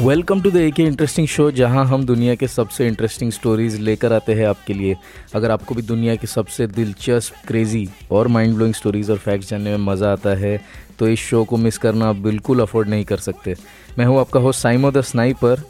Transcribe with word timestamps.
Welcome 0.00 0.40
to 0.42 0.50
the 0.50 0.56
A 0.56 0.70
के 0.70 0.82
interesting 0.82 1.26
show 1.28 1.50
जहाँ 1.50 1.84
हम 1.86 2.04
दुनिया 2.06 2.34
के 2.34 2.46
सबसे 2.48 2.86
इंटरेस्टिंग 2.88 3.32
स्टोरीज 3.32 3.74
लेकर 3.80 4.12
आते 4.12 4.34
हैं 4.34 4.46
आपके 4.46 4.74
लिए। 4.74 4.94
अगर 5.34 5.50
आपको 5.50 5.74
भी 5.74 5.82
दुनिया 5.82 6.14
की 6.16 6.26
सबसे 6.26 6.66
दिलचस्प 6.66 7.46
क्रेजी 7.48 7.86
और 8.10 8.28
माइंड 8.28 8.54
ब्लोइंग 8.54 8.74
स्टोरीज 8.74 9.10
और 9.10 9.18
फैक्ट्स 9.18 9.50
जानने 9.50 9.70
में 9.70 9.84
मज़ा 9.86 10.12
आता 10.12 10.34
है 10.36 10.56
तो 10.98 11.08
इस 11.08 11.18
शो 11.20 11.42
को 11.44 11.56
मिस 11.56 11.78
करना 11.78 12.08
आप 12.08 12.16
बिल्कुल 12.18 12.60
अफोर्ड 12.60 12.88
नहीं 12.88 13.04
कर 13.04 13.16
सकते। 13.18 13.54
मैं 13.98 14.06
हूँ 14.06 14.18
आपका 14.20 14.40
होस्ट 14.40 14.62
साइमो 14.62 14.90
द 14.90 15.00
स्नाइपर 15.02 15.62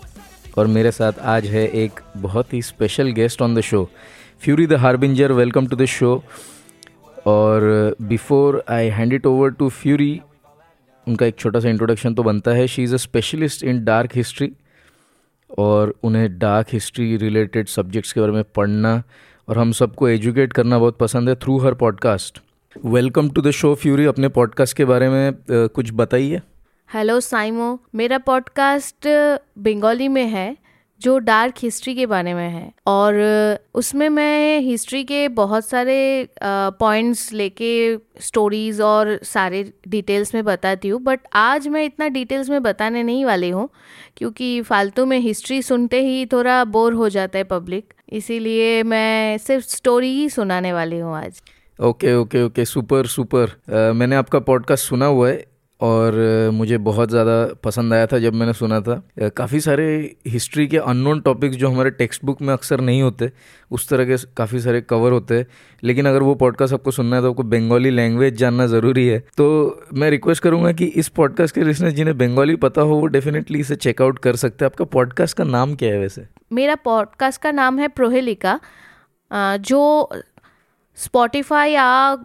और 0.58 0.66
मेरे 0.68 0.92
साथ 0.92 1.18
आज 1.34 1.46
है 1.46 1.66
एक 1.82 2.00
बहुत 2.16 2.54
ही 2.54 2.62
special 2.62 3.10
guest 3.12 3.42
on 3.42 3.54
the 3.54 3.60
show 3.62 3.88
Fury 4.42 4.66
the 4.66 4.80
harbinger 4.84 5.32
welcome 5.32 5.66
to 5.66 5.76
the 5.76 5.84
show 5.98 6.22
और 7.26 7.94
before 8.02 8.64
I 8.70 8.88
hand 8.90 9.12
it 9.12 9.26
over 9.26 9.50
to 9.50 9.68
Fury 9.68 10.20
उनका 11.10 11.26
एक 11.26 11.36
छोटा 11.38 11.60
सा 11.60 11.68
इंट्रोडक्शन 11.68 12.14
तो 12.14 12.22
बनता 12.22 12.50
है। 12.50 12.66
She 12.66 12.82
is 12.82 12.94
a 12.94 12.98
specialist 12.98 13.64
in 13.64 13.84
dark 13.84 14.10
history 14.14 14.52
और 15.58 15.94
उन्हें 16.02 16.38
डार्क 16.38 16.66
हिस्ट्री 16.72 17.16
रिलेटेड 17.16 17.68
सब्जेक्ट्स 17.68 18.12
के 18.12 18.20
बारे 18.20 18.32
में 18.32 18.44
पढ़ना 18.56 19.02
और 19.48 19.58
हम 19.58 19.72
सबको 19.72 20.08
एजुकेट 20.08 20.52
करना 20.52 20.78
बहुत 20.78 20.98
पसंद 20.98 21.28
है 21.28 21.34
through 21.34 21.58
her 21.58 21.74
podcast 21.74 22.38
welcome 22.86 23.30
to 23.30 23.42
the 23.42 23.50
show 23.50 23.74
fury 23.74 24.04
अपने 24.04 24.28
पॉडकास्ट 24.28 24.76
के 24.76 24.84
बारे 24.84 25.08
में 25.08 25.32
कुछ 25.50 25.90
बताइए। 25.94 26.40
हेलो 26.88 27.18
साइमो 27.20 27.68
मेरा 27.94 28.18
पॉडकास्ट 28.18 29.08
बंगाली 29.58 30.08
में 30.08 30.26
है। 30.26 30.56
जो 31.00 31.18
डार्क 31.18 31.54
हिस्ट्री 31.58 31.94
के 31.94 32.06
बारे 32.06 32.34
में 32.34 32.48
है। 32.50 32.70
और 32.86 33.14
उसमें 33.74 34.08
मैं 34.08 34.60
हिस्ट्री 34.60 35.02
के 35.04 35.26
बहुत 35.30 35.68
सारे 35.68 36.28
पॉइंट्स 36.42 37.32
लेके 37.32 37.96
स्टोरीज 38.20 38.80
और 38.80 39.18
सारे 39.24 39.62
डिटेल्स 39.88 40.34
में 40.34 40.44
बताती 40.44 40.88
हूँ। 40.88 41.00
बट 41.02 41.20
आज 41.34 41.68
मैं 41.68 41.84
इतना 41.84 42.08
डिटेल्स 42.08 42.50
में 42.50 42.62
बताने 42.62 43.02
नहीं 43.02 43.24
वाली 43.24 43.50
हूँ, 43.50 43.68
क्योंकि 44.16 44.60
फालतू 44.62 45.04
में 45.06 45.18
हिस्ट्री 45.18 45.62
सुनते 45.62 46.02
ही 46.02 46.26
थोड़ा 46.26 46.62
बोर 46.66 46.94
हो 46.94 47.08
जाता 47.08 47.38
है 47.38 47.44
पब्लिक 47.46 47.94
इसीलिए 48.12 48.82
मैं 48.82 49.38
सिर्फ़ 49.38 49.66
स्टोरी 49.66 50.12
ही 50.12 50.28
सुनाने 50.30 50.72
वाली 50.72 50.98
हूँ 50.98 51.16
आज। 51.16 51.42
Okay 51.78 52.14
okay 52.14 52.42
okay 52.42 52.64
super 52.64 53.06
super 53.06 53.92
मैंने 53.94 54.16
आपका 54.16 54.38
पॉडकास्ट 54.40 54.88
सुना 54.88 55.06
हुआ 55.06 55.28
है। 55.28 55.44
और 55.80 56.14
मुझे 56.52 56.78
बहुत 56.80 57.10
ज़्यादा 57.10 57.34
पसंद 57.64 57.94
आया 57.94 58.06
था 58.06 58.18
जब 58.18 58.34
मैंने 58.34 58.52
सुना 58.52 58.80
था। 58.80 59.02
काफ़ी 59.36 59.60
सारे 59.60 59.86
हिस्ट्री 60.26 60.66
के 60.66 60.78
अननोन 60.78 61.20
टॉपिक्स 61.20 61.56
जो 61.56 61.68
हमारे 61.68 61.90
टेक्स्ट 61.92 62.24
बुक 62.24 62.42
में 62.42 62.52
अक्सर 62.54 62.80
नहीं 62.80 63.02
होते, 63.02 63.30
उस 63.70 63.88
तरह 63.88 64.04
के 64.04 64.16
काफ़ी 64.36 64.60
सारे 64.60 64.80
कवर 64.80 65.12
होते 65.12 65.34
हैं। 65.34 65.46
लेकिन 65.82 66.06
अगर 66.06 66.22
वो 66.22 66.34
पॉडकास्ट 66.34 66.74
आपको 66.74 66.90
सुनना 66.90 67.16
है 67.16 67.22
तो 67.22 67.30
आपको 67.30 67.42
बंगाली 67.44 67.90
लैंग्वेज 67.90 68.36
जानना 68.36 68.66
ज़रूरी 68.66 69.06
है। 69.06 69.18
तो 69.36 69.48
मैं 69.94 70.10
रिक्वेस्ट 70.10 70.42
करूँगा 70.42 70.72
कि 70.72 70.84
इस 70.84 71.08
पॉडकास्ट 71.10 71.54
के 71.54 71.64
लिसनर 71.64 71.90
जिन्हें 71.90 72.16
बंगाली 72.18 72.56
पता 72.58 72.82
हो, 72.82 72.94
वो 72.94 73.06
डेफिनेटली 73.08 73.60
इसे 73.60 73.76
चेकआउट 73.76 74.18
कर 74.18 74.36
सकते 74.36 74.64
हैं। 74.64 74.70
आपका 74.72 74.84
पॉडकास्ट 74.86 75.36
का 75.36 75.44
नाम 75.46 75.74
क्या 75.74 75.92
है 75.92 75.98
वैसे? 75.98 76.26
मेरा 76.52 76.74
पॉडकास्ट 76.84 77.42
का 77.42 77.52
नाम 77.52 77.78
है 77.78 77.88
प्रोहेलिका। 77.90 78.58
जो 79.30 80.10
स्पॉटिफाई 81.00 81.70
या 81.70 82.16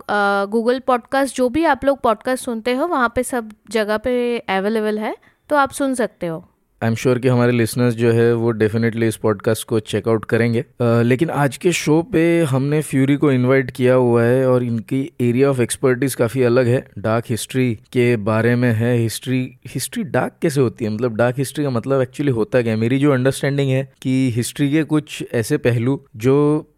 गूगल 0.46 0.80
पॉडकास्ट 0.80 1.36
जो 1.36 1.50
भी 1.50 1.64
आप 1.66 1.86
लोग 1.86 2.02
पॉडकास्ट 2.02 2.44
सुनते 2.44 2.74
हो 2.74 2.88
वहाँ 2.88 3.12
पे 3.16 3.24
सब 3.24 3.52
जगह 3.72 3.98
पे 3.98 4.38
अवेलेबल 4.40 5.00
है 5.00 5.16
तो 5.50 5.56
आप 5.56 5.72
सुन 5.72 5.94
सकते 5.94 6.28
हो। 6.28 6.44
आई 6.84 6.90
एम 6.90 6.96
श्योर 6.96 7.20
कि 7.20 7.28
हमारे 7.28 7.52
लिसनर्स 7.52 7.94
जो 7.96 8.12
है 8.12 8.34
वो 8.34 8.52
डेफिनेटली 8.52 9.08
इस 9.08 9.16
पॉडकास्ट 9.16 9.68
को 9.68 9.80
चेकआउट 9.80 10.26
करेंगे। 10.26 10.62
uh, 10.62 11.02
लेकिन 11.04 11.30
आज 11.30 11.58
के 11.58 11.72
शो 11.72 12.02
पे 12.02 12.44
हमने 12.44 12.82
फ्यूरी 12.82 13.16
को 13.16 13.32
इनवाइट 13.32 13.72
किया 13.72 13.94
हुआ 13.94 14.24
है 14.24 14.50
और 14.50 14.64
इनकी 14.64 15.00
एरिया 15.22 15.50
ऑफ़ 15.50 15.62
एक्सपर्टीज 15.62 16.16
काफ़ी 16.16 16.44
अलग 16.44 16.68
है। 16.68 16.84
डार्क 16.98 17.26
हिस्ट्री 17.30 17.74
के 17.94 18.16
बारे 18.18 18.56
में 18.56 18.72
है। 18.74 18.96
हिस्ट्री 18.98 19.42
हिस्ट्री 19.68 20.04
डार्क 20.04 20.34
कैसे 20.42 20.62
होती 20.62 20.86
है? 20.86 20.92
मतलब 20.92 21.16
डार्क 21.16 21.36
हिस्ट्री 21.38 21.64
का 21.64 21.70
मतलब 21.70 22.02
एक्चुअली 22.02 22.32
होता 22.32 22.62
क्या 22.62 22.78
मेरी 22.78 23.00
जो 23.00 23.12
अंडरस्टैंडिंग 23.12 23.70
है 23.70 23.92
कि 24.02 24.32
हिस्ट्री 24.36 24.72
के 24.72 24.84
कुछ 24.84 25.24
ऐसे 25.34 25.58
पहलू 25.58 26.02
जो 26.16 26.38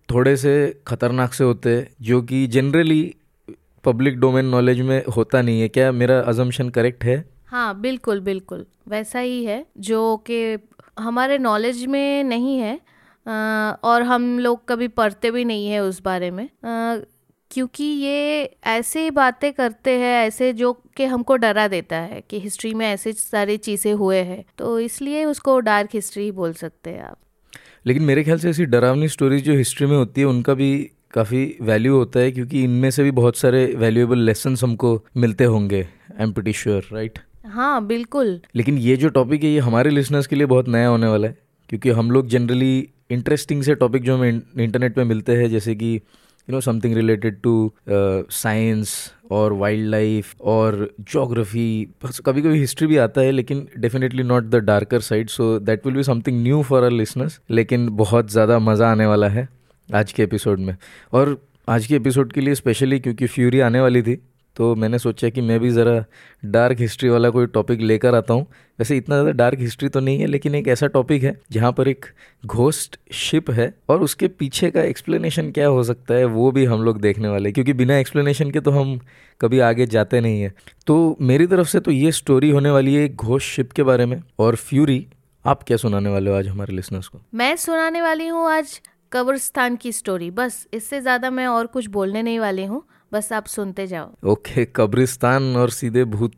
थोड़े 0.10 0.36
से 0.38 0.82
खतरनाक 0.88 1.34
से 1.34 1.44
होते 1.44 1.70
हैं, 1.70 1.88
जो 2.02 2.22
कि 2.22 2.46
जनरली 2.48 3.16
पब्लिक 3.84 4.20
डोमेन 4.20 4.46
नॉलेज 4.46 4.80
में 4.82 5.04
होता 5.18 5.42
नहीं 5.42 5.62
है। 5.62 5.68
क्या 5.70 5.92
मेरा 5.92 6.20
अजम्पशन 6.22 6.70
करेक्ट 6.70 7.04
है? 7.04 7.24
हाँ 7.48 7.80
बिल्कुल 7.82 8.20
बिल्कुल। 8.22 8.66
वैसा 8.88 9.20
ही 9.20 9.44
है, 9.46 9.66
जो 9.78 10.18
कि 10.30 10.58
हमारे 11.00 11.38
नॉलेज 11.38 11.86
में 11.86 12.24
नहीं 12.24 12.58
है 12.58 12.80
और 13.84 14.02
हम 14.02 14.38
लोग 14.40 14.68
कभी 14.70 14.88
पढ़ते 14.88 15.32
भी 15.32 15.46
नहीं 15.46 15.68
है 15.68 15.80
उस 15.80 16.02
बारे 16.02 16.32
में। 16.32 16.48
क्योंकि 17.52 17.84
ये 17.84 18.44
ऐसे 18.68 19.10
बातें 19.12 19.52
करते 19.54 19.92
हैं, 19.92 20.26
ऐसे 20.26 20.52
जो 20.54 20.72
कि 20.98 21.06
हमको 21.06 21.36
डरा 21.36 21.68
देता 21.68 21.98
है 21.98 22.22
कि 22.22 22.40
हिस्ट्री 22.40 22.74
में 22.74 22.86
ऐसे 22.88 23.14
सारी 23.14 23.58
चीज़ें 23.60 23.94
हुए 23.94 24.18
हैं। 24.22 24.44
तो 24.58 24.80
इसलिए 24.80 25.24
उसको 25.26 25.60
डार्क 25.60 25.90
हिस्ट्री 25.94 26.32
बोल 26.32 26.54
सकते 26.54 26.90
हैं 26.90 27.04
आप। 27.04 27.18
लेकिन 27.86 28.04
मेरे 28.04 28.24
ख्याल 28.24 28.40
से 28.40 28.50
ऐसी 28.50 28.66
डरावनी 28.66 29.08
स्टोरीज 29.08 29.44
जो 29.44 29.54
हिस्ट्री 29.54 29.88
में 29.88 29.98
होती 29.98 30.22
है 30.22 30.28
उनका 30.28 30.54
भी 30.54 30.70
काफ़ी 31.14 31.58
वैल्यू 31.62 31.96
होता 31.96 32.20
है 32.20 32.32
क्योंकि 32.32 32.64
इनमें 32.64 32.90
से 32.92 33.04
भी 33.04 33.12
बहुत 33.12 33.38
सारे 33.38 33.66
वैल्यूएबल 33.78 34.20
लेसन 34.20 34.56
हमको 34.64 35.06
मिलते 35.18 35.44
होंगे 35.44 35.82
I 35.82 36.24
am 36.24 36.32
pretty 36.32 36.54
sure 36.54 36.90
right 36.94 37.20
हाँ 37.46 37.86
बिल्कुल। 37.86 38.40
लेकिन 38.56 38.78
ये 38.78 38.96
जो 38.98 39.10
टॉपिक 39.10 39.44
है 39.44 39.50
ये 39.50 39.60
हमारे 39.60 39.90
लिसनर्स 39.90 40.28
के 40.28 40.36
लिए 40.36 40.46
बहुत 40.46 40.70
नया 40.70 40.88
होने 40.88 41.08
वाला 41.08 41.28
है 41.28 41.38
क्योंकि 41.70 41.90
हम 41.90 42.12
लोग 42.12 42.28
जनरली 42.28 42.90
इंटरेस्टिंग 43.12 43.64
से 43.64 43.76
टॉपिक 43.76 44.04
जो 44.04 44.16
हमें 44.18 44.42
इंटरनेट 44.60 44.96
पे 44.96 45.04
मिलते 45.04 45.36
हैं 45.36 45.50
जैसे 45.50 45.76
कि 45.76 46.00
you 46.50 46.54
know 46.56 46.62
something 46.62 46.96
related 46.96 47.40
to 47.44 47.72
science 47.90 48.96
और 49.32 49.54
वाइल्ड 49.54 49.90
लाइफ 49.90 50.42
और 50.42 50.90
जोग्राफी 51.14 51.88
कभी 52.26 52.42
कभी 52.42 52.60
हिस्ट्री 52.60 52.88
भी 52.88 52.98
आता 52.98 53.22
है, 53.22 53.32
लेकिन 53.32 53.68
definitely 53.78 54.24
not 54.24 54.44
the 54.44 54.64
darker 54.66 55.02
side 55.02 55.30
so 55.30 55.58
that 55.60 55.86
will 55.86 55.96
be 55.96 56.04
something 56.04 56.42
new 56.44 56.62
for 56.64 56.84
our 56.84 56.92
listeners 56.92 57.40
लेकिन 57.50 57.90
बहुत 57.98 58.32
ज़्यादा 58.32 58.60
मज़ा 58.60 58.92
आने 58.92 59.06
वाला 59.06 59.28
है 59.30 59.48
आज 59.90 60.12
के 60.12 60.24
एपिसोड 60.24 60.60
में. 60.60 60.76
और 61.14 61.38
आज 61.70 61.86
के 61.88 61.96
एपिसोड 61.96 62.32
के 62.34 62.42
लिए 62.42 62.56
स्पेशली 62.56 63.00
क्योंकि 63.00 63.28
फ्यूरी 63.28 63.60
आने 63.60 63.82
वाली 63.82 64.02
थी 64.02 64.18
तो 64.58 64.74
मैंने 64.76 65.00
सोचा 65.00 65.30
कि 65.30 65.42
मैं 65.42 65.60
भी 65.60 65.70
ज़रा 65.70 66.04
डार्क 66.44 66.80
हिस्ट्री 66.80 67.10
वाला 67.10 67.30
कोई 67.30 67.46
टॉपिक 67.48 67.82
लेकर 67.82 68.16
आता 68.16 68.34
हूँ। 68.34 68.46
वैसे 68.80 68.98
इतना 68.98 69.16
ज़्यादा 69.16 69.32
डार्क 69.34 69.60
हिस्ट्री 69.60 69.90
तो 69.90 70.00
नहीं 70.00 70.20
है, 70.20 70.28
लेकिन 70.28 70.56
एक 70.56 70.68
ऐसा 70.68 70.88
टॉपिक 70.88 71.24
है, 71.24 71.36
जहाँ 71.52 71.72
पर 71.72 71.88
एक 71.88 72.06
घोस्ट 72.44 72.98
शिप 73.14 73.50
है 73.52 73.74
और 73.90 74.02
उसके 74.02 74.28
पीछे 74.30 74.72
का 74.72 74.82
एक्सप्लेनेशन 74.84 75.52
क्या 75.52 75.68
हो 75.68 75.84
सकता 75.84 76.14
है, 76.14 76.26
वो 76.26 76.52
भी 76.52 76.66
हम 76.66 76.84
लोग 76.84 77.02
देखने 77.02 77.28
वाले 77.30 77.52
क्योंकि 77.52 77.74
बिना 77.74 77.98
एक्सप्लेनेशन 77.98 78.52
के 78.52 78.60
तो 78.60 78.72
हम 78.72 79.00
कभी 79.42 79.60
आगे 79.62 79.86
जाते 79.88 80.22
नहीं 80.22 80.42
हैं। 80.42 80.54
तो 80.88 81.18
मेरी 81.22 81.48
तरफ़ 81.48 81.68
से 81.68 81.80
तो 81.80 81.92
ये 81.92 82.12
स्टोरी 82.14 82.50
होने 82.50 82.70
वाली 82.70 82.96
है 82.96 83.04
एक 83.04 83.16
घोस्ट 83.16 83.48
शिप 83.48 83.72
के 83.72 83.84
बारे 83.84 84.06
में। 84.06 84.22
और 84.40 84.56
फ्यूरी 84.58 85.06
आप 85.46 85.64
क्या 85.64 85.78
सुनाने 85.78 86.10
वाले 86.10 86.30
हो 86.30 86.38
आज 86.38 86.48
हमारे 86.48 86.76
लिसनर्स 86.76 87.08
को? 87.08 87.22
मैं 87.34 87.56
सुनाने 87.58 88.02
वाली 88.02 88.28
हूँ 88.28 88.50
आज 88.50 88.80
कब्रस्तान 89.12 89.76
की 89.76 89.92
स्टोरी 89.94 90.30
बस, 90.32 90.68
इससे 90.74 91.02
ज़्यादा 91.02 91.30
मैं 91.30 91.48
और 91.48 91.68
कुछ 91.68 91.86
बोलने 91.90 92.22
नहीं 92.22 92.40
वाली 92.40 92.66
हूँ। 92.66 92.84
बस 93.14 93.34
आप 93.34 93.46
सुनते 93.46 93.88
जाओ। 93.88 94.10
ओके 94.26 94.54
okay, 94.54 94.74
कब्रिस्तान 94.76 95.56
और 95.56 95.70
सीधे 95.70 96.04
भूत। 96.06 96.34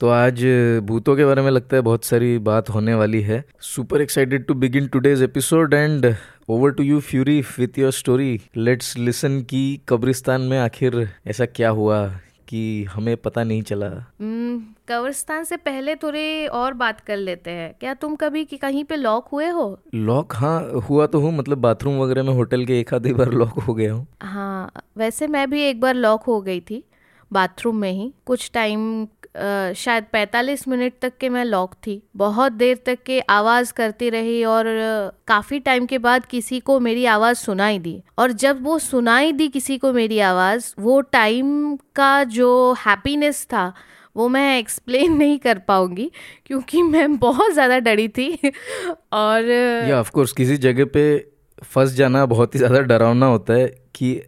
तो 0.00 0.08
आज 0.08 0.44
भूतों 0.82 1.16
के 1.16 1.24
बारे 1.24 1.42
में 1.42 1.50
लगता 1.50 1.76
है 1.76 1.82
बहुत 1.82 2.04
सारी 2.04 2.38
बात 2.38 2.70
होने 2.70 2.94
वाली 2.94 3.22
है। 3.22 3.44
Super 3.60 4.00
excited 4.00 4.46
to 4.46 4.54
begin 4.54 4.86
today's 4.86 5.22
episode 5.22 5.74
and 5.74 6.14
over 6.48 6.70
to 6.70 6.82
you 6.82 7.00
Fury 7.00 7.40
with 7.40 7.78
your 7.78 7.92
story 7.92 8.40
let's 8.56 8.98
listen 8.98 9.40
की 9.40 9.80
कब्रिस्तान 9.88 10.40
में 10.40 10.58
आखिर 10.58 11.08
ऐसा 11.26 11.46
क्या 11.46 11.70
हुआ? 11.70 12.20
कि 12.48 12.84
हमें 12.84 13.16
पता 13.16 13.44
नहीं 13.44 13.62
चला। 13.62 13.86
हम्म, 14.20 14.58
कब्रिस्तान 14.88 15.44
से 15.44 15.56
पहले 15.56 15.94
थोड़े 15.94 16.46
और 16.46 16.74
बात 16.74 17.00
कर 17.00 17.16
लेते 17.16 17.50
हैं। 17.50 17.74
क्या 17.80 17.94
तुम 17.94 18.16
कभी 18.16 18.44
कि 18.44 18.56
कहीं 18.56 18.84
पे 18.84 18.96
लॉक 18.96 19.28
हुए 19.28 19.48
हो? 19.48 19.78
लॉक? 19.94 20.34
हाँ 20.34 20.70
हुआ 20.88 21.06
तो 21.06 21.20
हूँ 21.20 21.32
मतलब 21.36 21.58
बाथरूम 21.58 21.98
वगैरह 21.98 22.22
में 22.22 22.32
होटल 22.32 22.64
के 22.64 22.80
एक 22.80 22.94
आधी 22.94 23.12
बार 23.12 23.32
लॉक 23.32 23.58
हो 23.58 23.74
गया 23.74 23.92
हूँ। 23.92 24.06
हाँ 24.22 24.70
वैसे 24.96 25.26
मैं 25.26 25.50
भी 25.50 25.62
एक 25.62 25.80
बार 25.80 25.94
लॉक 25.94 26.22
हो 26.22 26.40
गई 26.40 26.60
थी 26.60 26.84
बाथरूम 27.32 27.76
में 27.76 27.92
ही 27.92 28.12
कुछ 28.26 28.50
टाइम 28.54 29.06
शायद 29.76 30.04
45 30.12 30.66
मिनट 30.68 30.92
तक 31.02 31.12
के 31.20 31.28
मैं 31.28 31.44
लॉक 31.44 31.74
थी। 31.74 32.02
बहुत 32.16 32.52
देर 32.52 32.82
तक 32.86 32.98
के 33.06 33.20
आवाज़ 33.20 33.72
करती 33.72 34.10
रही 34.10 34.44
और 34.44 34.64
काफ़ी 35.28 35.58
टाइम 35.60 35.86
के 35.86 35.98
बाद 35.98 36.26
किसी 36.26 36.60
को 36.60 36.80
मेरी 36.80 37.04
आवाज़ 37.04 37.36
सुनाई 37.36 37.78
दी। 37.78 38.02
और 38.18 38.32
जब 38.32 38.62
वो 38.64 38.78
सुनाई 38.78 39.32
दी 39.32 39.48
किसी 39.48 39.78
को 39.78 39.92
मेरी 39.92 40.18
आवाज़, 40.18 40.74
वो 40.78 41.00
टाइम 41.00 41.76
का 41.96 42.24
जो 42.24 42.72
हैप्पीनेस 42.86 43.44
था, 43.44 43.72
वो 44.16 44.28
मैं 44.28 44.58
एक्सप्लेन 44.58 45.16
नहीं 45.18 45.38
कर 45.38 45.58
पाऊँगी, 45.58 46.10
क्योंकि 46.46 46.82
मैं 46.82 47.16
बहुत 47.16 47.52
ज़्यादा 47.52 47.78
डरी 47.78 48.08
थी। 48.08 48.32
और 49.12 49.50
या 49.88 50.00
ऑफ़ 50.00 50.10
कोर्स 50.10 50.32
किसी 50.32 50.56
जगह 50.56 50.84
पे 50.84 51.04
फंस 51.64 51.92
जाना 51.92 52.26
बहुत 52.26 52.54
ही 52.54 52.58
ज़्यादा 52.58 52.80
डरावना 52.80 53.26
होता 53.26 53.52
है 53.52 53.66
कि 53.94 54.20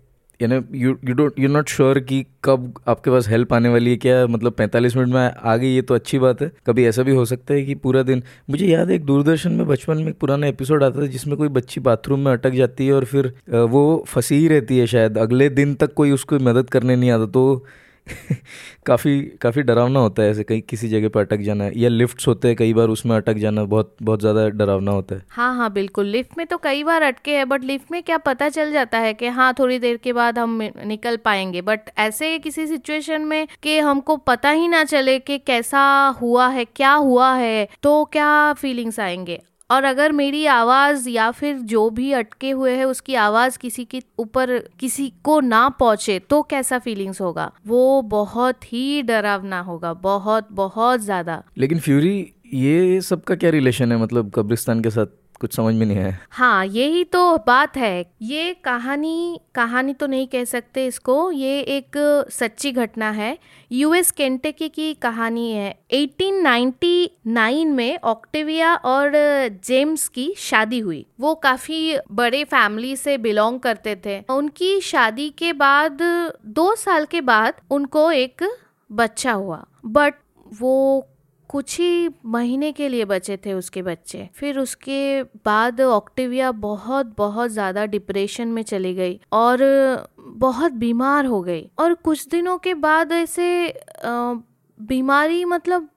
you 0.42 0.48
know 0.48 0.60
you 0.74 0.96
you 1.08 1.14
don't 1.14 1.38
you 1.38 1.48
not 1.48 1.68
sure 1.68 1.98
कि 2.00 2.24
कब 2.44 2.72
आपके 2.88 3.10
पास 3.10 3.28
हेल्प 3.28 3.52
आने 3.54 3.68
वाली 3.68 3.90
है 3.90 3.96
क्या? 3.96 4.26
मतलब 4.26 4.52
पैंतालीस 4.52 4.96
मिनट 4.96 5.08
में 5.08 5.20
आ 5.20 5.56
गई, 5.56 5.68
ये 5.68 5.82
तो 5.82 5.94
अच्छी 5.94 6.18
बात 6.18 6.42
है। 6.42 6.50
कभी 6.66 6.84
ऐसा 6.86 7.02
भी 7.02 7.12
हो 7.12 7.24
सकता 7.24 7.54
है 7.54 7.64
कि 7.64 7.74
पूरा 7.76 8.02
दिन, 8.02 8.22
मुझे 8.50 8.66
याद 8.66 8.88
है 8.88 8.96
एक 8.96 9.04
दूरदर्शन 9.04 9.52
में 9.52 9.66
बचपन 9.66 9.96
में 9.96 10.08
एक 10.08 10.18
पुराना 10.18 10.46
एपिसोड 10.46 10.84
आता 10.84 11.02
था 11.02 11.06
जिसमें 11.06 11.36
कोई 11.36 11.48
बच्ची 11.48 11.80
बाथरूम 11.80 12.20
में 12.20 12.32
अटक 12.32 12.50
जाती 12.50 12.86
है 12.86 12.92
और 12.92 13.04
फिर 13.04 13.32
वो 13.50 14.04
फंसी 14.08 14.34
ही 14.34 14.48
रहती 14.48 14.78
है 14.78 14.86
शायद। 14.86 15.18
अगले 15.18 15.48
दिन 15.50 15.74
तक 15.74 15.94
कोई 15.94 16.10
उसको 16.10 16.38
मदद 16.40 16.70
करने 16.70 16.96
नहीं 16.96 17.10
आता 17.10 17.26
तो 17.26 17.64
काफ़ी 18.86 19.20
काफ़ी 19.42 19.62
डरावना 19.62 20.00
होता 20.00 20.22
है 20.22 20.30
ऐसे 20.30 20.42
कहीं 20.44 20.60
किसी 20.62 20.88
जगह 20.88 21.08
पर 21.08 21.20
अटक 21.20 21.40
जाना, 21.40 21.70
या 21.76 21.88
लिफ्ट्स 21.88 22.26
होते 22.28 22.48
हैं 22.48 22.56
कई 22.56 22.74
बार 22.74 22.88
उसमें 22.88 23.14
अटक 23.16 23.36
जाना, 23.36 23.64
बहुत 23.64 23.94
बहुत 24.02 24.20
ज़्यादा 24.20 24.48
डरावना 24.50 24.90
होता 24.90 25.14
है। 25.14 25.22
हाँ 25.30 25.54
हाँ 25.56 25.72
बिल्कुल। 25.72 26.06
लिफ्ट 26.06 26.38
में 26.38 26.46
तो 26.46 26.58
कई 26.58 26.84
बार 26.84 27.02
अटके 27.02 27.36
हैं 27.36 27.48
बट 27.48 27.64
लिफ्ट 27.64 27.90
में 27.92 28.02
क्या 28.02 28.18
पता 28.18 28.48
चल 28.48 28.72
जाता 28.72 28.98
है 28.98 29.14
कि 29.14 29.26
हाँ 29.28 29.52
थोड़ी 29.58 29.78
देर 29.78 29.96
के 29.96 30.12
बाद 30.12 30.38
हम 30.38 30.58
निकल 30.86 31.16
पाएँगे। 31.16 31.62
बट 31.62 31.90
ऐसे 31.98 32.38
किसी 32.38 32.66
सिचुएशन 32.66 33.22
में 33.22 33.46
कि 33.62 33.78
हमको 33.80 34.16
पता 34.26 34.50
ही 34.50 34.68
ना 34.68 34.84
चले 34.84 35.18
कि 35.18 35.38
कैसा 35.38 35.82
हुआ 36.22 36.48
है, 36.48 36.64
क्या 36.66 36.92
हुआ 36.92 37.34
है 37.34 37.68
तो 37.82 38.04
क्या 38.04 38.52
फीलिंग्स 38.52 39.00
आएँगे? 39.00 39.40
और 39.70 39.84
अगर 39.84 40.12
मेरी 40.12 40.46
आवाज़ 40.46 41.08
या 41.08 41.30
फिर 41.30 41.58
जो 41.58 41.90
भी 41.90 42.12
अटके 42.12 42.50
हुए 42.50 42.74
है, 42.76 42.84
उसकी 42.84 43.14
आवाज़ 43.14 43.58
किसी 43.58 43.84
के 43.84 44.02
ऊपर, 44.18 44.58
किसी 44.80 45.12
को 45.24 45.40
ना 45.40 45.68
पहुँचे 45.68 46.18
तो 46.18 46.42
कैसा 46.42 46.78
फीलिंग्स 46.78 47.20
होगा? 47.20 47.52
वो 47.66 48.02
बहुत 48.02 48.72
ही 48.72 49.02
डरावना 49.02 49.60
होगा, 49.60 49.92
बहुत 49.92 50.48
बहुत 50.52 51.00
ज़्यादा। 51.00 51.42
लेकिन 51.58 51.78
फ्यूरी, 51.78 52.32
ये 52.54 53.00
सबका 53.00 53.34
क्या 53.34 53.50
रिलेशन 53.50 53.92
है? 53.92 53.98
मतलब 53.98 54.30
कब्रिस्तान 54.34 54.80
के 54.80 54.90
साथ 54.90 55.06
कुछ 55.40 55.56
समझ 55.56 55.74
में 55.74 55.86
नहीं 55.86 55.98
आया। 55.98 56.18
हाँ 56.30 56.66
यही 56.66 57.04
तो 57.04 57.38
बात 57.38 57.76
है। 57.76 58.12
ये 58.22 58.54
कहानी 58.54 59.40
कहानी 59.54 59.94
तो 59.94 60.06
नहीं 60.06 60.26
कह 60.26 60.44
सकते 60.44 60.86
इसको। 60.86 61.32
ये 61.32 61.60
एक 61.60 61.92
सच्ची 62.30 62.72
घटना 62.72 63.10
है। 63.10 63.38
यूएस 63.72 64.10
केंटेकी 64.10 64.68
की 64.68 64.94
कहानी 64.94 65.52
है। 65.52 65.78
1899 65.90 67.70
में 67.70 67.98
ऑक्टेविया 68.04 68.74
और 68.74 69.12
जेम्स 69.64 70.08
की 70.08 70.34
शादी 70.38 70.78
हुई। 70.78 71.06
वो 71.20 71.34
काफ़ी 71.34 71.96
बड़े 72.12 72.44
फैमिली 72.44 72.96
से 72.96 73.18
बिलोंग 73.18 73.60
करते 73.60 73.96
थे। 74.06 74.20
उनकी 74.20 74.80
शादी 74.80 75.28
के 75.28 75.52
बाद, 75.52 75.98
दो 76.46 76.74
साल 76.74 77.04
के 77.04 77.20
बाद 77.20 77.54
उनको 77.70 78.10
एक 78.12 78.44
बच्चा 78.92 79.32
हुआ। 79.32 79.66
बट 79.86 80.14
वो 80.60 81.06
कुछ 81.48 81.78
ही 81.80 82.08
महीने 82.26 82.70
के 82.72 82.88
लिए 82.88 83.04
बचे 83.04 83.36
थे 83.36 83.52
उसके 83.52 83.82
बच्चे। 83.82 84.28
फिर 84.34 84.58
उसके 84.58 85.22
बाद 85.22 85.80
ऑक्टिविया 85.80 86.50
बहुत 86.52 87.14
बहुत 87.18 87.50
ज़्यादा 87.50 87.84
डिप्रेशन 87.86 88.48
में 88.48 88.62
चली 88.62 88.94
गई 88.94 89.18
और 89.32 89.58
बहुत 90.18 90.72
बीमार 90.74 91.26
हो 91.26 91.40
गई। 91.42 91.68
और 91.78 91.94
कुछ 91.94 92.26
दिनों 92.28 92.56
के 92.58 92.74
बाद 92.76 93.12
ऐसे 93.12 93.74
बीमारी 94.04 95.44
मतलब 95.44 95.88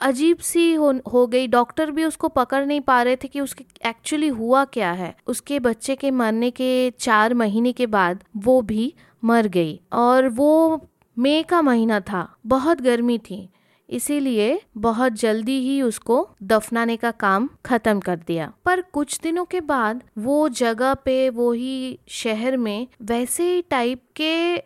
अजीब 0.00 0.38
सी 0.38 0.72
हो 0.74 0.92
हो 1.12 1.26
गई। 1.26 1.46
डॉक्टर 1.48 1.90
भी 1.90 2.04
उसको 2.04 2.28
पकड़ 2.30 2.64
नहीं 2.66 2.80
पा 2.80 3.02
रहे 3.02 3.16
थे 3.16 3.28
कि 3.28 3.40
उसके 3.40 3.64
एक्चुअली 3.88 4.28
हुआ 4.30 4.64
क्या 4.64 4.92
है। 4.92 5.14
उसके 5.26 5.58
बच्चे 5.60 5.96
के 5.96 6.10
मरने 6.12 6.50
के 6.50 6.90
चार 6.90 7.34
महीने 7.34 7.72
के 7.72 7.86
बाद 7.88 8.24
वो 8.36 8.60
भी 8.62 8.92
मर 9.22 9.46
गई 9.48 9.80
और 9.92 10.28
वो 10.30 10.80
मई 11.16 11.42
का 11.42 11.60
महीना 11.62 12.00
था। 12.02 12.28
बहुत 12.46 12.80
गर्मी 12.80 13.18
थी। 13.20 13.48
इसीलिए 13.88 14.60
बहुत 14.76 15.12
जल्दी 15.12 15.58
ही 15.60 15.80
उसको 15.82 16.28
दफनाने 16.42 16.96
का 16.96 17.10
काम 17.10 17.48
खत्म 17.66 18.00
कर 18.00 18.16
दिया। 18.16 18.52
पर 18.64 18.80
कुछ 18.82 19.18
दिनों 19.20 19.44
के 19.44 19.60
बाद 19.60 20.02
वो 20.18 20.48
जगह 20.48 20.94
पे, 20.94 21.28
वो 21.30 21.52
ही 21.52 21.98
शहर 22.08 22.56
में 22.56 22.86
वैसे 23.02 23.54
ही 23.54 23.62
टाइप 23.62 24.02
के 24.16 24.62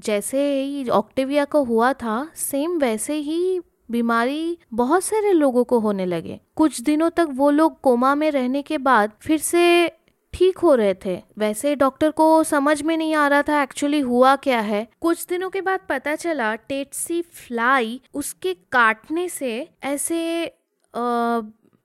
जैसे 0.00 0.42
ही 0.62 0.88
ऑक्टेविया 0.88 1.44
को 1.44 1.62
हुआ 1.64 1.92
था 1.92 2.28
सेम 2.36 2.78
वैसे 2.78 3.14
ही 3.14 3.60
बीमारी 3.90 4.58
बहुत 4.72 5.04
सारे 5.04 5.32
लोगों 5.32 5.64
को 5.64 5.78
होने 5.78 6.06
लगे। 6.06 6.40
कुछ 6.56 6.80
दिनों 6.80 7.10
तक 7.10 7.26
वो 7.30 7.50
लोग 7.50 7.80
कोमा 7.80 8.14
में 8.14 8.30
रहने 8.30 8.62
के 8.62 8.78
बाद 8.78 9.12
फिर 9.20 9.38
से 9.38 9.92
ठीक 10.36 10.58
हो 10.58 10.74
रहे 10.74 10.94
थे। 11.04 11.16
वैसे 11.38 11.74
डॉक्टर 11.76 12.10
को 12.12 12.42
समझ 12.44 12.80
में 12.82 12.96
नहीं 12.96 13.14
आ 13.14 13.26
रहा 13.28 13.42
था 13.42 13.62
एक्चुअली 13.62 14.00
हुआ 14.02 14.34
क्या 14.38 14.60
है। 14.60 14.86
कुछ 15.00 15.24
दिनों 15.26 15.50
के 15.50 15.60
बाद 15.60 15.80
पता 15.88 16.14
चला, 16.16 16.54
टेटसी 16.56 17.20
फ्लाई 17.22 18.00
उसके 18.14 18.54
काटने 18.72 19.28
से 19.28 19.68
ऐसे 19.84 20.52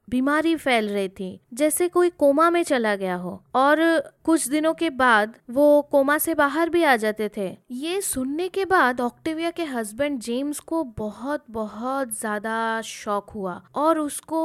बीमारी 0.08 0.56
फैल 0.56 0.88
रही 0.90 1.10
थी, 1.10 1.40
जैसे 1.54 1.88
कोई 1.88 2.10
कोमा 2.12 2.50
में 2.50 2.62
चला 2.64 2.96
गया 2.96 3.16
हो। 3.16 3.32
और 3.56 3.80
कुछ 4.26 4.48
दिनों 4.48 4.74
के 4.74 4.90
बाद 4.92 5.36
वो 5.50 5.82
कोमा 5.92 6.18
से 6.18 6.34
बाहर 6.36 6.70
भी 6.70 6.84
आ 6.84 6.96
जाते 6.96 7.30
थे। 7.38 7.48
ये 7.72 8.02
सुनने 8.02 8.48
के 8.50 8.66
बाद 8.66 9.02
ऑक्टेविया 9.02 9.52
के 9.52 9.64
हस्बैंड 9.66 10.20
जेम्स 10.20 10.60
को 10.62 10.84
बहुत 10.98 11.44
बहुत 11.50 12.20
ज़्यादा 12.20 12.82
शौक 12.82 13.30
हुआ। 13.30 13.62
और 13.76 14.00
उसको 14.00 14.42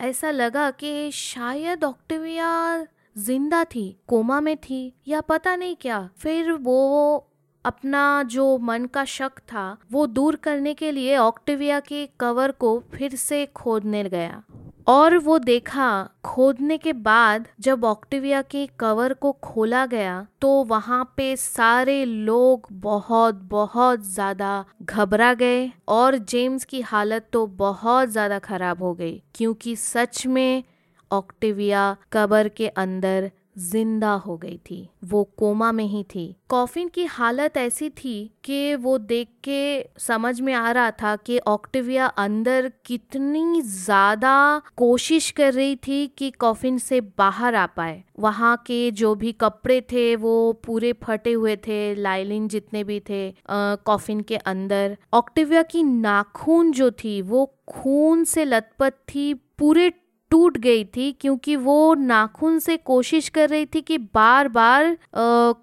ऐसा 0.00 0.30
लगा 0.30 0.70
कि 0.72 1.10
शायद 1.12 1.84
ऑक्टेविया 1.84 2.86
ज़िंदा 3.16 3.62
थी, 3.66 3.96
कोमा 4.08 4.40
में 4.40 4.56
थी 4.58 4.92
या 5.08 5.20
पता 5.22 5.54
नहीं 5.56 5.76
क्या। 5.80 6.08
फिर 6.18 6.50
वो 6.52 7.30
अपना 7.64 8.22
जो 8.24 8.56
मन 8.60 8.84
का 8.86 9.04
शक 9.06 9.38
था, 9.42 9.76
वो 9.92 10.06
दूर 10.08 10.36
करने 10.36 10.74
के 10.74 10.90
लिए 10.92 11.16
ऑक्टिविया 11.18 11.78
के 11.82 12.06
कवर 12.20 12.50
को 12.50 12.78
फिर 12.94 13.14
से 13.16 13.44
खोदने 13.46 14.02
गया। 14.04 14.42
और 14.86 15.16
वो 15.18 15.38
देखा, 15.38 16.08
खोदने 16.24 16.76
के 16.78 16.92
बाद 16.92 17.46
जब 17.60 17.84
ऑक्टिविया 17.84 18.42
के 18.44 18.66
कवर 18.80 19.12
को 19.12 19.32
खोला 19.34 19.84
गया 19.86 20.26
तो 20.40 20.50
वहाँ 20.64 21.04
पे 21.16 21.34
सारे 21.36 22.04
लोग 22.04 22.66
बहुत 22.72 23.34
बहुत 23.50 24.02
ज़्यादा 24.04 24.64
घबरा 24.82 25.32
गए 25.34 25.70
और 25.88 26.16
जेम्स 26.18 26.64
की 26.64 26.80
हालत 26.82 27.28
तो 27.32 27.46
बहुत 27.46 28.08
ज़्यादा 28.08 28.38
खराब 28.40 28.82
हो 28.82 28.92
गई, 28.94 29.22
क्योंकि 29.34 29.76
सच 29.76 30.26
में 30.26 30.62
ऑक्टिविया 31.12 31.96
कबर 32.12 32.48
के 32.48 32.68
अंदर 32.68 33.30
ज़िंदा 33.58 34.12
हो 34.12 34.36
गई 34.36 34.56
थी। 34.70 34.88
वो 35.04 35.22
कोमा 35.38 35.70
में 35.72 35.84
ही 35.84 36.02
थी। 36.04 36.24
कॉफिन 36.48 36.88
की 36.88 37.04
हालत 37.06 37.56
ऐसी 37.56 37.88
थी 37.90 38.14
कि 38.44 38.74
वो 38.74 38.96
देख 38.98 39.28
के 39.44 39.86
समझ 39.98 40.40
में 40.40 40.52
आ 40.54 40.70
रहा 40.70 40.90
था 40.92 41.14
कि 41.16 41.38
ऑक्टिविया 41.38 42.06
अंदर 42.06 42.70
कितनी 42.86 43.60
ज़्यादा 43.62 44.62
कोशिश 44.76 45.30
कर 45.30 45.52
रही 45.52 45.76
थी 45.78 46.06
कि 46.18 46.30
कॉफिन 46.30 46.78
से 46.78 47.00
बाहर 47.18 47.54
आ 47.54 47.64
पाए। 47.66 48.02
वहाँ 48.18 48.56
के 48.66 48.90
जो 48.90 49.14
भी 49.14 49.32
कपड़े 49.32 49.80
थे, 49.92 50.14
वो 50.16 50.52
पूरे 50.66 50.92
फटे 51.02 51.32
हुए 51.32 51.56
थे, 51.56 51.94
लाइलिन 51.94 52.48
जितने 52.48 52.84
भी 52.84 53.00
थे 53.00 53.34
कॉफिन 53.50 54.20
के 54.20 54.36
अंदर। 54.36 54.96
ऑक्टिविया 55.14 55.62
की 55.62 55.82
नाखून 55.82 56.72
जो 56.72 56.90
थी, 56.90 57.20
वो 57.22 57.46
खून 57.68 58.24
से 58.24 58.44
लथपथ 58.44 58.92
थी, 59.08 59.32
पूरे 59.58 59.92
टूट 60.34 60.56
गई 60.58 60.84
थी 60.86 61.10
क्योंकि 61.12 61.54
वो 61.56 61.94
नाखून 61.94 62.58
से 62.58 62.76
कोशिश 62.76 63.28
कर 63.28 63.48
रही 63.48 63.66
थी 63.66 63.80
कि 63.80 63.98
बार 64.14 64.48
बार 64.48 64.96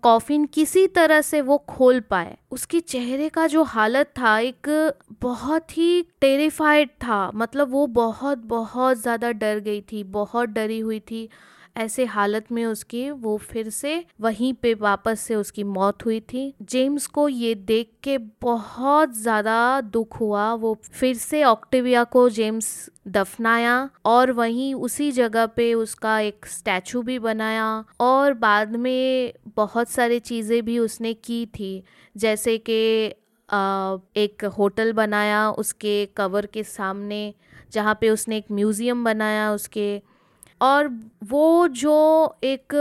कॉफिन 0.03 0.45
किसी 0.45 0.85
तरह 0.87 1.21
से 1.21 1.41
वो 1.41 1.57
खोल 1.69 1.99
पाए। 1.99 2.37
उसके 2.51 2.79
चेहरे 2.79 3.27
का 3.29 3.47
जो 3.47 3.63
हालत 3.65 4.13
था, 4.19 4.37
एक 4.39 4.93
बहुत 5.21 5.77
ही 5.77 6.01
टेरिफाइड 6.21 6.89
था। 6.97 7.19
मतलब 7.35 7.71
वो 7.71 7.85
बहुत 7.89 8.45
बहुत 8.47 9.01
ज़्यादा 9.01 9.31
डर 9.33 9.59
गई 9.59 9.81
थी, 9.81 10.03
बहुत 10.03 10.49
डरी 10.49 10.79
हुई 10.79 10.99
थी। 11.01 11.27
ऐसे 11.75 12.05
हालत 12.05 12.51
में 12.51 12.65
उसकी, 12.65 13.09
वो 13.11 13.37
फिर 13.39 13.69
से 13.69 14.03
वहीं 14.21 14.53
पे 14.53 14.73
वापस 14.73 15.19
से 15.19 15.35
उसकी 15.35 15.63
मौत 15.65 16.05
हुई 16.05 16.19
थी। 16.23 16.53
जेम्स 16.63 17.05
को 17.07 17.27
ये 17.29 17.53
देख 17.55 17.91
के 18.03 18.17
बहुत 18.41 19.15
ज़्यादा 19.17 19.59
दुख 19.83 20.19
हुआ। 20.19 20.51
वो 20.53 20.73
फिर 20.91 21.15
से 21.17 21.43
ऑक्टिविया 21.43 22.03
को 22.05 22.27
जेम्स 22.31 22.89
दफनाया 23.09 23.89
और 24.05 24.31
वहीं 24.31 24.73
उसी 24.75 25.11
जगह 25.11 25.45
पे 25.47 25.73
उसका 25.75 26.19
एक 26.19 26.45
स्टैचू 26.47 27.01
भी 27.01 27.17
बनाया 27.19 27.83
और 28.01 28.33
बाद 28.35 28.75
में 28.75 29.33
बहुत 29.55 29.89
सारी 29.89 30.19
चीज़ें 30.21 30.63
भी 30.65 30.77
उसने 30.79 31.13
की 31.15 31.45
थी। 31.49 31.83
जैसे 32.15 32.57
कि 32.59 32.81
एक 34.17 34.45
होटल 34.57 34.91
बनाया 34.93 35.49
उसके 35.51 36.05
कवर 36.17 36.45
के 36.45 36.63
सामने, 36.63 37.33
जहाँ 37.73 37.97
पे 38.01 38.09
उसने 38.09 38.37
एक 38.37 38.45
म्यूज़ियम 38.51 39.03
बनाया 39.03 39.51
उसके 39.53 40.01
और 40.61 40.87
वो 41.23 41.67
जो 41.67 41.95
एक 42.43 42.73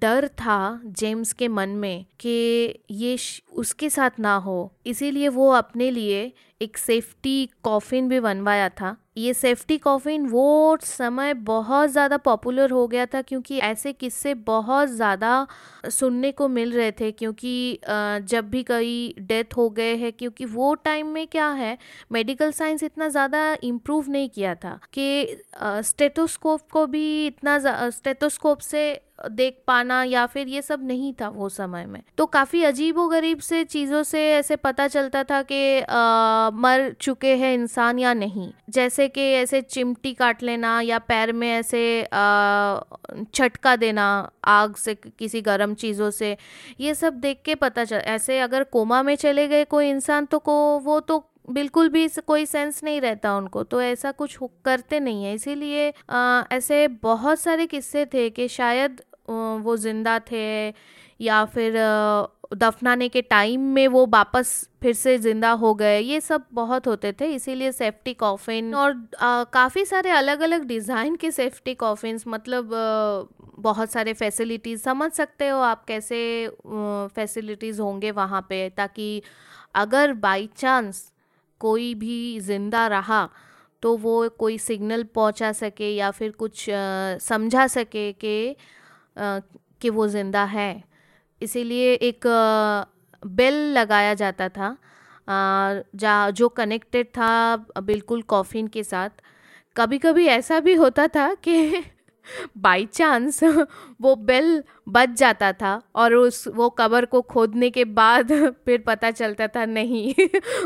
डर 0.00 0.26
था 0.38 0.80
जेम्स 0.86 1.32
के 1.32 1.48
मन 1.48 1.68
में 1.68 2.04
कि 2.20 2.74
ये 2.90 3.16
उसके 3.52 3.90
साथ 3.90 4.18
ना 4.20 4.34
हो, 4.36 4.72
इसीलिए 4.86 5.28
वो 5.28 5.50
अपने 5.52 5.90
लिए 5.90 6.32
एक 6.60 6.78
सेफ्टी 6.78 7.48
कॉफिन 7.62 8.08
भी 8.08 8.20
बनवाया 8.20 8.68
था। 8.70 8.96
ये 9.16 9.32
सेफ्टी 9.34 9.76
कॉफिन 9.78 10.26
वो 10.26 10.76
समय 10.82 11.34
बहुत 11.34 11.90
ज़्यादा 11.90 12.16
पॉपुलर 12.16 12.70
हो 12.70 12.86
गया 12.86 13.06
था 13.06 13.22
क्योंकि 13.22 13.58
ऐसे 13.58 13.92
किस्से 13.92 14.34
बहुत 14.46 14.88
ज़्यादा 14.88 15.46
सुनने 15.88 16.32
को 16.32 16.48
मिल 16.48 16.72
रहे 16.72 16.90
थे 16.92 17.10
क्योंकि 17.12 17.78
जब 18.24 18.50
भी 18.50 18.62
कई 18.62 19.14
डेथ 19.18 19.56
हो 19.56 19.68
गए 19.70 19.94
हैं 19.96 20.12
क्योंकि 20.12 20.44
वो 20.44 20.74
टाइम 20.74 21.06
में 21.06 21.26
क्या 21.26 21.48
है 21.52 21.76
मेडिकल 22.12 22.52
साइंस 22.52 22.82
इतना 22.82 23.08
ज़्यादा 23.08 23.56
इम्प्रूव 23.62 24.10
नहीं 24.10 24.28
किया 24.28 24.54
था 24.54 24.78
कि 24.92 25.36
स्टेटोस्कोप 25.62 26.70
को 26.70 26.86
भी 26.86 27.26
इतना 27.26 27.58
स्टेटोस्कोप 27.90 28.58
से 28.60 28.84
देख 29.18 29.58
पाना 29.66 30.02
या 30.04 30.24
फिर 30.26 30.48
ये 30.48 30.62
सब 30.62 30.86
नहीं 30.86 31.12
था 31.12 31.28
वो 31.28 31.48
समय 31.48 31.84
में। 31.86 32.00
तो 32.18 32.26
काफ़ी 32.26 32.62
अजीब 32.64 32.98
गरीब 33.10 33.38
से 33.38 33.62
चीज़ों 33.64 34.02
से 34.02 34.26
ऐसे 34.30 34.56
पता 34.56 34.86
चलता 34.88 35.22
था 35.24 35.40
कि 35.42 35.80
मर 36.56 36.90
चुके 37.00 37.34
हैं 37.36 37.52
इंसान 37.54 37.98
या 37.98 38.12
नहीं। 38.14 38.50
जैसे 38.70 39.08
कि 39.08 39.22
ऐसे 39.32 39.60
चिमटी 39.62 40.12
काट 40.14 40.42
लेना 40.42 40.80
या 40.80 40.98
पैर 40.98 41.32
में 41.32 41.48
ऐसे 41.50 42.02
छटका 43.34 43.74
देना, 43.76 44.08
आग 44.44 44.74
से 44.76 44.94
किसी 44.94 45.40
गर्म 45.40 45.74
चीज़ों 45.74 46.10
से, 46.10 46.36
ये 46.80 46.94
सब 46.94 47.14
देख 47.14 47.40
के 47.44 47.54
पता 47.54 47.84
चल, 47.84 47.96
ऐसे 47.96 48.38
अगर 48.40 48.64
कोमा 48.64 49.02
में 49.02 49.14
चले 49.16 49.46
गए 49.48 49.64
कोई 49.64 49.88
इंसान 49.90 50.24
तो 50.26 50.38
को, 50.38 50.78
वो 50.78 51.00
तो 51.00 51.18
बिल्कुल 51.48 51.88
भी 51.88 52.06
कोई 52.26 52.46
सेंस 52.46 52.82
नहीं 52.84 53.00
रहता 53.00 53.36
उनको 53.36 53.62
तो 53.64 53.80
ऐसा 53.82 54.10
कुछ 54.12 54.38
करते 54.64 55.00
नहीं 55.00 55.24
है। 55.24 55.34
इसीलिए 55.34 55.88
ऐसे 56.52 56.86
बहुत 57.02 57.40
सारे 57.40 57.66
किस्से 57.66 58.04
थे 58.14 58.28
कि 58.30 58.48
शायद 58.48 59.00
वो 59.28 59.76
ज़िंदा 59.76 60.18
थे 60.30 60.46
या 61.20 61.44
फिर 61.44 61.74
दफनाने 62.54 63.08
के 63.08 63.22
टाइम 63.22 63.60
में 63.74 63.86
वो 63.88 64.04
वापस 64.06 64.52
फिर 64.82 64.92
से 64.94 65.16
ज़िंदा 65.18 65.50
हो 65.52 65.72
गए 65.74 65.98
ये 66.00 66.20
सब 66.20 66.44
बहुत 66.52 66.86
होते 66.86 67.12
थे। 67.20 67.26
इसीलिए 67.34 67.72
सेफ्टी 67.72 68.14
कॉफिन 68.14 68.74
और 68.74 68.92
काफ़ी 69.52 69.84
सारे 69.84 70.10
अलग 70.10 70.40
अलग 70.40 70.64
डिज़ाइन 70.66 71.16
के 71.16 71.30
सेफ्टी 71.30 71.74
कॉफिन्स 71.76 72.24
मतलब 72.28 72.74
आ, 72.74 73.22
बहुत 73.58 73.90
सारे 73.92 74.12
फैसिलिटीज़ 74.14 74.82
समझ 74.82 75.10
सकते 75.12 75.48
हो 75.48 75.58
आप 75.62 75.84
कैसे 75.84 76.20
फैसिलिटीज़ 77.14 77.80
होंगे 77.80 78.10
वहाँ 78.12 78.46
पे 78.48 78.68
ताकि 78.76 79.22
अगर 79.74 80.12
बाई 80.14 80.48
चांस 80.56 81.10
कोई 81.60 81.94
भी 81.94 82.40
ज़िंदा 82.40 82.86
रहा 82.88 83.28
तो 83.82 83.96
वो 83.98 84.28
कोई 84.38 84.58
सिग्नल 84.58 85.02
पहुँचा 85.14 85.52
सके 85.52 85.90
या 85.96 86.10
फिर 86.10 86.30
कुछ 86.40 86.64
समझा 87.22 87.66
सके 87.66 88.12
कि 88.14 88.56
कि 89.80 89.90
वो 89.90 90.06
ज़िंदा 90.08 90.44
है। 90.46 90.70
इसीलिए 91.42 91.92
एक 91.94 92.26
बेल 93.22 93.54
लगाया 93.74 94.14
जाता 94.14 94.48
था 94.48 94.76
जा, 95.28 96.30
जो 96.30 96.48
कनेक्टेड 96.50 97.06
था 97.08 97.56
बिल्कुल 97.80 98.22
कॉफ़िन 98.24 98.68
के 98.68 98.82
साथ। 98.84 99.10
कभी 99.76 99.98
कभी 99.98 100.26
ऐसा 100.28 100.60
भी 100.60 100.74
होता 100.74 101.06
था 101.08 101.32
कि 101.44 101.82
बाई 102.58 102.86
चांस 102.86 103.42
वो 104.00 104.14
बेल 104.16 104.62
बच 104.88 105.10
जाता 105.10 105.52
था 105.52 105.80
और 105.94 106.14
उस 106.14 106.46
वो 106.48 106.68
कबर 106.70 107.04
को 107.04 107.22
खोदने 107.22 107.70
के 107.70 107.84
बाद 107.84 108.32
फिर 108.64 108.82
पता 108.86 109.10
चलता 109.10 109.48
था 109.48 109.64
नहीं 109.64 110.14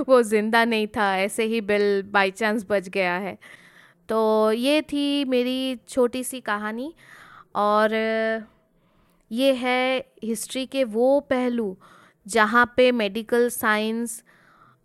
वो 0.09 0.23
ज़िंदा 0.23 0.64
नहीं 0.64 0.87
था 0.87 1.17
ऐसे 1.17 1.45
ही 1.45 1.61
बेल 1.61 2.02
बाई 2.02 2.31
चांस 2.31 2.67
बच 2.71 2.88
गया 2.88 3.14
है। 3.14 3.38
तो 4.09 4.52
ये 4.52 4.83
थी 4.83 5.25
मेरी 5.25 5.76
छोटी 5.88 6.25
सी 6.25 6.40
कहानी 6.40 6.95
और 7.55 7.95
ये 9.31 9.52
है 9.55 9.99
हिस्ट्री 10.25 10.67
के 10.67 10.85
वो 10.85 11.21
पहलू 11.21 11.76
जहाँ 12.26 12.64
पे 12.76 12.90
मेडिकल 12.93 13.49
साइंस 13.49 14.23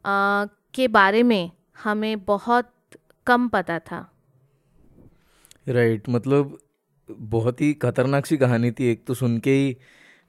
के 0.06 0.88
बारे 0.88 1.24
में 1.24 1.52
हमें 1.84 2.26
बहुत 2.26 2.72
कम 3.28 3.48
पता 3.48 3.80
था। 3.80 4.00
राइट 5.68 6.00
right, 6.00 6.16
मतलब 6.16 6.58
बहुत 7.10 7.62
ही 7.62 7.74
खतरनाक 7.76 8.26
सी 8.26 8.38
कहानी 8.38 8.72
थी। 8.72 8.92
एक 8.92 9.06
तो 9.08 9.14
सुन 9.14 9.38
के 9.40 9.52
ही 9.52 9.76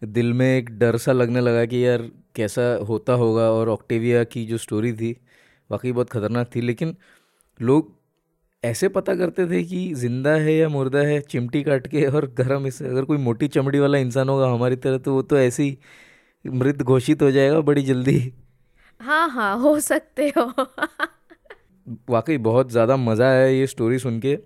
दिल 0.02 0.32
में 0.32 0.46
एक 0.46 0.70
डर 0.78 0.96
सा 0.96 1.12
लगने 1.12 1.40
लगा 1.40 1.64
कि 1.64 1.84
यार 1.86 2.02
कैसा 2.36 2.62
होता 2.88 3.12
होगा 3.14 3.50
और 3.50 3.68
ऑक्टेविया 3.68 4.24
की 4.24 4.44
जो 4.46 4.58
स्टोरी 4.58 4.92
थी 4.92 5.16
वाकई 5.70 5.92
बहुत 5.92 6.10
खतरनाक 6.10 6.50
थी। 6.56 6.60
लेकिन 6.60 6.94
लोग 7.60 7.94
ऐसे 8.62 8.88
पता 8.88 9.14
करते 9.14 9.46
थे 9.46 9.62
कि 9.64 9.92
ज़िंदा 9.94 10.30
है 10.32 10.54
या 10.54 10.68
मुर्दा 10.68 10.98
है 10.98 11.20
चिमटी 11.22 11.62
काट 11.62 11.86
के 11.86 12.04
और 12.06 12.26
गर्म 12.38 12.66
इसे 12.66 12.88
अगर 12.88 13.04
कोई 13.04 13.18
मोटी 13.18 13.48
चमड़ी 13.48 13.78
वाला 13.78 13.98
इंसान 13.98 14.28
होगा 14.28 14.48
हमारी 14.50 14.76
तरह 14.76 14.98
तो 14.98 15.14
वो 15.14 15.22
तो 15.22 15.38
ऐसे 15.38 15.62
ही 15.62 15.78
मृत 16.44 16.82
घोषित 16.82 17.22
हो 17.22 17.30
जाएगा 17.30 17.60
बड़ी 17.60 17.82
जल्दी। 17.82 18.32
हाँ 19.00 19.28
हाँ 19.30 19.56
हो 19.58 19.78
सकते 19.80 20.28
हो। 20.38 20.66
वाकई 22.10 22.36
बहुत 22.40 22.70
ज़्यादा 22.70 22.96
मज़ा 22.96 23.28
आया 23.28 23.46
ये 23.46 23.66
स्टोरी 23.66 23.98
सुन 23.98 24.18
के। 24.20 24.36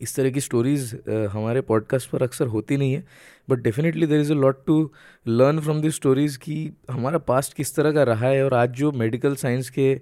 इस 0.00 0.16
तरह 0.16 0.30
की 0.30 0.40
स्टोरीज़ 0.40 1.10
हमारे 1.10 1.60
पॉडकास्ट 1.60 2.10
पर 2.10 2.22
अक्सर 2.22 2.46
होती 2.46 2.76
नहीं 2.76 2.92
है 2.92 3.04
but 3.50 3.58
definitely 3.58 4.06
there 4.06 4.20
is 4.20 4.32
a 4.32 4.34
lot 4.34 4.66
to 4.66 4.90
learn 5.28 5.60
from 5.60 5.80
this 5.80 5.94
stories 5.94 6.38
कि 6.38 6.72
हमारा 6.90 7.18
पास्ट 7.18 7.54
किस 7.54 7.74
तरह 7.74 7.92
का 7.92 8.02
रहा 8.02 8.28
है 8.28 8.44
और 8.44 8.54
आज 8.54 8.70
जो 8.70 8.92
मेडिकल 8.92 9.36
साइंस 9.36 9.70
के 9.70 10.00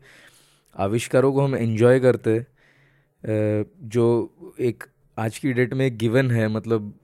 आविष्कारों 0.77 1.33
को 1.33 1.41
हम 1.41 1.57
एंजॉय 1.57 2.01
करते 2.01 2.31
हैं 2.31 3.67
जो 3.83 4.35
एक 4.61 4.85
आज 5.19 5.39
की 5.39 5.53
डेट 5.53 5.75
में 5.75 5.99
गिवन 5.99 6.31
है 6.31 6.49
मतलब 6.49 6.95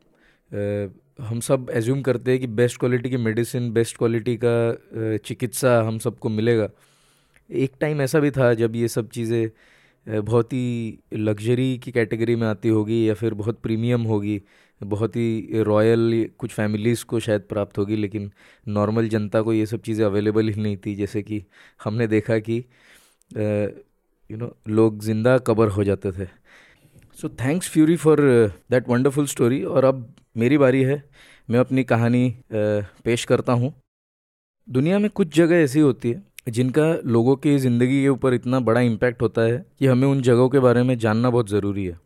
हम 1.20 1.40
सब 1.40 1.70
एज्यूम 1.70 2.02
करते 2.02 2.30
हैं 2.30 2.40
कि 2.40 2.46
बेस्ट 2.46 2.78
क्वालिटी 2.78 3.10
की 3.10 3.16
मेडिसिन 3.16 3.72
बेस्ट 3.72 3.96
क्वालिटी 3.96 4.38
का 4.44 4.78
चिकित्सा 5.16 5.82
हम 5.82 5.98
सबको 5.98 6.28
मिलेगा। 6.28 6.68
एक 7.52 7.72
टाइम 7.80 8.00
ऐसा 8.00 8.20
भी 8.20 8.30
था 8.30 8.54
जब 8.54 8.76
ये 8.76 8.88
सब 8.88 9.08
चीज़ें 9.08 9.50
बहुत 10.06 10.52
ही 10.52 10.98
लग्जरी 11.14 11.76
की 11.78 11.92
कैटेगरी 11.92 12.36
में 12.36 12.46
आती 12.46 12.68
होगी 12.68 13.08
या 13.08 13.14
फिर 13.14 13.34
बहुत 13.34 13.60
प्रीमियम 13.62 14.02
होगी। 14.02 14.40
बहुत 14.80 15.16
ही 15.16 15.62
रॉयल 15.62 16.28
कुछ 16.38 16.52
फैमिलीज़ 16.52 17.04
को 17.04 17.20
शायद 17.20 17.42
प्राप्त 17.48 17.78
होगी, 17.78 17.96
लेकिन 17.96 18.30
नॉर्मल 18.66 19.08
जनता 19.08 19.42
को 19.42 19.52
ये 19.52 19.66
सब 19.66 19.80
चीज़ें 19.82 20.04
अवेलेबल 20.06 20.48
ही 20.48 20.62
नहीं 20.62 20.76
थी। 20.76 20.94
जैसे 20.94 21.22
कि 21.22 21.42
हमने 21.84 22.06
देखा 22.06 22.38
कि 22.40 22.56
यू 24.30 24.36
नो 24.36 24.54
लोग 24.68 25.02
ज़िंदा 25.02 25.36
कबर 25.40 25.68
हो 25.68 25.84
जाते 25.84 26.12
थे। 26.12 26.26
So 27.18 27.28
thanks 27.40 27.70
Fury 27.70 27.96
for 27.96 28.20
that 28.70 28.88
wonderful 28.88 29.26
story 29.26 29.62
और 29.64 29.84
अब 29.84 30.06
मेरी 30.36 30.58
बारी 30.58 30.82
है। 30.82 31.02
मैं 31.48 31.58
अपनी 31.60 31.84
कहानी 31.84 32.34
पेश 32.52 33.24
करता 33.24 33.52
हूँ। 33.52 33.72
दुनिया 34.68 34.98
में 34.98 35.10
कुछ 35.10 35.34
जगह 35.36 35.56
ऐसी 35.56 35.80
होती 35.80 36.10
है 36.10 36.22
जिनका 36.50 37.00
लोगों 37.06 37.36
की 37.36 37.58
ज़िंदगी 37.58 38.02
के 38.02 38.08
ऊपर 38.08 38.34
इतना 38.34 38.60
बड़ा 38.60 38.80
इम्पैक्ट 38.80 39.22
होता 39.22 39.42
है 39.42 39.66
कि 39.78 39.86
हमें 39.86 40.08
उन 40.08 40.22
जगहों 40.22 40.48
के 40.48 40.58
बारे 40.58 40.82
में 40.82 40.98
जानना 40.98 41.30
बहुत 41.30 41.50
ज़रूरी 41.50 41.84
है। 41.84 42.00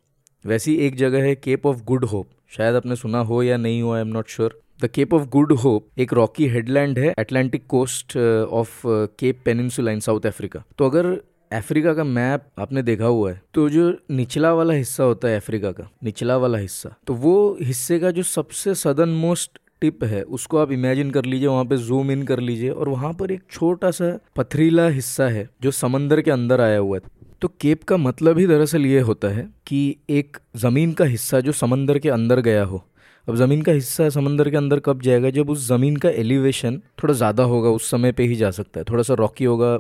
वैसी 0.46 0.75
एक 0.76 0.96
जगह 0.96 1.22
है 1.22 1.34
केप 1.34 1.66
ऑफ़ 1.66 1.84
गुड 1.84 2.04
होप 2.04 2.28
शायद 2.56 2.75
आपने 2.75 2.96
सुना 2.96 3.18
हो 3.18 3.42
या 3.42 3.56
नहीं 3.56 3.82
हो 3.82 3.92
I 3.92 4.00
am 4.00 4.06
not 4.06 4.28
sure 4.28 4.61
the 4.82 4.87
Cape 4.87 5.14
of 5.14 5.28
Good 5.28 5.52
Hope 5.52 5.88
एक 5.99 6.12
रॉकी 6.12 6.49
हेडलैंड 6.49 6.99
है 6.99 7.14
Atlantic 7.18 7.66
coast 7.66 8.16
of 8.50 8.82
Cape 8.87 9.38
Peninsula 9.44 9.92
in 9.92 10.00
South 10.00 10.26
Africa 10.26 10.64
तो 10.78 10.87
अगर 10.87 11.16
अफ्रीका 11.52 11.94
का 11.94 12.04
मैप 12.04 12.44
आपने 12.58 12.82
देखा 12.82 13.04
हुआ 13.04 13.32
है 13.32 13.42
तो 13.54 13.68
जो 13.68 13.96
निचला 14.11 14.52
वाला 14.52 14.75
हिस्सा 14.75 15.04
होता 15.04 15.28
है 15.28 15.37
अफ्रीका 15.37 15.72
का, 15.72 15.90
निचला 16.04 16.37
वाला 16.37 16.58
हिस्सा 16.58 16.94
तो 17.06 17.14
वो 17.14 17.58
हिस्से 17.62 17.99
का 17.99 18.11
जो 18.11 18.22
सबसे 18.22 18.75
सदन 18.75 19.08
मोस्ट 19.08 19.58
टिप 19.82 20.04
है, 20.04 20.22
उसको 20.24 20.58
आप 20.58 20.72
इमेजिन 20.72 21.10
कर 21.10 21.24
लीजिए, 21.24 21.48
वहाँ 21.48 21.64
पे 21.64 21.76
जूम 21.78 22.10
इन 22.10 22.22
कर 22.22 22.40
लीजिए 22.40 22.70
और 22.70 22.88
वहाँ 22.88 23.12
पर 23.12 23.32
एक 23.32 23.42
छोटा 23.50 23.90
सा 23.90 24.18
पथरीला 24.36 24.86
हिस्सा 24.90 25.28
है 25.28 25.48
जो 25.62 25.70
समंदर 25.72 26.20
के 26.20 26.30
अंदर 26.30 26.60
आया 26.60 26.78
हुआ 26.78 26.96
है। 26.96 27.10
तो 27.42 27.48
केप 27.60 27.82
का 27.84 27.96
मतलब 27.96 28.38
ही 28.38 28.46
दरअसल 28.46 28.86
ये 28.86 29.00
होता 29.00 29.28
है 29.28 29.48
कि 29.66 29.96
एक 30.10 30.36
ज़मीन 30.56 30.92
का 30.92 31.04
हिस्सा 31.06 31.40
जो 31.40 31.52
समंदर 31.54 31.98
के 31.98 32.08
अंदर 32.10 32.40
गया 32.40 32.64
हो। 32.64 32.82
अब 33.28 33.36
ज़मीन 33.36 33.62
का 33.62 33.72
हिस्सा 33.72 34.08
समंदर 34.10 34.50
के 34.50 34.56
अंदर 34.56 34.80
कब 34.80 35.02
जाएगा? 35.02 35.30
जब 35.30 35.50
उस 35.50 35.66
ज़मीन 35.68 35.96
का 35.96 36.10
एलिवेशन 36.10 36.80
थोड़ा 37.02 37.14
ज़्यादा 37.14 37.42
होगा, 37.44 37.70
उस 37.70 37.90
समय 37.90 38.12
पे 38.12 38.24
ही 38.24 38.36
जा 38.36 38.50
सकता 38.50 38.80
है। 38.80 38.84
थोड़ा 38.90 39.02
सा 39.02 39.14
रॉकी 39.14 39.44
होगा 39.44 39.78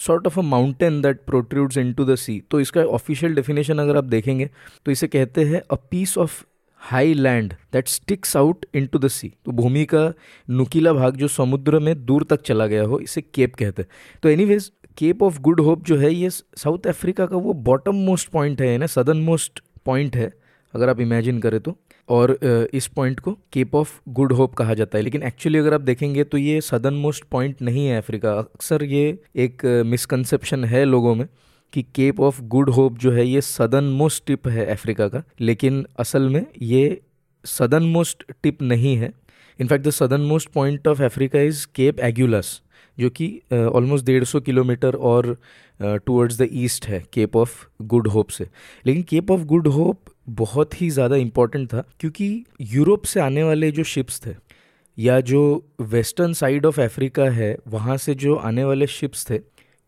sort 0.00 0.26
of 0.26 0.38
a 0.38 0.42
mountain 0.42 1.00
that 1.02 1.20
protrudes 1.26 1.76
into 1.92 2.04
the 2.04 2.14
sea 2.14 2.42
तो 2.50 2.60
इसका 2.60 2.84
ऑफिशियल 2.92 3.34
डेफिनेशन 3.34 3.78
अगर 3.78 3.96
आप 3.96 4.04
देखेंगे 4.04 4.48
तो 4.86 4.92
इसे 4.92 5.06
कहते 5.08 5.44
हैं 5.44 5.62
a 5.70 5.76
piece 5.90 6.16
of 6.18 6.42
high 6.84 7.14
land 7.14 7.52
that 7.72 7.88
sticks 7.88 8.36
out 8.36 8.66
into 8.86 8.98
the 8.98 9.08
sea 9.08 9.32
तो 9.44 9.52
भूमि 9.52 9.84
का 9.84 10.12
नुकीला 10.48 10.92
भाग 10.92 11.16
जो 11.16 11.28
समुद्र 11.30 11.78
में 11.78 11.94
दूर 12.04 12.24
तक 12.30 12.42
चला 12.42 12.66
गया 12.66 12.82
हो, 12.82 12.98
इसे 13.00 13.20
केप 13.24 13.54
कहते 13.54 13.82
हैं। 13.82 13.88
तो 14.22 14.28
anyways 14.28 14.70
Cape 14.98 15.22
of 15.22 15.40
Good 15.40 15.60
Hope 15.60 15.84
जो 15.84 15.96
है, 15.98 16.12
ये 16.14 16.30
साउथ 16.30 16.86
अफ्रीका 16.86 17.26
का 17.26 17.36
वो 17.36 17.52
बॉटम 17.52 17.94
मोस्ट 18.06 18.28
पॉइंट 18.28 18.60
है 18.62 18.76
ना 18.78 18.86
सदर्न 18.88 19.22
मोस्ट 19.22 19.60
पॉइंट 19.86 20.16
है, 20.16 20.32
अगर 20.74 20.88
आप 20.88 21.00
इमेजिन 21.00 21.38
करें 21.40 21.60
तो। 21.60 21.76
और 22.08 22.38
इस 22.74 22.86
पॉइंट 22.96 23.20
को 23.20 23.32
केप 23.52 23.74
ऑफ़ 23.74 23.92
गुड 24.10 24.32
होप 24.32 24.54
कहा 24.54 24.74
जाता 24.74 24.98
है। 24.98 25.04
लेकिन 25.04 25.22
एक्चुअली 25.22 25.58
अगर 25.58 25.74
आप 25.74 25.80
देखेंगे 25.80 26.24
तो 26.24 26.38
ये 26.38 26.60
सदर्न 26.60 26.94
मोस्ट 26.96 27.24
पॉइंट 27.30 27.62
नहीं 27.62 27.86
है 27.86 27.96
अफ्रीका 27.98 28.32
अक्सर 28.32 28.84
ये 28.84 29.18
एक 29.36 29.64
मिसकंसेप्शन 29.86 30.64
है 30.64 30.84
लोगों 30.84 31.14
में। 31.14 31.26
कि 31.74 31.82
केप 31.94 32.20
ऑफ़ 32.20 32.40
गुड 32.44 32.70
होप 32.70 32.98
जो 32.98 33.12
है 33.12 33.26
ये 33.26 33.40
सदन 33.40 33.84
मोस्ट 33.94 34.24
टिप 34.26 34.48
है 34.48 34.66
अफ्रीका 34.72 35.08
का, 35.08 35.22
लेकिन 35.40 35.84
असल 36.00 36.28
में 36.28 36.44
ये 36.62 37.00
सदर्न 37.44 37.84
मोस्ट 37.88 38.24
टिप 38.42 38.62
नहीं 38.62 38.96
है। 38.96 39.12
In fact 39.58 39.86
the 39.86 39.90
southernmost 40.22 40.48
point 40.50 40.88
of 40.88 41.02
Africa 41.02 41.40
is 41.42 41.66
Cape 41.74 42.00
Agulhas 42.02 42.60
जो 42.98 43.10
कि 43.10 43.26
ऑलमोस्ट 43.52 44.06
डेढ़ 44.06 44.24
सौ 44.24 44.40
किलोमीटर 44.40 44.94
और 44.94 45.36
टूवर्ड्स 45.80 46.38
द 46.38 46.48
ईस्ट 46.54 46.86
है 46.86 47.02
केप 47.12 47.36
ऑफ़ 47.36 47.64
गुड 47.84 48.08
होप 48.08 48.28
से। 48.28 48.46
लेकिन 48.86 49.02
केप 49.02 49.30
ऑफ़ 49.30 49.40
गुड 49.44 49.68
होप 49.68 50.00
बहुत 50.30 50.80
ही 50.80 50.90
ज़्यादा 50.90 51.16
इंपॉर्टेंट 51.16 51.68
था, 51.68 51.84
क्योंकि 52.00 52.44
यूरोप 52.62 53.04
से 53.04 53.20
आने 53.20 53.42
वाले 53.42 53.70
जो 53.70 53.84
शिप्स 53.84 54.20
थे, 54.26 54.34
या 54.98 55.20
जो 55.22 55.40
वेस्टर्न 55.82 56.32
साइड 56.32 56.66
ऑफ़ 56.66 56.80
अफ्रीका 56.80 57.24
है, 57.30 57.56
वहाँ 57.68 57.96
से 57.96 58.14
जो 58.16 58.34
आने 58.36 58.64
वाले 58.64 58.86
शिप्स 58.88 59.26
थे 59.30 59.38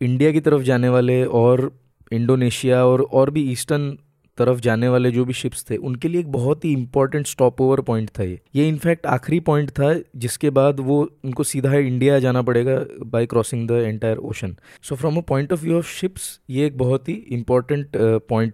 इंडिया 0.01 0.31
की 0.31 0.39
तरफ़ 0.39 0.61
जाने 0.63 0.89
वाले 0.89 1.23
और 1.25 1.71
इंडोनेशिया 2.11 2.83
और 2.85 3.01
और 3.01 3.29
भी 3.31 3.51
ईस्टर्न 3.51 3.97
तरफ़ 4.37 4.59
जाने 4.61 4.87
वाले 4.87 5.11
जो 5.11 5.23
भी 5.25 5.33
शिप्स 5.33 5.63
थे, 5.69 5.77
उनके 5.77 6.07
लिए 6.07 6.19
एक 6.21 6.31
बहुत 6.31 6.65
ही 6.65 6.71
इंपॉर्टेंट 6.73 7.27
स्टॉप 7.27 7.61
ओवर 7.61 7.81
पॉइंट 7.81 8.09
था 8.19 8.23
ये। 8.23 8.39
ये 8.55 8.67
इनफैक्ट 8.67 9.05
आखिरी 9.05 9.39
पॉइंट 9.39 9.69
था, 9.69 9.93
जिसके 10.15 10.49
बाद 10.49 10.79
वो 10.79 10.99
उनको 11.25 11.43
सीधा 11.43 11.73
इंडिया 11.73 12.19
जाना 12.19 12.41
पड़ेगा 12.41 12.79
by 13.05 13.25
crossing 13.25 13.67
the 13.67 13.71
entire 13.71 14.17
ocean 14.17 14.55
so 14.83 14.95
from 14.95 15.17
a 15.17 15.21
point 15.27 15.53
of 15.53 15.63
view 15.63 15.77
of 15.77 15.87
ships 15.91 16.39
ये 16.49 16.65
एक 16.67 16.77
बहुत 16.77 17.09
ही 17.09 17.13
इंपॉर्टेंट 17.13 17.97
पॉइंट 18.29 18.53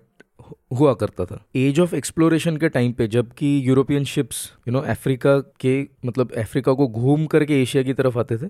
हुआ 0.79 0.93
करता 0.93 1.25
था। 1.25 1.39
एज 1.55 1.79
ऑफ़ 1.79 1.93
एक्सप्लोरेशन 1.95 2.57
के 2.57 2.69
टाइम 2.69 2.91
पे 2.93 3.07
जबकि 3.07 3.47
European 3.67 4.03
ships 4.03 4.37
you 4.67 4.71
know 4.73 4.79
Africa 4.81 5.37
के 5.59 5.81
मतलब 6.05 6.31
अफ्रीका 6.37 6.73
को 6.73 6.87
घूम 6.87 7.25
करके 7.25 7.61
एशिया 7.61 7.83
की 7.83 7.93
तरफ़ 7.93 8.17
आते 8.19 8.37
थे, 8.37 8.47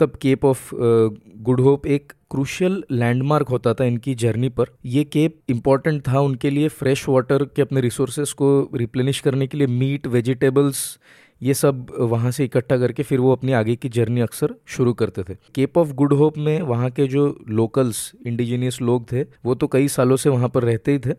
तब 0.00 0.16
केप 0.22 0.44
ऑफ़ 0.44 0.70
गुड 0.74 1.60
होप 1.60 1.86
एक 1.86 2.12
क्रूशियल 2.30 2.82
लैंडमार्क 2.90 3.48
होता 3.48 3.74
था 3.74 3.84
इनकी 3.84 4.14
जर्नी 4.14 4.48
पर। 4.48 4.74
ये 4.86 5.04
केप 5.04 5.38
इंपॉर्टेंट 5.48 6.02
था 6.08 6.20
उनके 6.20 6.50
लिए 6.50 6.68
फ्रेश 6.70 7.08
वाटर 7.08 7.44
के 7.46 7.62
अपने 7.62 7.80
रिसोर्सेस 7.80 8.32
को 8.32 8.48
रिप्लेनिश 8.74 9.20
करने 9.20 9.46
के 9.46 9.58
लिए 9.58 9.66
मीट 9.66 10.06
वेजिटेबल्स 10.06 10.98
ये 11.40 11.54
सब 11.54 11.86
वहाँ 12.00 12.30
से 12.30 12.44
इकट्ठा 12.44 12.76
करके 12.78 13.02
फिर 13.02 13.20
वो 13.20 13.32
अपनी 13.32 13.52
आगे 13.52 13.76
की 13.76 13.88
जर्नी 13.88 14.20
अक्सर 14.20 14.54
शुरू 14.66 14.92
करते 14.92 15.22
थे। 15.22 15.34
केप 15.54 15.78
ऑफ़ 15.78 15.92
गुड 15.92 16.12
होप 16.12 16.38
में 16.38 16.60
वहाँ 16.62 16.90
के 16.90 17.06
जो 17.06 17.26
लोकल्स 17.48 18.12
इंडिजीनियस 18.26 18.80
लोग 18.82 19.10
थे, 19.12 19.22
वो 19.44 19.54
तो 19.54 19.66
कई 19.66 19.88
सालों 19.88 20.16
से 20.16 20.30
वहाँ 20.30 20.48
पर 20.48 20.62
रहते 20.62 20.92
ही 20.92 20.98
थे। 20.98 21.14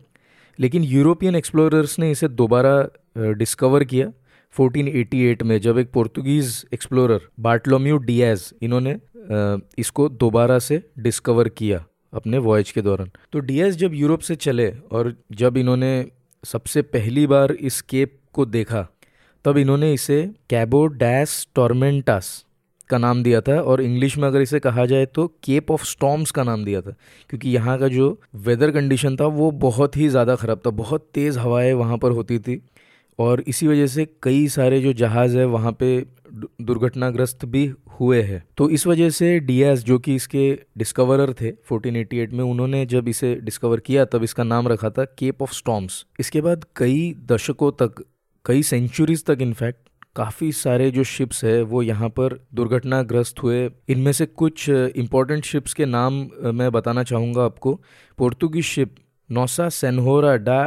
लेकिन 0.58 0.82
यूरोपियन 0.84 1.36
एक्सप्लोरर्स 1.36 1.98
ने 1.98 2.10
इसे 2.10 2.28
दोबारा 2.28 2.88
डिस्कवर 3.18 3.84
किया 3.84 4.12
1488 4.54 5.42
में, 5.42 5.60
जब 5.60 5.78
एक 5.78 5.90
पुर्तगीज़ 5.92 6.62
एक्सप्लोरर 6.74 7.28
बार्टलोम्यू 7.40 7.96
डियाज 7.98 8.52
इन्होंने 8.62 8.98
इसको 9.78 10.08
दोबारा 10.08 10.58
से 10.58 10.82
डिस्कवर 10.98 11.48
किया 11.48 11.84
अपने 12.12 12.38
वॉयज 12.38 12.70
के 12.70 12.82
दौरान। 12.82 13.10
तो 13.32 13.40
डियाज 13.40 13.76
जब 13.76 13.94
यूरोप 13.94 14.20
से 14.20 14.34
चले 14.36 14.70
और 14.92 15.14
जब 15.32 15.56
इन्होंने 15.56 15.90
सबसे 16.44 16.82
पहली 16.82 17.26
बार 17.26 17.52
इस 17.52 17.80
केप 17.82 18.18
को 18.32 18.46
देखा 18.46 18.86
तब 19.44 19.58
इन्होंने 19.58 19.92
इसे 19.92 20.22
कैबो 20.50 20.86
डैस 20.86 21.46
टॉर्मेंटास 21.54 22.44
का 22.90 22.98
नाम 22.98 23.22
दिया 23.22 23.40
था, 23.40 23.60
और 23.60 23.80
इंग्लिश 23.82 24.16
में 24.18 24.26
अगर 24.28 24.40
इसे 24.40 24.58
कहा 24.60 24.84
जाए 24.86 25.06
तो 25.06 25.26
केप 25.44 25.70
ऑफ़ 25.70 25.84
स्टॉम्स 25.84 26.30
का 26.30 26.42
नाम 26.44 26.64
दिया 26.64 26.80
था, 26.80 26.94
क्योंकि 27.30 27.50
यहाँ 27.50 27.78
का 27.78 27.88
जो 27.88 28.18
वेदर 28.36 28.70
कंडीशन 28.70 29.16
था 29.16 29.26
वो 29.26 29.50
बहुत 29.60 29.96
ही 29.96 30.08
ज़्यादा 30.08 30.36
ख़राब 30.36 30.60
था, 30.66 30.70
बहुत 30.72 31.08
तेज़ 31.14 31.38
हवाएँ 31.38 31.72
वहाँ 31.74 31.98
पर 31.98 32.10
होती 32.10 32.38
थी, 32.38 32.60
और 33.18 33.40
इसी 33.42 33.66
वजह 33.66 33.86
से 33.86 34.06
कई 34.22 34.46
सारे 34.48 34.80
जो 34.80 34.92
जहाज़ 34.94 35.36
है 35.38 35.44
वहाँ 35.46 35.72
पे 35.72 35.98
दुर्घटनाग्रस्त 36.32 37.44
भी 37.46 37.66
हुए 38.00 38.20
हैं। 38.22 38.42
तो 38.56 38.68
इस 38.70 38.86
वजह 38.86 39.10
से 39.10 39.38
डीएस 39.40 39.84
जो 39.84 39.98
कि 39.98 40.14
इसके 40.14 40.52
डिस्कवरर 40.78 41.32
थे 41.32 41.50
1488 41.62 42.32
में 42.32 42.44
उन्होंने 42.44 42.84
जब 42.86 43.08
इसे 43.08 43.34
डिस्कवर 43.36 43.80
किया, 43.80 44.04
तब 44.04 44.22
इसका 44.24 44.44
नाम 44.44 44.68
रखा 44.68 44.90
था 44.90 45.04
केप 45.18 45.42
ऑफ़ 45.42 45.52
स्टॉम्स 45.54 46.04
इसके 46.20 46.40
बाद 46.40 46.64
कई 46.76 47.14
दशकों 47.26 47.70
तक 47.82 48.04
कई 48.48 48.62
सेंचुरीज 48.62 49.24
तक 49.24 49.38
इनफैक्ट 49.40 49.88
काफ़ी 50.16 50.50
सारे 50.52 50.90
जो 50.90 51.04
शिप्स 51.04 51.44
है, 51.44 51.62
वो 51.62 51.82
यहाँ 51.82 52.08
पर 52.08 52.46
दुर्घटनाग्रस्त 52.54 53.42
हुए। 53.42 53.70
इनमें 53.88 54.12
से 54.12 54.26
कुछ 54.26 54.68
इम्पोर्टेंट 54.68 55.44
शिप्स 55.44 55.74
के 55.74 55.84
नाम 55.84 56.14
मैं 56.54 56.70
बताना 56.72 57.02
चाहूँगा 57.02 57.44
आपको। 57.44 57.74
पोर्तुगीज 58.18 58.64
शिप 58.64 58.94
नौसा 59.30 59.68
सेनहोरा 59.68 60.36
डा 60.36 60.60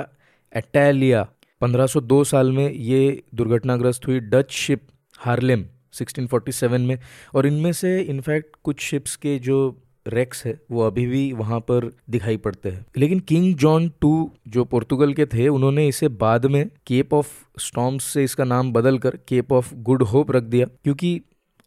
एटैलिया 0.55 1.27
1502 1.61 2.23
साल 2.23 2.51
में 2.51 2.71
ये 2.71 3.23
दुर्घटनाग्रस्त 3.35 4.07
हुई। 4.07 4.19
डच 4.19 4.51
शिप 4.51 4.87
हार्लेम 5.17 5.65
1647 5.93 6.81
में। 6.81 6.97
और 7.35 7.47
इनमें 7.47 7.71
से 7.73 7.99
इनफैक्ट 8.01 8.55
कुछ 8.63 8.79
शिप्स 8.79 9.15
के 9.15 9.39
जो 9.39 9.59
रेक्स 10.05 10.45
है, 10.45 10.59
वो 10.71 10.81
अभी 10.81 11.05
भी 11.05 11.31
वहाँ 11.33 11.59
पर 11.59 11.89
दिखाई 12.09 12.37
पड़ते 12.37 12.69
हैं। 12.69 12.85
लेकिन 12.97 13.19
किंग 13.19 13.55
जॉन 13.55 13.91
टू 14.01 14.31
जो 14.47 14.65
पुर्तगाल 14.65 15.13
के 15.13 15.25
थे, 15.25 15.47
उन्होंने 15.47 15.87
इसे 15.87 16.07
बाद 16.07 16.45
में 16.45 16.69
केप 16.87 17.13
ऑफ़ 17.13 17.27
स्टॉम्स 17.59 18.03
से 18.03 18.23
इसका 18.23 18.43
नाम 18.43 18.71
बदल 18.73 18.97
कर 18.97 19.17
केप 19.27 19.51
ऑफ़ 19.51 19.73
गुड 19.75 20.03
होप 20.03 20.31
रख 20.31 20.43
दिया, 20.43 20.65
क्योंकि 20.83 21.21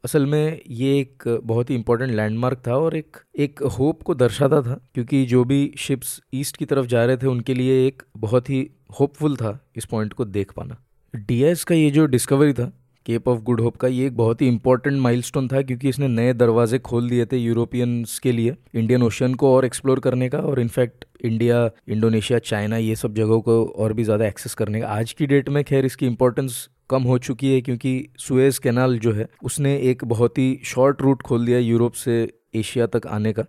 असल 0.05 0.26
में 0.26 0.61
ये 0.69 0.99
एक 1.00 1.23
बहुत 1.45 1.71
ही 1.71 1.75
इंपॉर्टेंट 1.75 2.11
लैंडमार्क 2.11 2.62
था 2.67 2.76
और 2.76 2.97
एक 2.97 3.17
एक 3.38 3.62
होप 3.79 4.03
को 4.03 4.14
दर्शाता 4.14 4.61
था, 4.62 4.81
क्योंकि 4.95 5.25
जो 5.26 5.45
भी 5.45 5.75
शिप्स 5.79 6.21
ईस्ट 6.35 6.57
की 6.57 6.64
तरफ़ 6.64 6.87
जा 6.87 7.05
रहे 7.05 7.17
थे, 7.17 7.26
उनके 7.26 7.55
लिए 7.55 7.87
एक 7.87 8.03
बहुत 8.17 8.50
ही 8.50 8.69
होपफुल 9.00 9.37
था 9.37 9.59
इस 9.76 9.85
पॉइंट 9.85 10.12
को 10.12 10.25
देख 10.25 10.53
पाना। 10.53 10.76
डीएस 11.14 11.64
का 11.64 11.75
ये 11.75 11.91
जो 11.91 12.07
डिस्कवरी 12.07 12.53
था 12.53 12.73
केप 13.06 13.28
ऑफ़ 13.28 13.40
गुड 13.42 13.61
होप 13.61 13.76
का 13.76 13.88
ये 13.88 14.06
एक 14.06 14.17
बहुत 14.17 14.43
ही 14.43 14.47
इंपॉर्टेंट 14.49 15.00
माइलस्टोन 15.00 15.49
था 15.49 15.62
क्योंकि 15.62 15.88
इसने 15.88 16.08
नए 16.08 16.32
दरवाजे 16.34 16.78
खोल 16.80 17.08
दिए 17.08 17.26
थे 17.26 17.36
यूरोपियंस 17.36 18.19
के 18.19 18.32
लिए 18.32 18.54
इंडियन 18.75 19.02
ओशन 19.02 19.34
को 19.34 19.54
और 19.54 19.64
एक्सप्लोर 19.64 20.00
करने 20.00 20.28
का 20.28 20.38
और 20.40 20.60
इनफैक्ट 20.60 21.04
इंडिया 21.25 21.69
इंडोनेशिया 21.88 22.38
चाइना 22.40 22.76
ये 22.76 22.95
सब 22.97 23.14
जगहों 23.14 23.40
को 23.40 23.64
और 23.67 23.93
भी 23.93 24.04
ज़्यादा 24.04 24.26
एक्सेस 24.26 24.54
करने 24.54 24.80
का। 24.80 24.88
आज 24.88 25.12
की 25.12 25.26
डेट 25.26 25.49
में 25.49 25.62
खैर 25.64 25.84
इसकी 25.84 26.06
इंपॉर्टेंस 26.06 26.69
कम 26.90 27.02
हो 27.02 27.19
चुकी 27.19 27.52
है 27.54 27.60
क्योंकि 27.60 27.93
सुएज 28.19 28.58
कैनाल 28.58 28.99
जो 28.99 29.12
है, 29.12 29.28
उसने 29.43 29.76
एक 29.90 30.04
बहुत 30.04 30.38
ही 30.38 30.58
शॉर्ट 30.64 31.02
रूट 31.02 31.23
खोल 31.23 31.47
दिया 31.47 31.58
यूरोप 31.58 31.93
से 31.95 32.17
एशिया 32.56 32.86
तक 32.86 33.06
आने 33.08 33.32
का। 33.32 33.45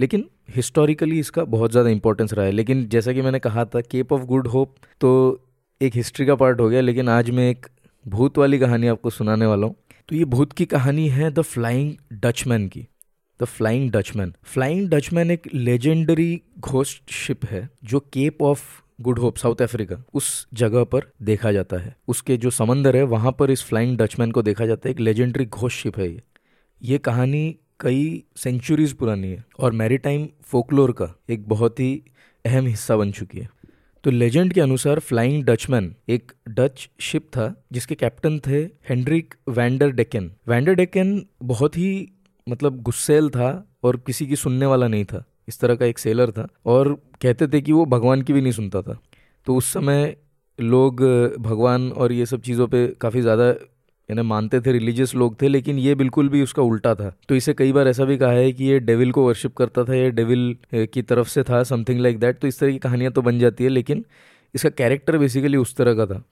लेकिन 0.00 0.24
हिस्टोरिकली 0.56 1.18
इसका 1.18 1.44
बहुत 1.46 1.70
ज़्यादा 1.70 1.90
इंपॉर्टेंस 1.90 2.32
रहा 2.34 2.46
है। 2.46 2.52
लेकिन 2.52 2.86
जैसा 2.88 3.12
कि 3.12 3.22
मैंने 3.22 3.38
कहा 3.40 3.64
था 3.64 3.80
केप 3.82 4.12
ऑफ़ 4.12 4.24
गुड 4.24 4.46
होप 4.46 4.74
तो 5.00 5.10
एक 5.80 5.94
हिस्ट्री 5.96 6.26
का 6.26 6.34
पार्ट 6.34 6.60
हो 6.60 6.68
गया, 6.68 6.80
लेकिन 6.80 7.08
आज 7.08 7.30
मैं 7.30 7.50
एक 7.50 7.66
भूत 8.08 8.38
वाली 8.38 8.58
कहानी 8.58 8.86
आपको 8.86 9.10
सुनाने 9.10 9.46
वाला 9.46 9.66
हूँ। 9.66 9.76
तो 10.08 10.16
ये 10.16 10.24
भूत 10.24 10.52
की 10.52 10.66
कहानी 10.66 11.08
है 11.08 11.30
द 11.30 11.40
फ्लाइंग 11.40 11.94
डचमैन 12.12 12.68
की। 12.68 12.86
The 13.42 13.44
Flying 13.44 13.90
Dutchman. 13.90 14.34
Flying 14.42 14.90
Dutchman 14.90 15.30
एक 15.30 15.42
लेजेंडरी 15.54 16.42
घोस्ट 16.60 17.10
शिप 17.10 17.44
है, 17.44 17.70
जो 17.84 18.00
Cape 18.00 18.42
of 18.42 18.62
Good 19.00 19.18
Hope, 19.18 19.36
South 19.36 19.62
Africa, 19.62 20.04
उस 20.14 20.48
जगह 20.54 20.84
पर 20.84 21.12
देखा 21.22 21.52
जाता 21.52 21.76
है। 21.76 21.96
उसके 22.08 22.36
जो 22.36 22.50
समंदर 22.50 22.96
है, 22.96 23.02
वहाँ 23.02 23.32
पर 23.32 23.50
इस 23.50 23.62
फ्लाइंग 23.62 23.98
डचमैन 23.98 24.30
को 24.30 24.42
देखा 24.42 24.66
जाता 24.66 24.88
है। 24.88 24.90
एक 24.90 25.00
लेजेंडरी 25.00 25.44
घोस्ट 25.44 25.76
शिप 25.76 25.98
है 25.98 26.12
ये। 26.12 26.22
ये 26.82 26.98
कहानी 26.98 27.56
कई 27.80 28.24
सेंचुरीज 28.36 28.92
पुरानी 28.92 29.28
है 29.28 29.44
और 29.60 29.72
मैरीटाइम 29.72 30.28
फोकलोर 30.42 30.92
का 30.92 31.18
एक 31.30 31.48
बहुत 31.48 31.80
ही 31.80 32.02
अहम 32.46 32.66
हिस्सा 32.66 32.96
बन 32.96 33.12
चुकी 33.12 33.38
है। 33.38 33.48
तो 34.04 34.10
लेजेंड 34.10 34.52
के 34.52 34.60
अनुसार 34.60 34.98
फ्लाइंग 34.98 35.42
डचमैन 35.44 35.94
एक 36.08 36.32
डच 36.48 36.88
शिप 37.00 37.26
था, 37.26 37.54
जिसके 37.72 37.94
कैप्टन 37.94 38.38
थे 38.38 38.60
Hendrik 38.88 39.34
Vander 39.48 39.90
Decken 39.90 40.30
Vander 40.48 40.74
Decken 40.74 41.20
बहुत 41.42 41.76
ही 41.76 41.90
मतलब 42.46 42.80
गुस्सेल 42.82 43.28
था 43.30 43.50
और 43.84 43.96
किसी 43.96 44.26
की 44.26 44.36
सुनने 44.36 44.66
वाला 44.66 44.88
नहीं 44.88 45.04
था। 45.04 45.24
इस 45.48 45.60
तरह 45.60 45.74
का 45.74 45.86
एक 45.86 45.98
सेलर 45.98 46.30
था 46.30 46.46
और 46.66 46.94
कहते 47.22 47.48
थे 47.48 47.60
कि 47.60 47.72
वो 47.72 47.84
भगवान 47.86 48.22
की 48.22 48.32
भी 48.32 48.40
नहीं 48.40 48.52
सुनता 48.52 48.82
था। 48.82 48.98
तो 49.46 49.56
उस 49.56 49.72
समय 49.72 50.16
लोग, 50.58 51.02
भगवान 51.38 51.90
और 51.92 52.12
ये 52.12 52.26
सब 52.26 52.40
चीज़ों 52.40 52.68
पे 52.68 52.86
काफ़ी 53.00 53.20
ज़्यादा 53.20 53.54
यानी 54.10 54.22
मानते 54.22 54.60
थे 54.60 54.72
रिलीजियस 54.72 55.14
लोग 55.14 55.40
थे, 55.42 55.48
लेकिन 55.48 55.78
ये 55.78 55.94
बिल्कुल 55.94 56.28
भी 56.28 56.42
उसका 56.42 56.62
उल्टा 56.62 56.94
था। 56.94 57.14
तो 57.28 57.34
इसे 57.34 57.54
कई 57.54 57.72
बार 57.72 57.88
ऐसा 57.88 58.04
भी 58.04 58.16
कहा 58.18 58.32
है 58.32 58.52
कि 58.52 58.64
ये 58.64 58.80
डेविल 58.80 59.12
को 59.12 59.26
वर्शिप 59.26 59.54
करता 59.56 59.84
था, 59.84 59.94
ये 59.94 60.10
डेविल 60.10 60.56
की 60.74 61.02
तरफ़ 61.02 61.28
से 61.28 61.42
था 61.42 61.62
समथिंग 61.64 62.00
लाइक 62.00 62.18
दैट 62.20 62.38
तो 62.38 62.48
इस 62.48 62.58
तरह 62.60 62.72
की 62.72 62.78
कहानियाँ 62.78 63.12
तो 63.12 63.22
बन 63.22 63.38
जाती 63.38 63.64
है, 63.64 63.70
लेकिन 63.70 64.04
इसका 64.54 64.70
कैरेक्टर 64.70 65.18
बेसिकली 65.18 65.56
उस 65.56 65.74
तरह 65.76 65.94
का 65.94 66.06
था। 66.06 66.22